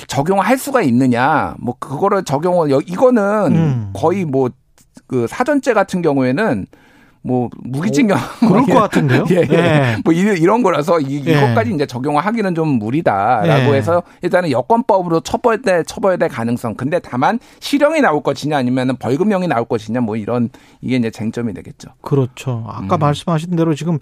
[0.07, 1.55] 적용할 수가 있느냐.
[1.59, 3.23] 뭐 그거를 적용을 여- 이거는
[3.55, 3.89] 음.
[3.93, 4.49] 거의 뭐
[5.07, 6.67] 그 사전죄 같은 경우에는
[7.21, 9.25] 뭐 무기징역 그럴 것 같은데요.
[9.31, 9.53] 예, 예.
[9.53, 9.97] 예.
[10.05, 11.31] 뭐 이- 이런 거라서 이, 예.
[11.31, 13.77] 이것까지 이제 적용을 하기는 좀 무리다라고 예.
[13.77, 16.75] 해서 일단은 여권법으로 처벌될 처벌될 가능성.
[16.75, 20.49] 근데 다만 실형이 나올 것이냐 아니면은 벌금형이 나올 것이냐 뭐 이런
[20.81, 21.89] 이게 이제 쟁점이 되겠죠.
[22.01, 22.63] 그렇죠.
[22.67, 22.99] 아까 음.
[22.99, 23.99] 말씀하신 대로 지금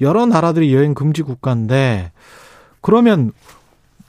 [0.00, 2.10] 여러 나라들이 여행 금지 국가인데
[2.80, 3.32] 그러면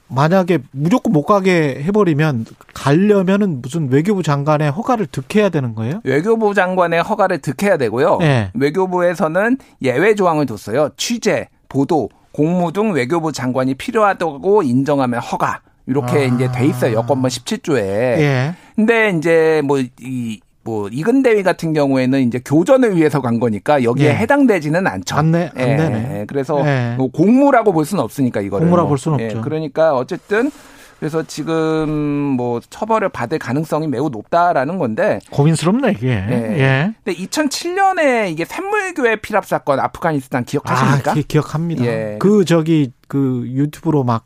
[0.09, 6.01] 만약에 무조건 못 가게 해버리면 가려면은 무슨 외교부 장관의 허가를 득해야 되는 거예요?
[6.03, 8.17] 외교부 장관의 허가를 득해야 되고요.
[8.19, 8.51] 네.
[8.53, 10.89] 외교부에서는 예외 조항을 뒀어요.
[10.97, 15.61] 취재, 보도, 공무 등 외교부 장관이 필요하다고 인정하면 허가.
[15.87, 16.23] 이렇게 아.
[16.23, 16.93] 이제 돼 있어요.
[16.97, 17.79] 여권법 17조에.
[17.79, 18.55] 예.
[18.75, 24.09] 근데 이제 뭐 이 뭐 이근 대위 같은 경우에는 이제 교전을 위해서 간 거니까 여기에
[24.09, 24.15] 예.
[24.15, 25.15] 해당되지는 않죠.
[25.15, 26.19] 안 내- 안 예.
[26.19, 26.25] 예.
[26.27, 26.95] 그래서 예.
[26.97, 28.89] 뭐 공무라고 볼 수는 없으니까 이거를 공무라고 뭐.
[28.89, 29.41] 볼 수는 예, 없죠.
[29.41, 30.51] 그러니까 어쨌든
[30.99, 36.07] 그래서 지금 뭐 처벌을 받을 가능성이 매우 높다라는 건데 고민스럽네 이게.
[36.09, 36.59] 예.
[36.59, 36.93] 예.
[37.05, 41.11] 근데 2007년에 이게 샘물교회 피랍 사건 아프가니스탄 기억하십니까?
[41.11, 41.85] 아, 기, 기억합니다.
[41.85, 42.15] 예.
[42.19, 44.25] 그 저기 그 유튜브로 막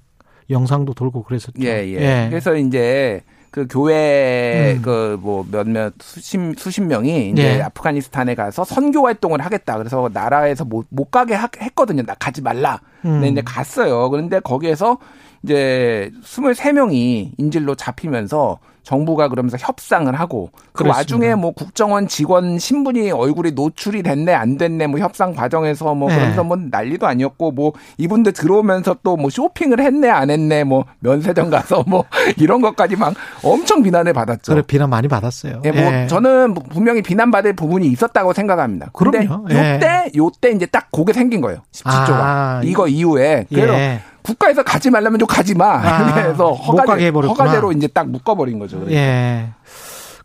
[0.49, 1.61] 영상도 돌고 그랬었죠.
[1.61, 2.27] 예, 예.
[2.31, 3.21] 그래서 이제
[3.51, 4.81] 그 교회 음.
[4.81, 7.61] 그뭐 몇몇 수십 수십 명이 이제 예.
[7.61, 9.77] 아프가니스탄에 가서 선교 활동을 하겠다.
[9.77, 12.03] 그래서 나라에서 못, 못 가게 하- 했거든요.
[12.03, 12.79] 나 가지 말라.
[13.01, 13.31] 근데 음.
[13.33, 14.09] 이제 갔어요.
[14.09, 14.97] 그런데 거기에서
[15.43, 20.97] 이제 23명이 인질로 잡히면서 정부가 그러면서 협상을 하고 그 그렇습니다.
[20.97, 26.15] 와중에 뭐 국정원 직원 신분이 얼굴이 노출이 됐네 안 됐네 뭐 협상 과정에서 뭐 네.
[26.15, 31.49] 그러면서 뭐 난리도 아니었고 뭐 이분들 들어오면서 또 뭐 쇼핑을 했네 안 했네 뭐 면세점
[31.51, 32.05] 가서 뭐
[32.37, 33.13] 이런 것까지 막
[33.43, 34.53] 엄청 비난을 받았죠.
[34.53, 35.61] 그래 비난 많이 받았어요.
[35.65, 38.89] 예, 뭐 저는 분명히 비난받을 부분이 있었다고 생각합니다.
[38.93, 39.45] 그럼요.
[39.51, 39.75] 예.
[39.75, 41.59] 요때 요때 이제 딱 그게 생긴 거예요.
[41.71, 42.11] 17조가.
[42.13, 44.01] 아, 이거 이후에 그래서 예.
[44.23, 45.65] 국가에서 가지 말라면 좀 가지 마.
[45.75, 47.43] 아, 그래서 못 허가, 가게 해버렸구나.
[47.43, 48.77] 허가대로 이제 딱 묶어버린 거죠.
[48.79, 48.99] 그러니까.
[48.99, 49.49] 예.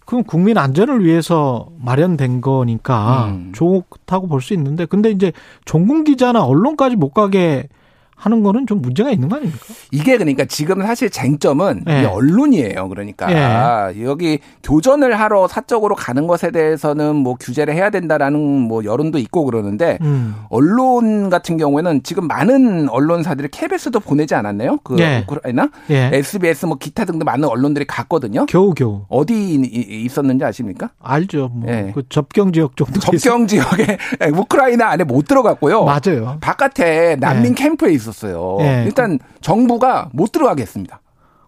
[0.05, 3.53] 그럼 국민 안전을 위해서 마련된 거니까 음.
[3.55, 5.32] 좋다고 볼 수 있는데 근데 이제
[5.64, 7.68] 종군 기자나 언론까지 못 가게
[8.16, 9.58] 하는 거는 좀 문제가 있는 거 아닙니까?
[9.92, 12.02] 이게 그러니까 지금 사실 쟁점은 예.
[12.02, 12.88] 이 언론이에요.
[12.88, 19.44] 그러니까 여기 교전을 하러 사적으로 가는 것에 대해서는 뭐 규제를 해야 된다라는 뭐 여론도 있고
[19.44, 20.34] 그러는데 음.
[20.48, 24.78] 언론 같은 경우에는 지금 많은 언론사들이 KBS도 보내지 않았나요?
[24.82, 25.24] 그 예.
[25.28, 26.10] 우크라이나, 예.
[26.14, 28.47] SBS 뭐 기타 등등 많은 언론들이 갔거든요.
[28.47, 30.90] 겨우 겨우 어디 있었는지 아십니까?
[31.02, 31.51] 알죠.
[31.52, 31.93] 뭐 예.
[31.94, 33.98] 그 접경 지역 정도 접경 지역에
[34.34, 35.84] 우크라이나 안에 못 들어갔고요.
[35.84, 36.38] 맞아요.
[36.40, 37.55] 바깥에 난민 예.
[37.55, 38.59] 캠프에 있 었어요.
[38.61, 38.83] 예.
[38.87, 41.01] 일단 정부가 못 들어가게 했습니다.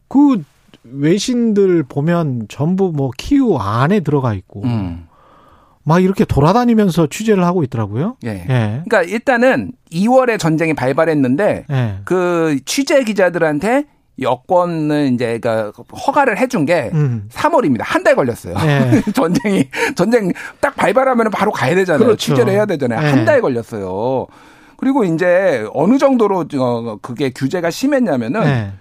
[0.09, 0.43] 그
[0.85, 5.07] 외신들 보면 전부 뭐 키우 안에 들어가 있고 음.
[5.83, 8.17] 막 이렇게 돌아다니면서 취재를 하고 있더라고요.
[8.25, 8.45] 예.
[8.49, 8.83] 예.
[8.87, 11.95] 그러니까 일단은 2월에 전쟁이 발발했는데 예.
[12.05, 13.85] 그 취재 기자들한테
[14.21, 15.71] 여권을 이제 그
[16.07, 17.29] 허가를 해준 게 음.
[17.33, 17.83] 3월입니다.
[17.85, 18.55] 한 달 걸렸어요.
[18.65, 19.03] 예.
[19.15, 22.05] 전쟁이 전쟁 딱 발발하면 바로 가야 되잖아요.
[22.05, 22.17] 그렇죠.
[22.35, 23.01] 취재를 해야 되잖아요.
[23.07, 23.11] 예.
[23.11, 24.27] 한달 걸렸어요.
[24.79, 28.73] 그리고 이제 어느 정도로 어 그게 규제가 심했냐면은 예.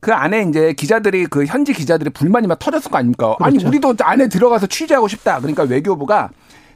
[0.00, 3.36] 그 안에 이제 기자들이 그 현지 기자들이 불만이 막 터졌을 거 아닙니까?
[3.38, 3.68] 아니 그렇죠.
[3.68, 5.38] 우리도 안에 들어가서 취재하고 싶다.
[5.38, 6.30] 그러니까 외교부가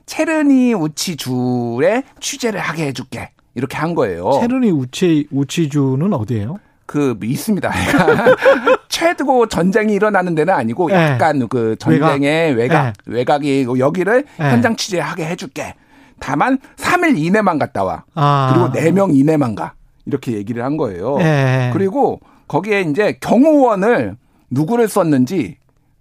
[0.04, 4.30] 체르니 우치주에 취재를 하게 해줄게 이렇게 한 거예요.
[4.40, 6.58] 체르니 우치 우치주는 어디예요?
[6.84, 7.72] 그 있습니다.
[8.88, 10.94] 최고 전쟁이 일어나는 데는 아니고 예.
[10.94, 14.44] 약간 그 전쟁의 외곽, 외곽 이 여기를 예.
[14.44, 15.74] 현장 취재하게 해줄게.
[16.18, 18.04] 다만 3일 이내만 갔다 와.
[18.14, 18.70] 아.
[18.72, 19.74] 그리고 4명 이내만 가.
[20.06, 21.18] 이렇게 얘기를 한 거예요.
[21.20, 21.70] 예.
[21.72, 24.16] 그리고 거기에 이제 경호원을
[24.50, 25.56] 누구를 썼는지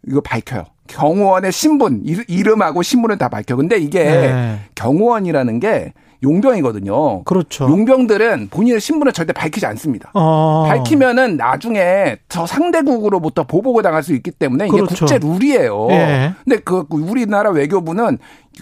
[0.07, 0.65] 이거 밝혀요.
[0.87, 3.55] 경호원의 신분, 이- 이름하고 신분을 다 밝혀.
[3.55, 4.59] 근데 이게 예.
[4.75, 5.93] 경호원이라는 게
[6.25, 7.23] 용병이거든요.
[7.23, 7.65] 그렇죠.
[7.69, 10.11] 용병들은 본인의 신분을 절대 밝히지 않습니다.
[10.13, 10.65] 어.
[10.67, 14.95] 밝히면은 나중에 저 상대국으로부터 보복을 당할 수 있기 때문에 이게 그렇죠.
[15.05, 15.87] 국제 룰이에요.
[15.91, 16.33] 예.
[16.43, 18.17] 근데 그 우리나라 외교부는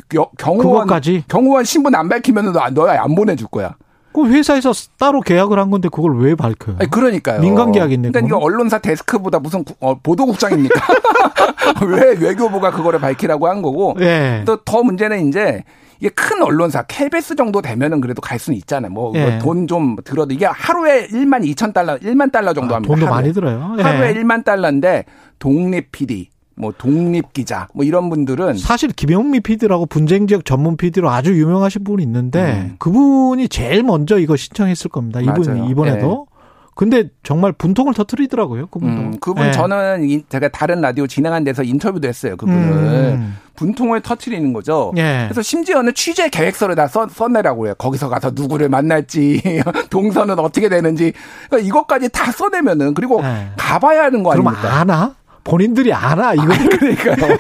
[0.09, 1.23] 겨- 경호원 그것까지?
[1.27, 3.75] 경호원 신분 안 밝히면은 너, 너안 보내줄 거야.
[4.13, 6.75] 그 회사에서 따로 계약을 한 건데 그걸 왜 밝혀요?
[6.79, 7.39] 아니, 그러니까요.
[7.41, 8.45] 민간 계약인데, 그러니까 이거?
[8.45, 10.79] 언론사 데스크보다 무슨 구- 어, 보도국장입니까?
[11.87, 13.95] 왜 외교부가 그거를 밝히라고 한 거고.
[14.01, 14.43] 예.
[14.45, 15.63] 또더 문제는 이제
[16.03, 18.91] 이게 큰 언론사 KBS 정도 되면은 그래도 갈 수는 있잖아요.
[18.91, 19.39] 뭐 예.
[19.39, 22.93] 돈좀 들어도 이게 하루에 1만 2천 달러, 1만 달러 정도 아, 합니다.
[22.93, 23.21] 돈도 하루에.
[23.21, 23.75] 많이 들어요.
[23.79, 23.81] 예.
[23.81, 25.05] 하루에 1만 달러인데
[25.39, 26.27] 독립 PD,
[26.57, 31.85] 뭐 독립 기자, 뭐 이런 분들은 사실 김영미 PD라고 분쟁 지역 전문 PD로 아주 유명하신
[31.85, 35.21] 분이 있는데 그분이 제일 먼저 이거 신청했을 겁니다.
[35.21, 35.69] 이분 음.
[35.69, 36.27] 이번에도.
[36.75, 38.67] 근데 정말 분통을 터뜨리더라고요.
[38.67, 39.01] 그분도.
[39.01, 39.51] 음, 그분 예.
[39.51, 42.35] 저는 이- 제가 다른 라디오 진행한 데서 인터뷰도 했어요.
[42.35, 43.37] 그분을 음.
[43.55, 44.91] 분통을 터트리는 거죠.
[44.97, 45.25] 예.
[45.27, 47.75] 그래서 심지어는 취재 계획서를 다 써, 써내라고 해요.
[47.77, 51.13] 거기서 가서 누구를 만날지, 동선은 어떻게 되는지.
[51.49, 53.49] 그러니까 이것까지 다 써내면은 그리고 예.
[53.55, 54.79] 가봐야 하는 거 그럼 아닙니까?
[54.79, 55.15] 아나?
[55.43, 56.45] 본인들이 알아 이거.
[56.79, 57.37] 그러니까요.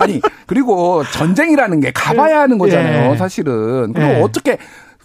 [0.00, 3.12] 아니 그리고 전쟁이라는 게 가봐야 하는 거잖아요.
[3.12, 3.16] 예.
[3.16, 3.92] 사실은.
[3.94, 4.20] 그리고 예.
[4.20, 4.62] 어떻게 그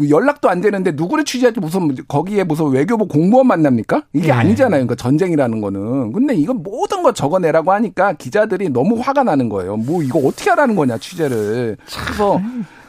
[0.10, 4.04] 연락도 안 되는데 누구를 취재할지 무슨 거기에 무슨 외교부 공무원 만납니까?
[4.14, 4.32] 이게 예.
[4.32, 4.86] 아니잖아요.
[4.86, 6.14] 그러니까 전쟁이라는 거는.
[6.14, 9.78] 근데 이건 모든 거 적어내라고 하니까 기자들이 너무 화가 나는 거예요.
[9.78, 11.78] 뭐 이거 어떻게 하라는 거냐 취재를.
[12.06, 12.42] 그래서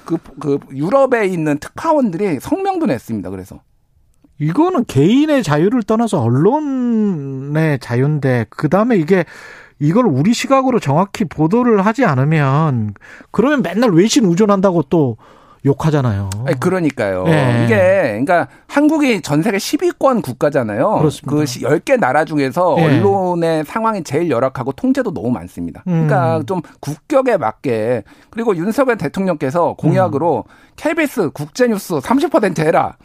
[0.05, 3.31] 그, 그 유럽에 있는 특파원들이 성명도 냈습니다.
[3.31, 3.61] 그래서.
[4.39, 9.25] 이거는 개인의 자유를 떠나서 언론의 자유인데 그 다음에 이게
[9.79, 12.95] 이걸 우리 시각으로 정확히 보도를 하지 않으면
[13.31, 15.17] 그러면 맨날 외신 의존한다고 또
[15.65, 16.31] 욕하잖아요.
[16.45, 17.25] 아니, 그러니까요.
[17.29, 17.65] 예.
[17.65, 20.99] 이게, 그러니까 한국이 전 세계 10위권 국가잖아요.
[20.99, 21.31] 그렇습니다.
[21.31, 22.85] 그 10개 나라 중에서 예.
[22.85, 25.83] 언론의 상황이 제일 열악하고 통제도 너무 많습니다.
[25.87, 26.07] 음.
[26.07, 30.53] 그러니까 좀 국격에 맞게 그리고 윤석열 대통령께서 공약으로 음.
[30.77, 32.97] KBS 국제뉴스 30% 해라.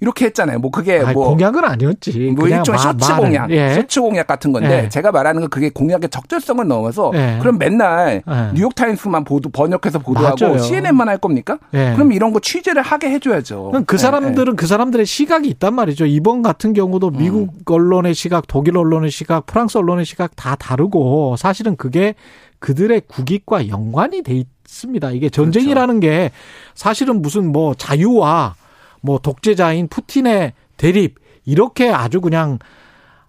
[0.00, 0.60] 이렇게 했잖아요.
[0.60, 2.30] 뭐 그게 아니, 뭐 공약은 아니었지.
[2.36, 3.16] 뭐 일종의 마- 말은.
[3.16, 3.74] 공약, 예.
[3.74, 4.88] 쇼츠 공약 같은 건데 예.
[4.88, 7.38] 제가 말하는 건 그게 공약의 적절성을 넘어서 예.
[7.40, 8.50] 그럼 맨날 예.
[8.54, 10.58] 뉴욕 타임스만 보도 번역해서 보도하고 맞아요.
[10.58, 11.58] CNN만 할 겁니까?
[11.74, 11.92] 예.
[11.94, 13.64] 그럼 이런 거 취재를 하게 해줘야죠.
[13.70, 16.06] 그럼 그 예, 사람들은 그 사람들의 시각이 있단 말이죠.
[16.06, 21.74] 이번 같은 경우도 미국 언론의 시각, 독일 언론의 시각, 프랑스 언론의 시각 다 다르고 사실은
[21.76, 22.14] 그게
[22.60, 25.10] 그들의 국익과 연관이 돼 있습니다.
[25.10, 26.30] 이게 전쟁이라는 게
[26.74, 28.54] 사실은 무슨 뭐 자유와
[29.02, 32.58] 뭐 독재자인 푸틴의 대립 이렇게 아주 그냥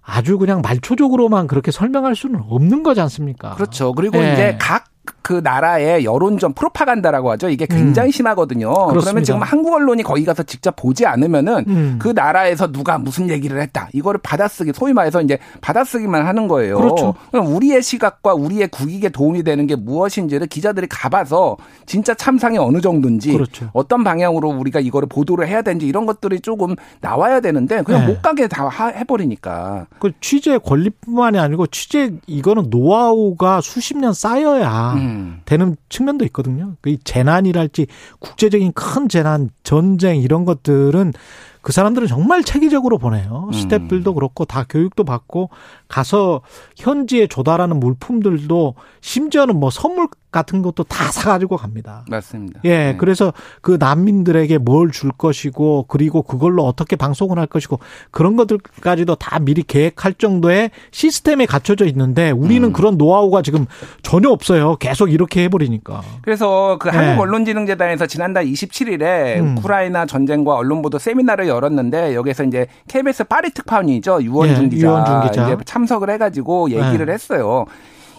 [0.01, 3.53] 아주 그냥 말초적으로만 그렇게 설명할 수는 없는 거지 않습니까?
[3.55, 3.93] 그렇죠.
[3.93, 4.33] 그리고 예.
[4.33, 4.85] 이제 각
[5.21, 7.49] 그 나라의 여론전 프로파간다라고 하죠.
[7.49, 8.67] 이게 굉장히 심하거든요.
[8.73, 8.93] 그러면 음.
[8.93, 9.25] 그렇습니다.
[9.25, 11.95] 지금 한국 언론이 거기 가서 직접 보지 않으면은 음.
[11.99, 13.89] 그 나라에서 누가 무슨 얘기를 했다.
[13.93, 16.77] 이거를 받아쓰기 소위 말해서 이제 받아쓰기만 하는 거예요.
[16.77, 17.13] 그렇죠.
[17.31, 23.31] 그럼 우리의 시각과 우리의 국익에 도움이 되는 게 무엇인지를 기자들이 가봐서 진짜 참상이 어느 정도인지
[23.33, 23.69] 그렇죠.
[23.73, 28.13] 어떤 방향으로 우리가 이거를 보도를 해야 되는지 이런 것들이 조금 나와야 되는데 그냥 네.
[28.13, 29.85] 못 가게 다 하- 해버리니까.
[29.99, 35.41] 그 취재 권리뿐만이 아니고 취재 이거는 노하우가 수십 년 쌓여야 음.
[35.45, 36.75] 되는 측면도 있거든요.
[36.81, 37.87] 그이 재난이랄지
[38.19, 41.13] 국제적인 큰 재난, 전쟁 이런 것들은
[41.61, 43.49] 그 사람들은 정말 체계적으로 보내요.
[43.51, 43.53] 음.
[43.53, 45.49] 스태프들도 그렇고 다 교육도 받고
[45.87, 46.41] 가서
[46.77, 52.05] 현지에 조달하는 물품들도 심지어는 뭐 선물 같은 것도 다 사가지고 갑니다.
[52.07, 52.59] 맞습니다.
[52.63, 52.95] 예, 네.
[52.97, 57.79] 그래서 그 난민들에게 뭘 줄 것이고 그리고 그걸로 어떻게 방송을 할 것이고
[58.11, 62.73] 그런 것들까지도 다 미리 계획할 정도의 시스템에 갖춰져 있는데 우리는 음.
[62.73, 63.65] 그런 노하우가 지금
[64.01, 64.75] 전혀 없어요.
[64.77, 66.01] 계속 이렇게 해버리니까.
[66.21, 66.97] 그래서 그 네.
[66.97, 69.57] 한국언론진흥재단에서 지난달 27일에 음.
[69.57, 75.45] 우크라이나 전쟁과 언론보도 세미나를 열었는데 여기서 이제 KBS 파리 특파원이죠 유원준 예, 기자, 유원준 기자.
[75.53, 77.13] 이제 참석을 해가지고 얘기를 네.
[77.13, 77.65] 했어요.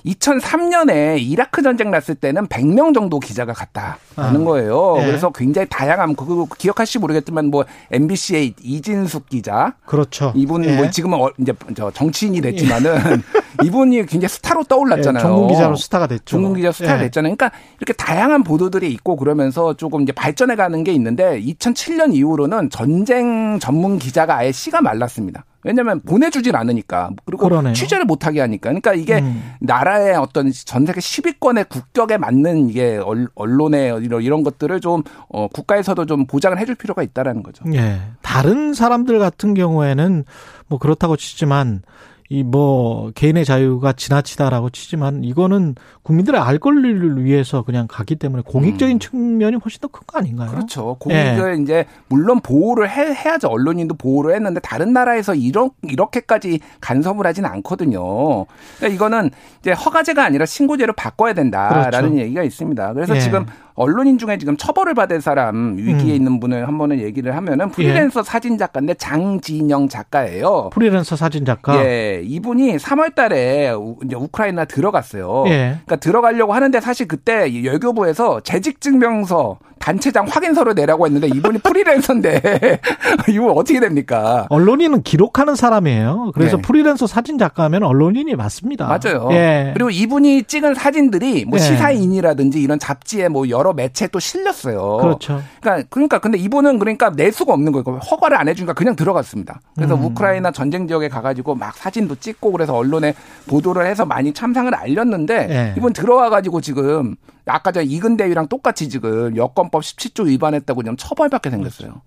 [0.07, 4.45] 2003년에 이라크 전쟁 났을 때는 100명 정도 기자가 갔다라는 아.
[4.45, 4.97] 거예요.
[5.01, 5.07] 예.
[5.07, 10.33] 그래서 굉장히 다양한 그 기억하실지 모르겠지만 뭐 MBC의 이진숙 기자 그렇죠.
[10.35, 10.77] 이분 예.
[10.77, 13.23] 뭐 지금은 어, 이제 저 정치인이 됐지만은
[13.65, 15.23] 이분이 굉장히 스타로 떠올랐잖아요.
[15.23, 16.25] 예, 전문 기자로 스타가 됐죠.
[16.25, 17.05] 전문 기자 스타가 예.
[17.05, 17.35] 됐잖아요.
[17.37, 23.59] 그러니까 이렇게 다양한 보도들이 있고 그러면서 조금 이제 발전해 가는 게 있는데 2007년 이후로는 전쟁
[23.61, 25.45] 전문 기자가 아예 씨가 말랐습니다.
[25.63, 27.75] 왜냐하면 보내주질 않으니까 그리고 그러네요.
[27.75, 29.43] 취재를 못하게 하니까 그러니까 이게 음.
[29.61, 35.49] 나라의 어떤 전 세계 10위권의 국격에 맞는 이게 언- 언론의 이런 이런 것들을 좀 어,
[35.49, 37.65] 국가에서도 좀 보장을 해줄 필요가 있다라는 거죠.
[37.75, 38.01] 예.
[38.23, 40.25] 다른 사람들 같은 경우에는
[40.69, 41.83] 뭐 그렇다고 치지만
[42.33, 45.75] 이 뭐 개인의 자유가 지나치다라고 치지만 이거는
[46.05, 50.51] 국민들의 알 권리를 위해서 그냥 가기 때문에 공익적인 측면이 훨씬 더 큰 거 아닌가요?
[50.51, 50.55] 음.
[50.55, 50.95] 그렇죠.
[51.01, 53.49] 공익을 이제 물론 보호를 해, 해야죠.
[53.49, 58.47] 언론인도 보호를 했는데 다른 나라에서 이런 이렇게까지 간섭을 하지는 않거든요.
[58.79, 59.31] 그러니까 이거는
[59.61, 62.19] 이제 허가제가 아니라 신고제로 바꿔야 된다라는 그렇죠.
[62.19, 62.93] 얘기가 있습니다.
[62.95, 63.21] 그래서 예.
[63.21, 63.45] 지금
[63.75, 66.17] 언론인 중에 지금 처벌을 받을 사람 위기에 음.
[66.17, 70.71] 있는 분을 한 번은 얘기를 하면은 프리랜서 사진 작가인데 장진영 작가예요.
[70.73, 71.85] 프리랜서 사진 작가.
[71.85, 75.45] 예, 이분이 3월 달에 우- 이제 우크라이나 들어갔어요.
[75.49, 75.79] 예.
[75.85, 82.81] 그러니까 들어가려고 하는데 사실 그때 이 외교부에서 재직 증명서 단체장 확인서를 내라고 했는데 이분이 프리랜서인데
[83.29, 84.47] 이거 어떻게 됩니까?
[84.51, 86.33] 언론인은 기록하는 사람이에요.
[86.35, 86.63] 그래서 네.
[86.63, 88.87] 프리랜서 사진 작가면 언론인이 맞습니다.
[88.87, 89.31] 맞아요.
[89.33, 89.71] 예.
[89.73, 91.63] 그리고 이분이 찍은 사진들이 뭐 예.
[91.63, 94.99] 시사인이라든지 이런 잡지에 뭐 여러 매체에 또 실렸어요.
[94.99, 95.43] 그렇죠.
[95.63, 97.99] 그러니까 그러니까 근데 이분은 그러니까 낼 수가 없는 거예요.
[97.99, 99.61] 허가를 안 해주니까 그냥 들어갔습니다.
[99.75, 100.05] 그래서 음.
[100.05, 103.15] 우크라이나 전쟁 지역에 가가지고 막 사진도 찍고 그래서 언론에
[103.49, 105.75] 보도를 해서 많이 참상을 알렸는데 예.
[105.79, 107.17] 이분 들어와가지고 지금
[107.51, 112.01] 아까 전 이근대위랑 똑같이 지금 여권법 17조 위반했다고 지금 처벌받게 생겼어요.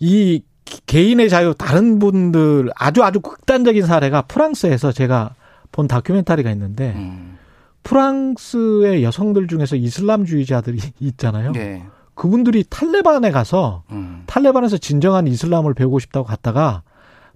[0.00, 5.34] 이 기- 개인의 자유 다른 분들 아주 아주 극단적인 사례가 프랑스에서 제가
[5.72, 7.38] 본 다큐멘터리가 있는데 음.
[7.82, 11.52] 프랑스의 여성들 중에서 이슬람주의자들이 있잖아요.
[11.52, 11.84] 네.
[12.14, 14.22] 그분들이 탈레반에 가서 음.
[14.26, 16.82] 탈레반에서 진정한 이슬람을 배우고 싶다고 갔다가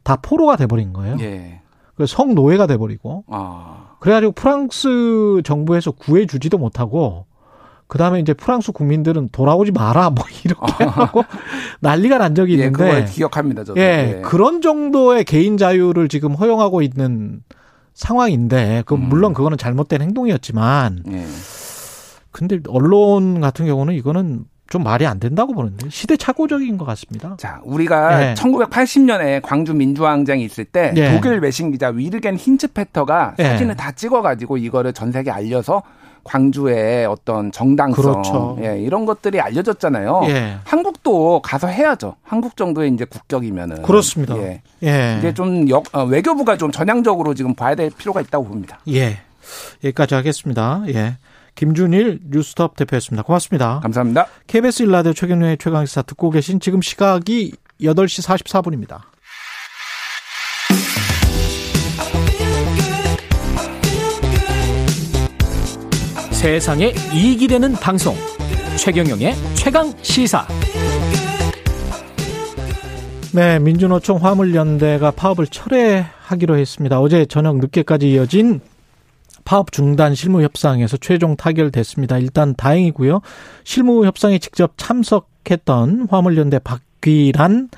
[0.02, 1.16] 다 포로가 돼버린 거예요.
[1.20, 1.60] 예.
[1.96, 3.85] 그 성노예가 돼버리고 아.
[4.00, 7.26] 그래가지고 프랑스 정부에서 구해주지도 못하고
[7.88, 11.24] 그 다음에 이제 프랑스 국민들은 돌아오지 마라 뭐 이렇게 하고
[11.80, 13.64] 난리가 난 적이 예, 있는데 그걸 기억합니다.
[13.64, 13.80] 저도.
[13.80, 17.42] 예, 그런 정도의 개인 자유를 지금 허용하고 있는
[17.94, 19.08] 상황인데 그 음.
[19.08, 21.24] 물론 그거는 잘못된 행동이었지만 예.
[22.32, 27.36] 근데 언론 같은 경우는 이거는 좀 말이 안 된다고 보는데 시대착오적인 것 같습니다.
[27.38, 28.34] 자, 우리가 예.
[28.34, 31.12] 1980년에 광주 민주화항쟁이 있을 때 예.
[31.14, 33.44] 독일 외신 기자 위르겐 힌츠페터가 예.
[33.44, 35.82] 사진을 다 찍어가지고 이거를 전 세계에 알려서
[36.24, 38.58] 광주의 어떤 정당성, 그렇죠.
[38.60, 40.22] 예, 이런 것들이 알려졌잖아요.
[40.28, 40.56] 예.
[40.64, 42.16] 한국도 가서 해야죠.
[42.24, 44.36] 한국 정도의 이제 국격이면은 그렇습니다.
[44.38, 44.60] 예.
[44.82, 45.16] 예.
[45.20, 48.80] 이제 좀 역- 어, 외교부가 좀 전향적으로 지금 봐야 될 필요가 있다고 봅니다.
[48.88, 49.18] 예.
[49.84, 50.82] 여기까지 하겠습니다.
[50.88, 51.16] 예.
[51.56, 53.24] 김준일 뉴스톱 대표였습니다.
[53.24, 53.80] 고맙습니다.
[53.80, 54.26] 감사합니다.
[54.46, 59.00] KBS 일라디오 최경련의 최강시사 듣고 계신 지금 시각이 8시 44분입니다.
[66.30, 68.14] 세상에 이익이 되는 방송
[68.78, 70.46] 최경영의 최강 시사
[73.34, 77.00] 네, 민주노총 화물연대가 파업을 철회하기로 했습니다.
[77.00, 78.60] 어제 저녁 늦게까지 이어진
[79.46, 82.18] 파업 중단 실무 협상에서 최종 타결됐습니다.
[82.18, 83.22] 일단 다행이고요.
[83.64, 87.70] 실무 협상에 직접 참석했던 화물연대 박귀란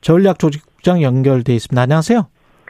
[0.00, 1.82] 전략조직국장 연결돼 있습니다.
[1.82, 2.26] 안녕하세요.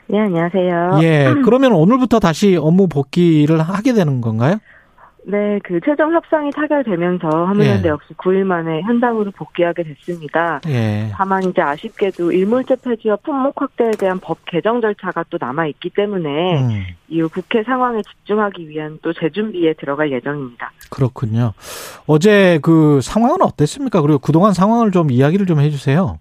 [0.08, 1.00] 네, 안녕하세요.
[1.02, 4.58] 예, 그러면 오늘부터 다시 업무 복귀를 하게 되는 건가요?
[5.28, 7.90] 네, 그 최종 협상이 타결되면서 화물연대 예.
[7.90, 10.60] 역시 9일 만에 현장으로 복귀하게 됐습니다.
[10.68, 11.10] 예.
[11.12, 16.62] 다만 이제 아쉽게도 일몰제 폐지와 품목 확대에 대한 법 개정 절차가 또 남아 있기 때문에
[16.62, 20.70] 음, 이후 국회 상황에 집중하기 위한 또 재준비에 들어갈 예정입니다.
[20.90, 21.54] 그렇군요.
[22.06, 24.02] 어제 그 상황은 어땠습니까?
[24.02, 26.20] 그리고 그동안 상황을 좀 이야기를 좀 해주세요.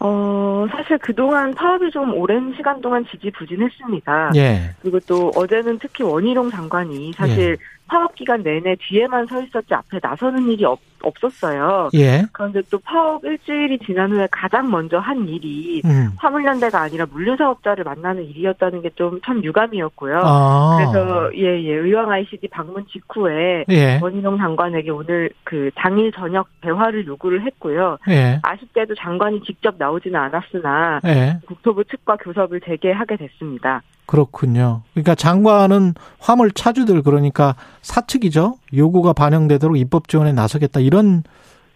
[0.00, 4.32] 어, 사실 그동안 파업이 좀 오랜 시간 동안 지지부진했습니다.
[4.36, 4.70] 예.
[4.80, 7.56] 그리고 또 어제는 특히 원희룡 장관이 사실
[7.92, 11.90] 파업 기간 내내 뒤에만 서 있었지 앞에 나서는 일이 없, 없었어요.
[11.92, 12.22] 예.
[12.32, 16.10] 그런데 또 파업 일주일이 지난 후에 가장 먼저 한 일이 음.
[16.16, 20.20] 화물연대가 아니라 물류사업자를 만나는 일이었다는 게 좀 참 유감이었고요.
[20.24, 20.76] 아.
[20.78, 23.98] 그래서 예예 의왕 ICD 방문 직후에 예.
[24.00, 27.98] 원희룡 장관에게 오늘 그 당일 저녁 대화를 요구를 했고요.
[28.08, 28.38] 예.
[28.42, 31.38] 아쉽게도 장관이 직접 나오지는 않았으나 예.
[31.46, 33.82] 국토부 측과 교섭을 재개하게 됐습니다.
[34.06, 34.82] 그렇군요.
[34.92, 38.56] 그러니까 장관은 화물 차주들 그러니까 사측이죠.
[38.74, 41.22] 요구가 반영되도록 입법 지원에 나서겠다 이런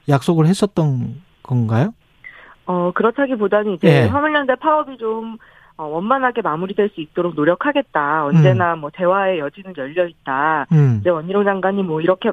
[0.09, 1.93] 약속을 했었던 건가요?
[2.67, 4.07] 어, 그렇다기보다는 이제 예.
[4.07, 5.39] 화물연대 파업이 좀
[5.77, 8.25] 어, 원만하게 마무리될 수 있도록 노력하겠다.
[8.25, 10.67] 언제나 뭐 대화의 여지는 열려 있다.
[10.73, 10.99] 음.
[11.01, 12.33] 이제 원희룡 장관이 뭐 이렇게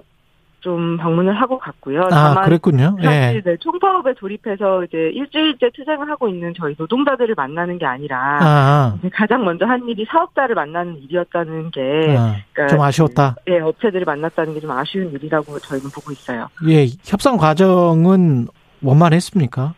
[0.63, 2.07] 좀 방문을 하고 갔고요.
[2.09, 2.95] 아, 그랬군요.
[3.03, 3.41] 사실 예.
[3.43, 9.43] 네, 총파업에 돌입해서 이제 일주일째 투쟁을 하고 있는 저희 노동자들을 만나는 게 아니라 아, 가장
[9.43, 11.81] 먼저 한 일이 사업자를 만나는 일이었다는 게
[12.17, 13.35] 아, 그러니까 좀 아쉬웠다.
[13.49, 16.47] 예, 업체들을 만났다는 게 좀 아쉬운 일이라고 저희는 보고 있어요.
[16.69, 18.47] 예, 협상 과정은
[18.81, 19.73] 원만했습니까?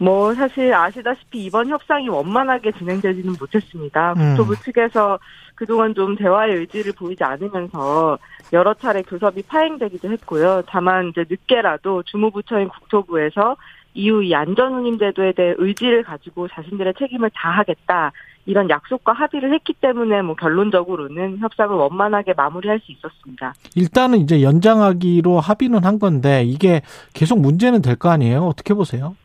[0.00, 4.12] 뭐 사실 아시다시피 이번 협상이 원만하게 진행되지는 못했습니다.
[4.16, 4.36] 음.
[4.36, 5.18] 국토부 측에서
[5.58, 8.16] 그동안 좀 대화의 의지를 보이지 않으면서
[8.52, 10.62] 여러 차례 교섭이 파행되기도 했고요.
[10.68, 13.56] 다만 이제 늦게라도 주무부처인 국토부에서
[13.94, 18.12] 이후 이 안전운임 제도에 대해 의지를 가지고 자신들의 책임을 다하겠다
[18.46, 23.52] 이런 약속과 합의를 했기 때문에 뭐 결론적으로는 협상을 원만하게 마무리할 수 있었습니다.
[23.74, 26.82] 일단은 이제 연장하기로 합의는 한 건데 이게
[27.14, 28.44] 계속 문제는 될 거 아니에요?
[28.44, 29.16] 어떻게 보세요?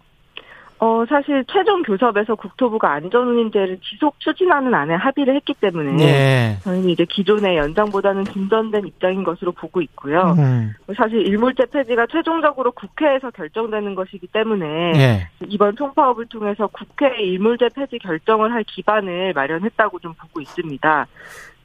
[0.83, 6.57] 어, 사실 최종 교섭에서 국토부가 안전운임제를 지속 추진하는 안에 합의를 했기 때문에 예.
[6.59, 10.35] 저희는 이제 기존의 연장보다는 진전된 입장인 것으로 보고 있고요.
[10.37, 15.29] 음, 사실 일몰제 폐지가 최종적으로 국회에서 결정되는 것이기 때문에 예.
[15.47, 21.07] 이번 총파업을 통해서 국회의 일몰제 폐지 결정을 할 기반을 마련했다고 좀 보고 있습니다.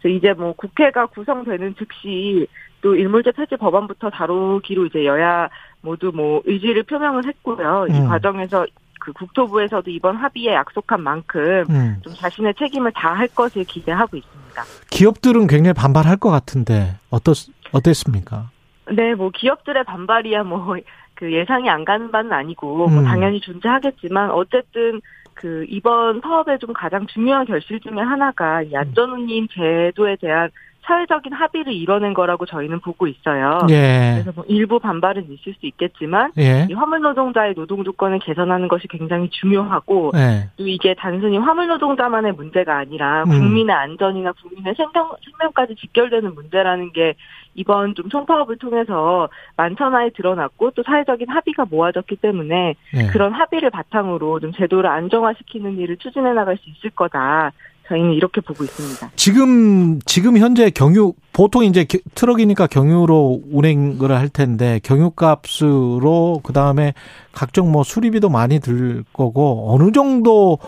[0.00, 2.46] 그래서 이제 뭐 국회가 구성되는 즉시
[2.82, 5.48] 또 일몰제 폐지 법안부터 다루기로 이제 여야
[5.80, 7.86] 모두 뭐 의지를 표명을 했고요.
[7.90, 8.06] 이 음.
[8.06, 8.64] 과정에서
[9.08, 11.96] 그 국토부에서도 이번 합의에 약속한 만큼 음.
[12.02, 14.62] 좀 자신의 책임을 다할 것을 기대하고 있습니다.
[14.90, 17.34] 기업들은 굉장히 반발할 것 같은데 어떻
[17.72, 18.50] 어땠습니까?
[18.90, 20.76] 네, 뭐 기업들의 반발이야 뭐
[21.18, 23.04] 그 예상이 안 가는 바는 아니고 뭐 음.
[23.04, 25.00] 당연히 존재하겠지만 어쨌든
[25.34, 30.48] 그 이번 파업의 좀 가장 중요한 결실 중에 하나가 이 안전운임 제도에 대한
[30.88, 33.58] 사회적인 합의를 이뤄낸 거라고 저희는 보고 있어요.
[33.68, 34.14] 예.
[34.14, 36.66] 그래서 뭐 일부 반발은 있을 수 있겠지만 예.
[36.68, 40.48] 이 화물 노동자의 노동 조건을 개선하는 것이 굉장히 중요하고 예.
[40.56, 43.30] 또 이게 단순히 화물 노동자만의 문제가 아니라 음.
[43.30, 47.14] 국민의 안전이나 국민의 생명, 생명까지 직결되는 문제라는 게
[47.54, 53.06] 이번 좀 총파업을 통해서 만천하에 드러났고 또 사회적인 합의가 모아졌기 때문에 예.
[53.08, 57.52] 그런 합의를 바탕으로 좀 제도를 안정화시키는 일을 추진해 나갈 수 있을 거다.
[57.88, 59.10] 저희는 이렇게 보고 있습니다.
[59.16, 66.92] 지금 지금 현재 경유 보통 이제 겨- 트럭이니까 경유로 운행을 할 텐데 경유값으로 그 다음에
[67.32, 70.58] 각종 뭐 수리비도 많이 들 거고 어느 정도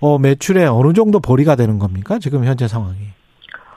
[0.00, 2.96] 어 매출에 어느 정도 벌이가 되는 겁니까 지금 현재 상황이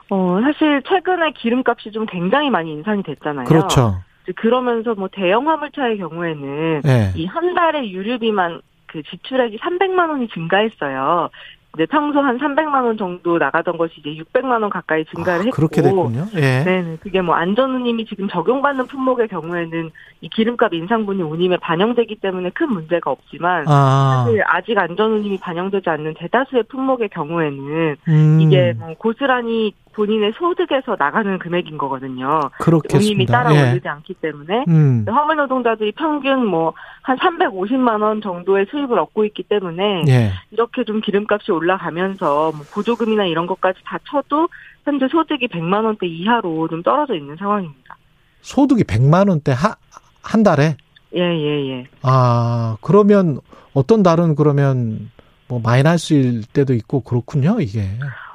[0.10, 3.46] 어, 사실 최근에 기름값이 좀 굉장히 많이 인상이 됐잖아요.
[3.46, 4.02] 그렇죠
[4.36, 6.82] 그러면서 뭐 대형 화물차의 경우에는
[7.16, 11.30] 예이한 달에 유류비만 그 지출액이 300만 원이 증가했어요.
[11.80, 15.54] 이제 평소 한 300만 원 정도 나가던 것이 이제 600만 원 가까이 증가를 했고.
[15.54, 16.26] 아, 그렇게 됐군요.
[16.36, 16.64] 예.
[16.66, 16.98] 네네.
[17.00, 19.90] 그게 뭐 안전운임이 지금 적용받는 품목의 경우에는
[20.20, 26.16] 이 기름값 인상분이 운임에 반영되기 때문에 큰 문제가 없지만 아, 사실 아직 안전운임이 반영되지 않는
[26.16, 32.28] 대다수의 품목의 경우에는 음, 이게 뭐 고스란히 본인의 소득에서 나가는 금액인 거거든요.
[32.28, 36.74] 운임이 그렇겠습니다 따라 예 오르지 않기 때문에 음, 화물 노동자들이 평균 뭐
[37.10, 40.32] 한 350만 원 정도의 수입을 얻고 있기 때문에 예.
[40.52, 44.48] 이렇게 좀 기름값이 올라가면서 뭐 보조금이나 이런 것까지 다 쳐도
[44.86, 47.98] 현재 소득이 100만 원대 이하로 좀 떨어져 있는 상황입니다.
[48.42, 49.76] 소득이 100만 원대 하,
[50.22, 50.78] 한 달에
[51.16, 51.88] 예, 예, 예.
[52.04, 53.40] 아 그러면
[53.74, 55.10] 어떤 달은 그러면
[55.48, 57.82] 뭐 마이너스일 때도 있고 그렇군요 이게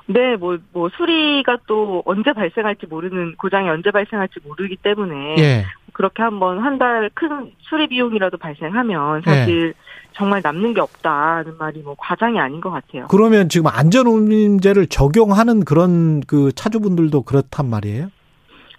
[0.06, 5.36] 네, 뭐, 뭐, 수리가 또 언제 발생할지 모르는, 고장이 언제 발생할지 모르기 때문에.
[5.38, 5.64] 예
[5.94, 9.74] 그렇게 한번 한 달 큰 수리 비용이라도 발생하면 사실
[10.12, 13.06] 정말 남는 게 없다는 말이 뭐 과장이 아닌 것 같아요.
[13.08, 18.08] 그러면 지금 안전운임제를 적용하는 그런 그 차주분들도 그렇단 말이에요?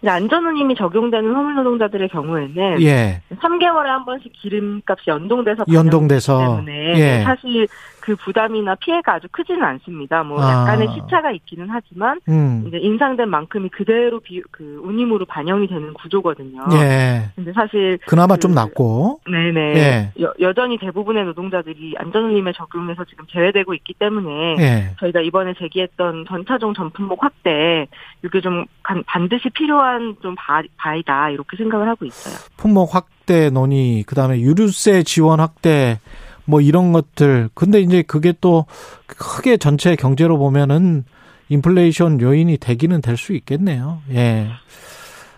[0.06, 3.22] 안전운임이 적용되는 화물 노동자들의 경우에는 예.
[3.40, 6.38] 3개월에 한 번씩 기름값이 연동돼서 연동돼서.
[6.38, 7.24] 때문에 예.
[7.24, 7.66] 사실
[8.06, 10.22] 그 부담이나 피해가 아주 크지는 않습니다.
[10.22, 10.52] 뭐 아.
[10.62, 12.66] 약간의 시차가 있기는 하지만 음.
[12.68, 16.66] 이제 인상된 만큼이 그대로 비, 그 운임으로 반영이 되는 구조거든요.
[16.74, 17.32] 예.
[17.36, 19.22] 근데 사실 그나마 그- 좀 낫고.
[19.28, 19.60] 네네.
[19.76, 20.12] 예.
[20.22, 24.96] 여, 여전히 대부분의 노동자들이 안전운임에 적용해서 지금 제외되고 있기 때문에 예.
[25.00, 27.88] 저희가 이번에 제기했던 전차종 전품목 확대
[28.24, 32.36] 이게 좀 간- 반드시 필요한 좀 바, 바이다 이렇게 생각을 하고 있어요.
[32.58, 36.00] 품목 확대 논의, 그 다음에 유류세 지원 확대,
[36.46, 37.50] 뭐 이런 것들.
[37.54, 38.66] 근데 이제 그게 또
[39.08, 41.04] 크게 전체 경제로 보면은
[41.50, 44.00] 인플레이션 요인이 되기는 될 수 있겠네요.
[44.12, 44.48] 예.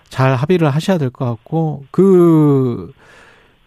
[0.09, 2.91] 잘 합의를 하셔야 될 것 같고, 그,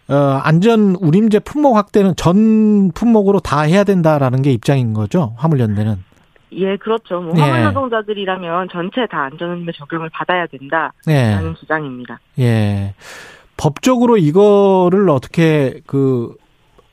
[0.09, 5.33] 어, 안전 운임제 품목 확대는 전 품목으로 다 해야 된다라는 게 입장인 거죠.
[5.37, 6.03] 화물연대는.
[6.53, 7.21] 예, 그렇죠.
[7.21, 7.41] 뭐 예.
[7.41, 11.53] 화물 노동자들이라면 전체 다 안전운임에 적용을 받아야 된다라는 예.
[11.59, 12.19] 주장입니다.
[12.39, 12.93] 예.
[13.55, 16.35] 법적으로 이거를 어떻게 그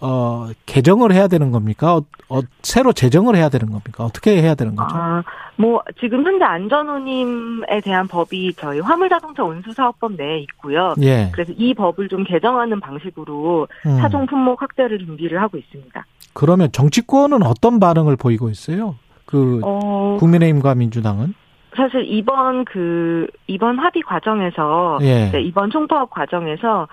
[0.00, 1.96] 어, 개정을 해야 되는 겁니까?
[1.96, 4.04] 어, 어, 새로 제정을 해야 되는 겁니까?
[4.04, 4.94] 어떻게 해야 되는 거죠?
[4.96, 5.22] 아,
[5.56, 10.94] 뭐 지금 현재 안전운임에 대한 법이 저희 화물자동차 운수사업법 내에 있고요.
[11.02, 11.30] 예.
[11.32, 13.98] 그래서 이 법을 좀 개정하는 방식으로 음.
[13.98, 16.06] 차종 품목 확대를 준비를 하고 있습니다.
[16.32, 18.96] 그러면 정치권은 어떤 반응을 보이고 있어요?
[19.24, 21.34] 그 어, 국민의힘과 민주당은?
[21.76, 25.30] 사실 이번 그 이번 합의 과정에서 예.
[25.30, 26.88] 네, 이번 총파업 과정에서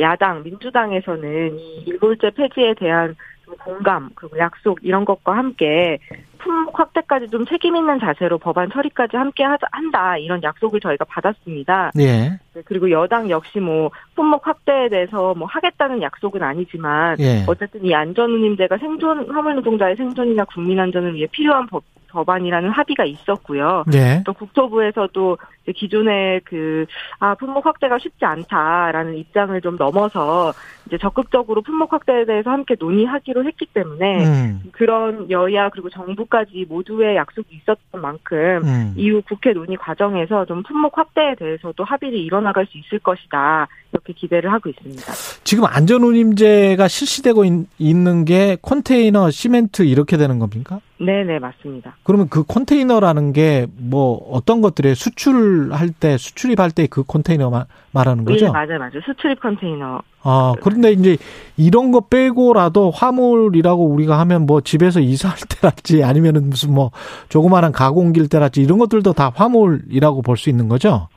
[0.00, 5.98] 야당 민주당에서는 이 일몰제 폐지에 대한 좀 공감 그리고 약속 이런 것과 함께
[6.38, 11.92] 품목 확대까지 좀 책임 있는 자세로 법안 처리까지 함께 한다 이런 약속을 저희가 받았습니다.
[11.98, 12.38] 예.
[12.54, 17.44] 네, 그리고 여당 역시 뭐 품목 확대에 대해서 뭐 하겠다는 약속은 아니지만 예.
[17.46, 21.82] 어쨌든 이 안전운임제가 생존 화물 노동자의 생존이나 국민 안전을 위해 필요한 법
[22.18, 23.84] 법안이라는 합의가 있었고요.
[23.94, 24.22] 예.
[24.26, 25.38] 또 국토부에서도
[25.74, 26.86] 기존의 그,
[27.20, 30.52] 아, 품목 확대가 쉽지 않다라는 입장을 좀 넘어서
[30.88, 34.62] 이제 적극적으로 품목 확대에 대해서 함께 논의하기로 했기 때문에 음.
[34.72, 38.94] 그런 여야 그리고 정부까지 모두의 약속이 있었던 만큼 음.
[38.96, 43.68] 이후 국회 논의 과정에서 좀 품목 확대에 대해서도 합의를 이뤄나갈 수 있을 것이다.
[43.92, 45.02] 이렇게 기대를 하고 있습니다.
[45.44, 50.80] 지금 안전운임제가 실시되고 있, 있는 게 컨테이너, 시멘트 이렇게 되는 겁니까?
[51.00, 51.96] 네 네, 맞습니다.
[52.02, 58.24] 그러면 그 컨테이너라는 게 뭐 어떤 것들에 수출할 때 수출입할 때 그 컨테이너 마- 말하는
[58.24, 58.46] 거죠?
[58.46, 59.00] 예, 맞아요, 맞아요.
[59.04, 60.00] 수출입 컨테이너.
[60.22, 61.16] 아, 그런데 이제
[61.56, 66.90] 이런 거 빼고라도 화물이라고 우리가 하면 뭐 집에서 이사할 때랄지 아니면은 무슨 뭐
[67.28, 71.08] 조그마한 가공길 때랄지 이런 것들도 다 화물이라고 볼 수 있는 거죠?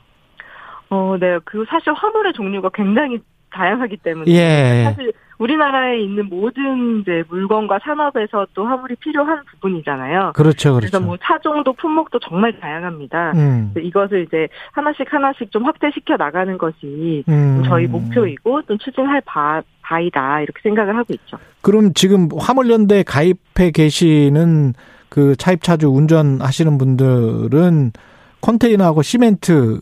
[0.89, 1.39] 어, 네.
[1.45, 3.19] 그 사실 화물의 종류가 굉장히
[3.53, 4.83] 다양하기 때문에 예.
[4.85, 5.11] 사실
[5.41, 10.33] 우리나라에 있는 모든 이제 물건과 산업에서 또 화물이 필요한 부분이잖아요.
[10.35, 11.05] 그렇죠, 그래서 그렇죠.
[11.07, 13.31] 뭐 차종도 품목도 정말 다양합니다.
[13.31, 13.71] 음.
[13.73, 17.63] 그래서 이것을 이제 하나씩 하나씩 좀 확대시켜 나가는 것이 음.
[17.65, 21.37] 저희 목표이고 또 추진할 바, 바이다 이렇게 생각을 하고 있죠.
[21.61, 24.73] 그럼 지금 화물연대 가입해 계시는
[25.09, 27.93] 그 차입차주 운전하시는 분들은
[28.41, 29.81] 컨테이너하고 시멘트만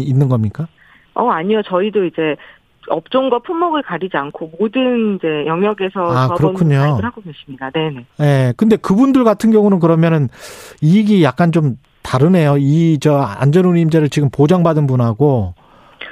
[0.00, 0.66] 있는 겁니까?
[1.14, 2.36] 어 아니요 저희도 이제
[2.90, 6.78] 업종과 품목을 가리지 않고 모든 이제 영역에서 아, 그렇군요.
[6.78, 7.70] 가입을 하고 계십니다.
[7.70, 8.04] 네네.
[8.20, 8.52] 예.
[8.56, 10.28] 근데 그분들 같은 경우는 그러면은
[10.82, 12.56] 이익이 약간 좀 다르네요.
[12.58, 15.54] 이 저 안전운임제를 지금 보장받은 분하고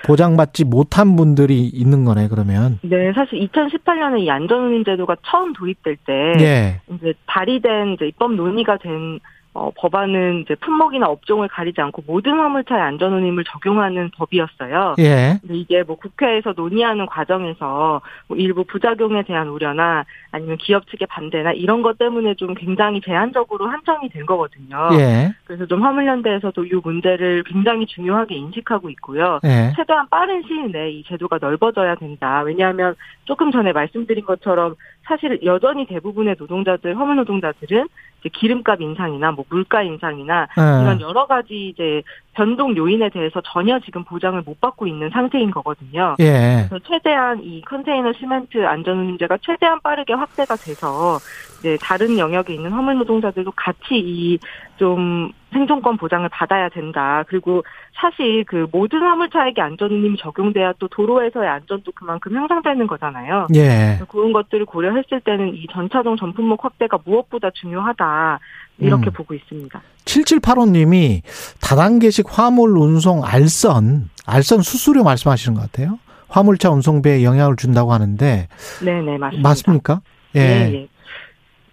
[0.05, 2.79] 보장받지 못한 분들이 있는 거네, 그러면.
[2.83, 6.81] 네, 사실 2018년에 이 안전운임 제도가 처음 도입될 때 예.
[6.95, 9.19] 이제 발의된 이제 입법 논의가 된
[9.59, 14.95] 어, 법안은 이제 품목이나 업종을 가리지 않고 모든 화물차의 안전운임을 적용하는 법이었어요.
[15.01, 15.39] 예.
[15.41, 21.53] 근데 이게 뭐 국회에서 논의하는 과정에서 뭐 일부 부작용에 대한 우려나 아니면 기업 측의 반대나
[21.53, 24.91] 이런 것 때문에 좀 굉장히 제한적으로 한정이 된 거거든요.
[24.93, 25.35] 예.
[25.45, 29.41] 그래서 좀 화물연대에서도 이 문제를 굉장히 중요하게 인식하고 있고요.
[29.45, 29.73] 예.
[29.75, 32.43] 최대한 빠른 시일 내에 이 제도가 넓어져야 된다.
[32.43, 32.95] 왜냐하면
[33.25, 34.77] 조금 전에 말씀드린 것처럼
[35.09, 37.89] 사실 여전히 대부분의 노동자들, 화물 노동자들은
[38.21, 40.83] 이제 기름값 인상이나 뭐 물가 인상이나 예.
[40.83, 42.03] 이런 여러 가지 이제
[42.35, 46.17] 변동 요인에 대해서 전혀 지금 보장을 못 받고 있는 상태인 거거든요.
[46.21, 46.67] 예.
[46.69, 51.19] 그래서 최대한 이 컨테이너 시멘트 안전운임제가 최대한 빠르게 확대가 돼서
[51.59, 54.39] 이제 다른 영역에 있는 화물 노동자들도 같이 이
[54.79, 57.25] 좀 생존권 보장을 받아야 된다.
[57.29, 57.65] 그리고
[58.01, 63.49] 사실 그 모든 화물차에게 안전운임이 적용돼야 또 도로에서의 안전도 그만큼 향상되는 거잖아요.
[63.55, 63.99] 예.
[64.09, 68.39] 그런 것들을 고려했을 때는 이 전차종 전품목 확대가 무엇보다 중요하다.
[68.79, 69.13] 이렇게 음.
[69.13, 69.81] 보고 있습니다.
[70.05, 71.23] 7785님이
[71.61, 75.99] 다단계식 화물 운송 알선, 알선 수수료 말씀하시는 것 같아요.
[76.29, 78.49] 화물차 운송비에 영향을 준다고 하는데
[78.85, 79.49] 네네 맞습니다.
[79.49, 80.01] 맞습니까?
[80.37, 80.41] 예.
[80.41, 80.75] 예.
[80.75, 80.89] 예.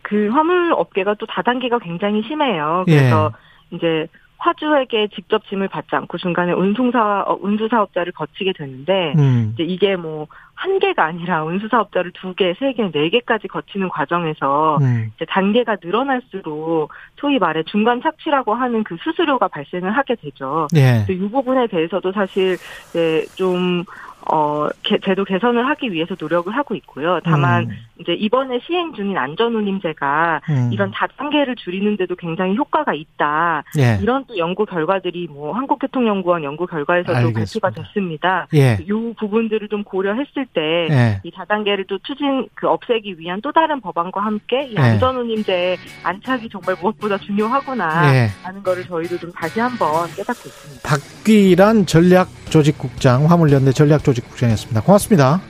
[0.06, 2.84] 그 화물 업계가 또 다단계가 굉장히 심해요.
[2.86, 3.32] 그래서
[3.72, 3.76] 예.
[3.76, 4.08] 이제
[4.38, 9.52] 화주에게 직접 짐을 받지 않고 중간에 운송사 어, 운수 사업자를 거치게 되는데 음.
[9.54, 13.90] 이제 이게 뭐 한 개가 아니라 운수 사업자를 두 개, 세 개, 네 개까지 거치는
[13.90, 15.12] 과정에서 음.
[15.16, 20.68] 이제 단계가 늘어날수록 소위 말해 중간 착취라고 하는 그 수수료가 발생을 하게 되죠.
[20.76, 21.06] 예.
[21.10, 22.58] 이 부분에 대해서도 사실
[22.90, 23.84] 이제 좀
[24.32, 27.20] 어, 개- 제도 개선을 하기 위해서 노력을 하고 있고요.
[27.24, 27.70] 다만 음.
[28.00, 30.70] 이제 이번에 시행 중인 안전운임제가 음.
[30.74, 33.64] 이런 다단계를 줄이는데도 굉장히 효과가 있다.
[33.78, 33.98] 예.
[34.02, 37.60] 이런 또 연구 결과들이 뭐 한국교통연구원 연구 결과에서도 알겠습니다.
[37.70, 38.48] 발표가 됐습니다.
[38.56, 38.78] 예.
[38.82, 41.22] 이 부분들을 좀 고려했을 때 예.
[41.24, 44.82] 이 다단계를 또 추진 그 없애기 위한 또 다른 법안과 함께 이 예.
[44.82, 48.28] 안전운임제의 안착이 정말 무엇보다 중요하구나 예.
[48.44, 50.90] 하는 거를 저희도 좀 다시 한번 깨닫고 있습니다.
[50.90, 54.82] 박귀란 전략조직국장, 화물연대 전략 조직국장이었습니다.
[54.82, 55.42] 고맙습니다.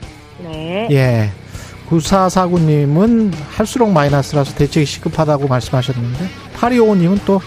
[0.42, 0.88] 네.
[0.90, 1.30] 예.
[1.88, 7.40] 9449님은 할수록 마이너스라서 대책이 시급하다고 말씀하셨는데, 8255님은 또,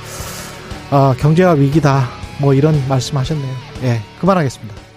[0.92, 2.10] 어, 경제가 위기다.
[2.40, 3.54] 뭐 이런 말씀 하셨네요.
[3.84, 4.00] 예.
[4.22, 4.89] 그만하겠습니다.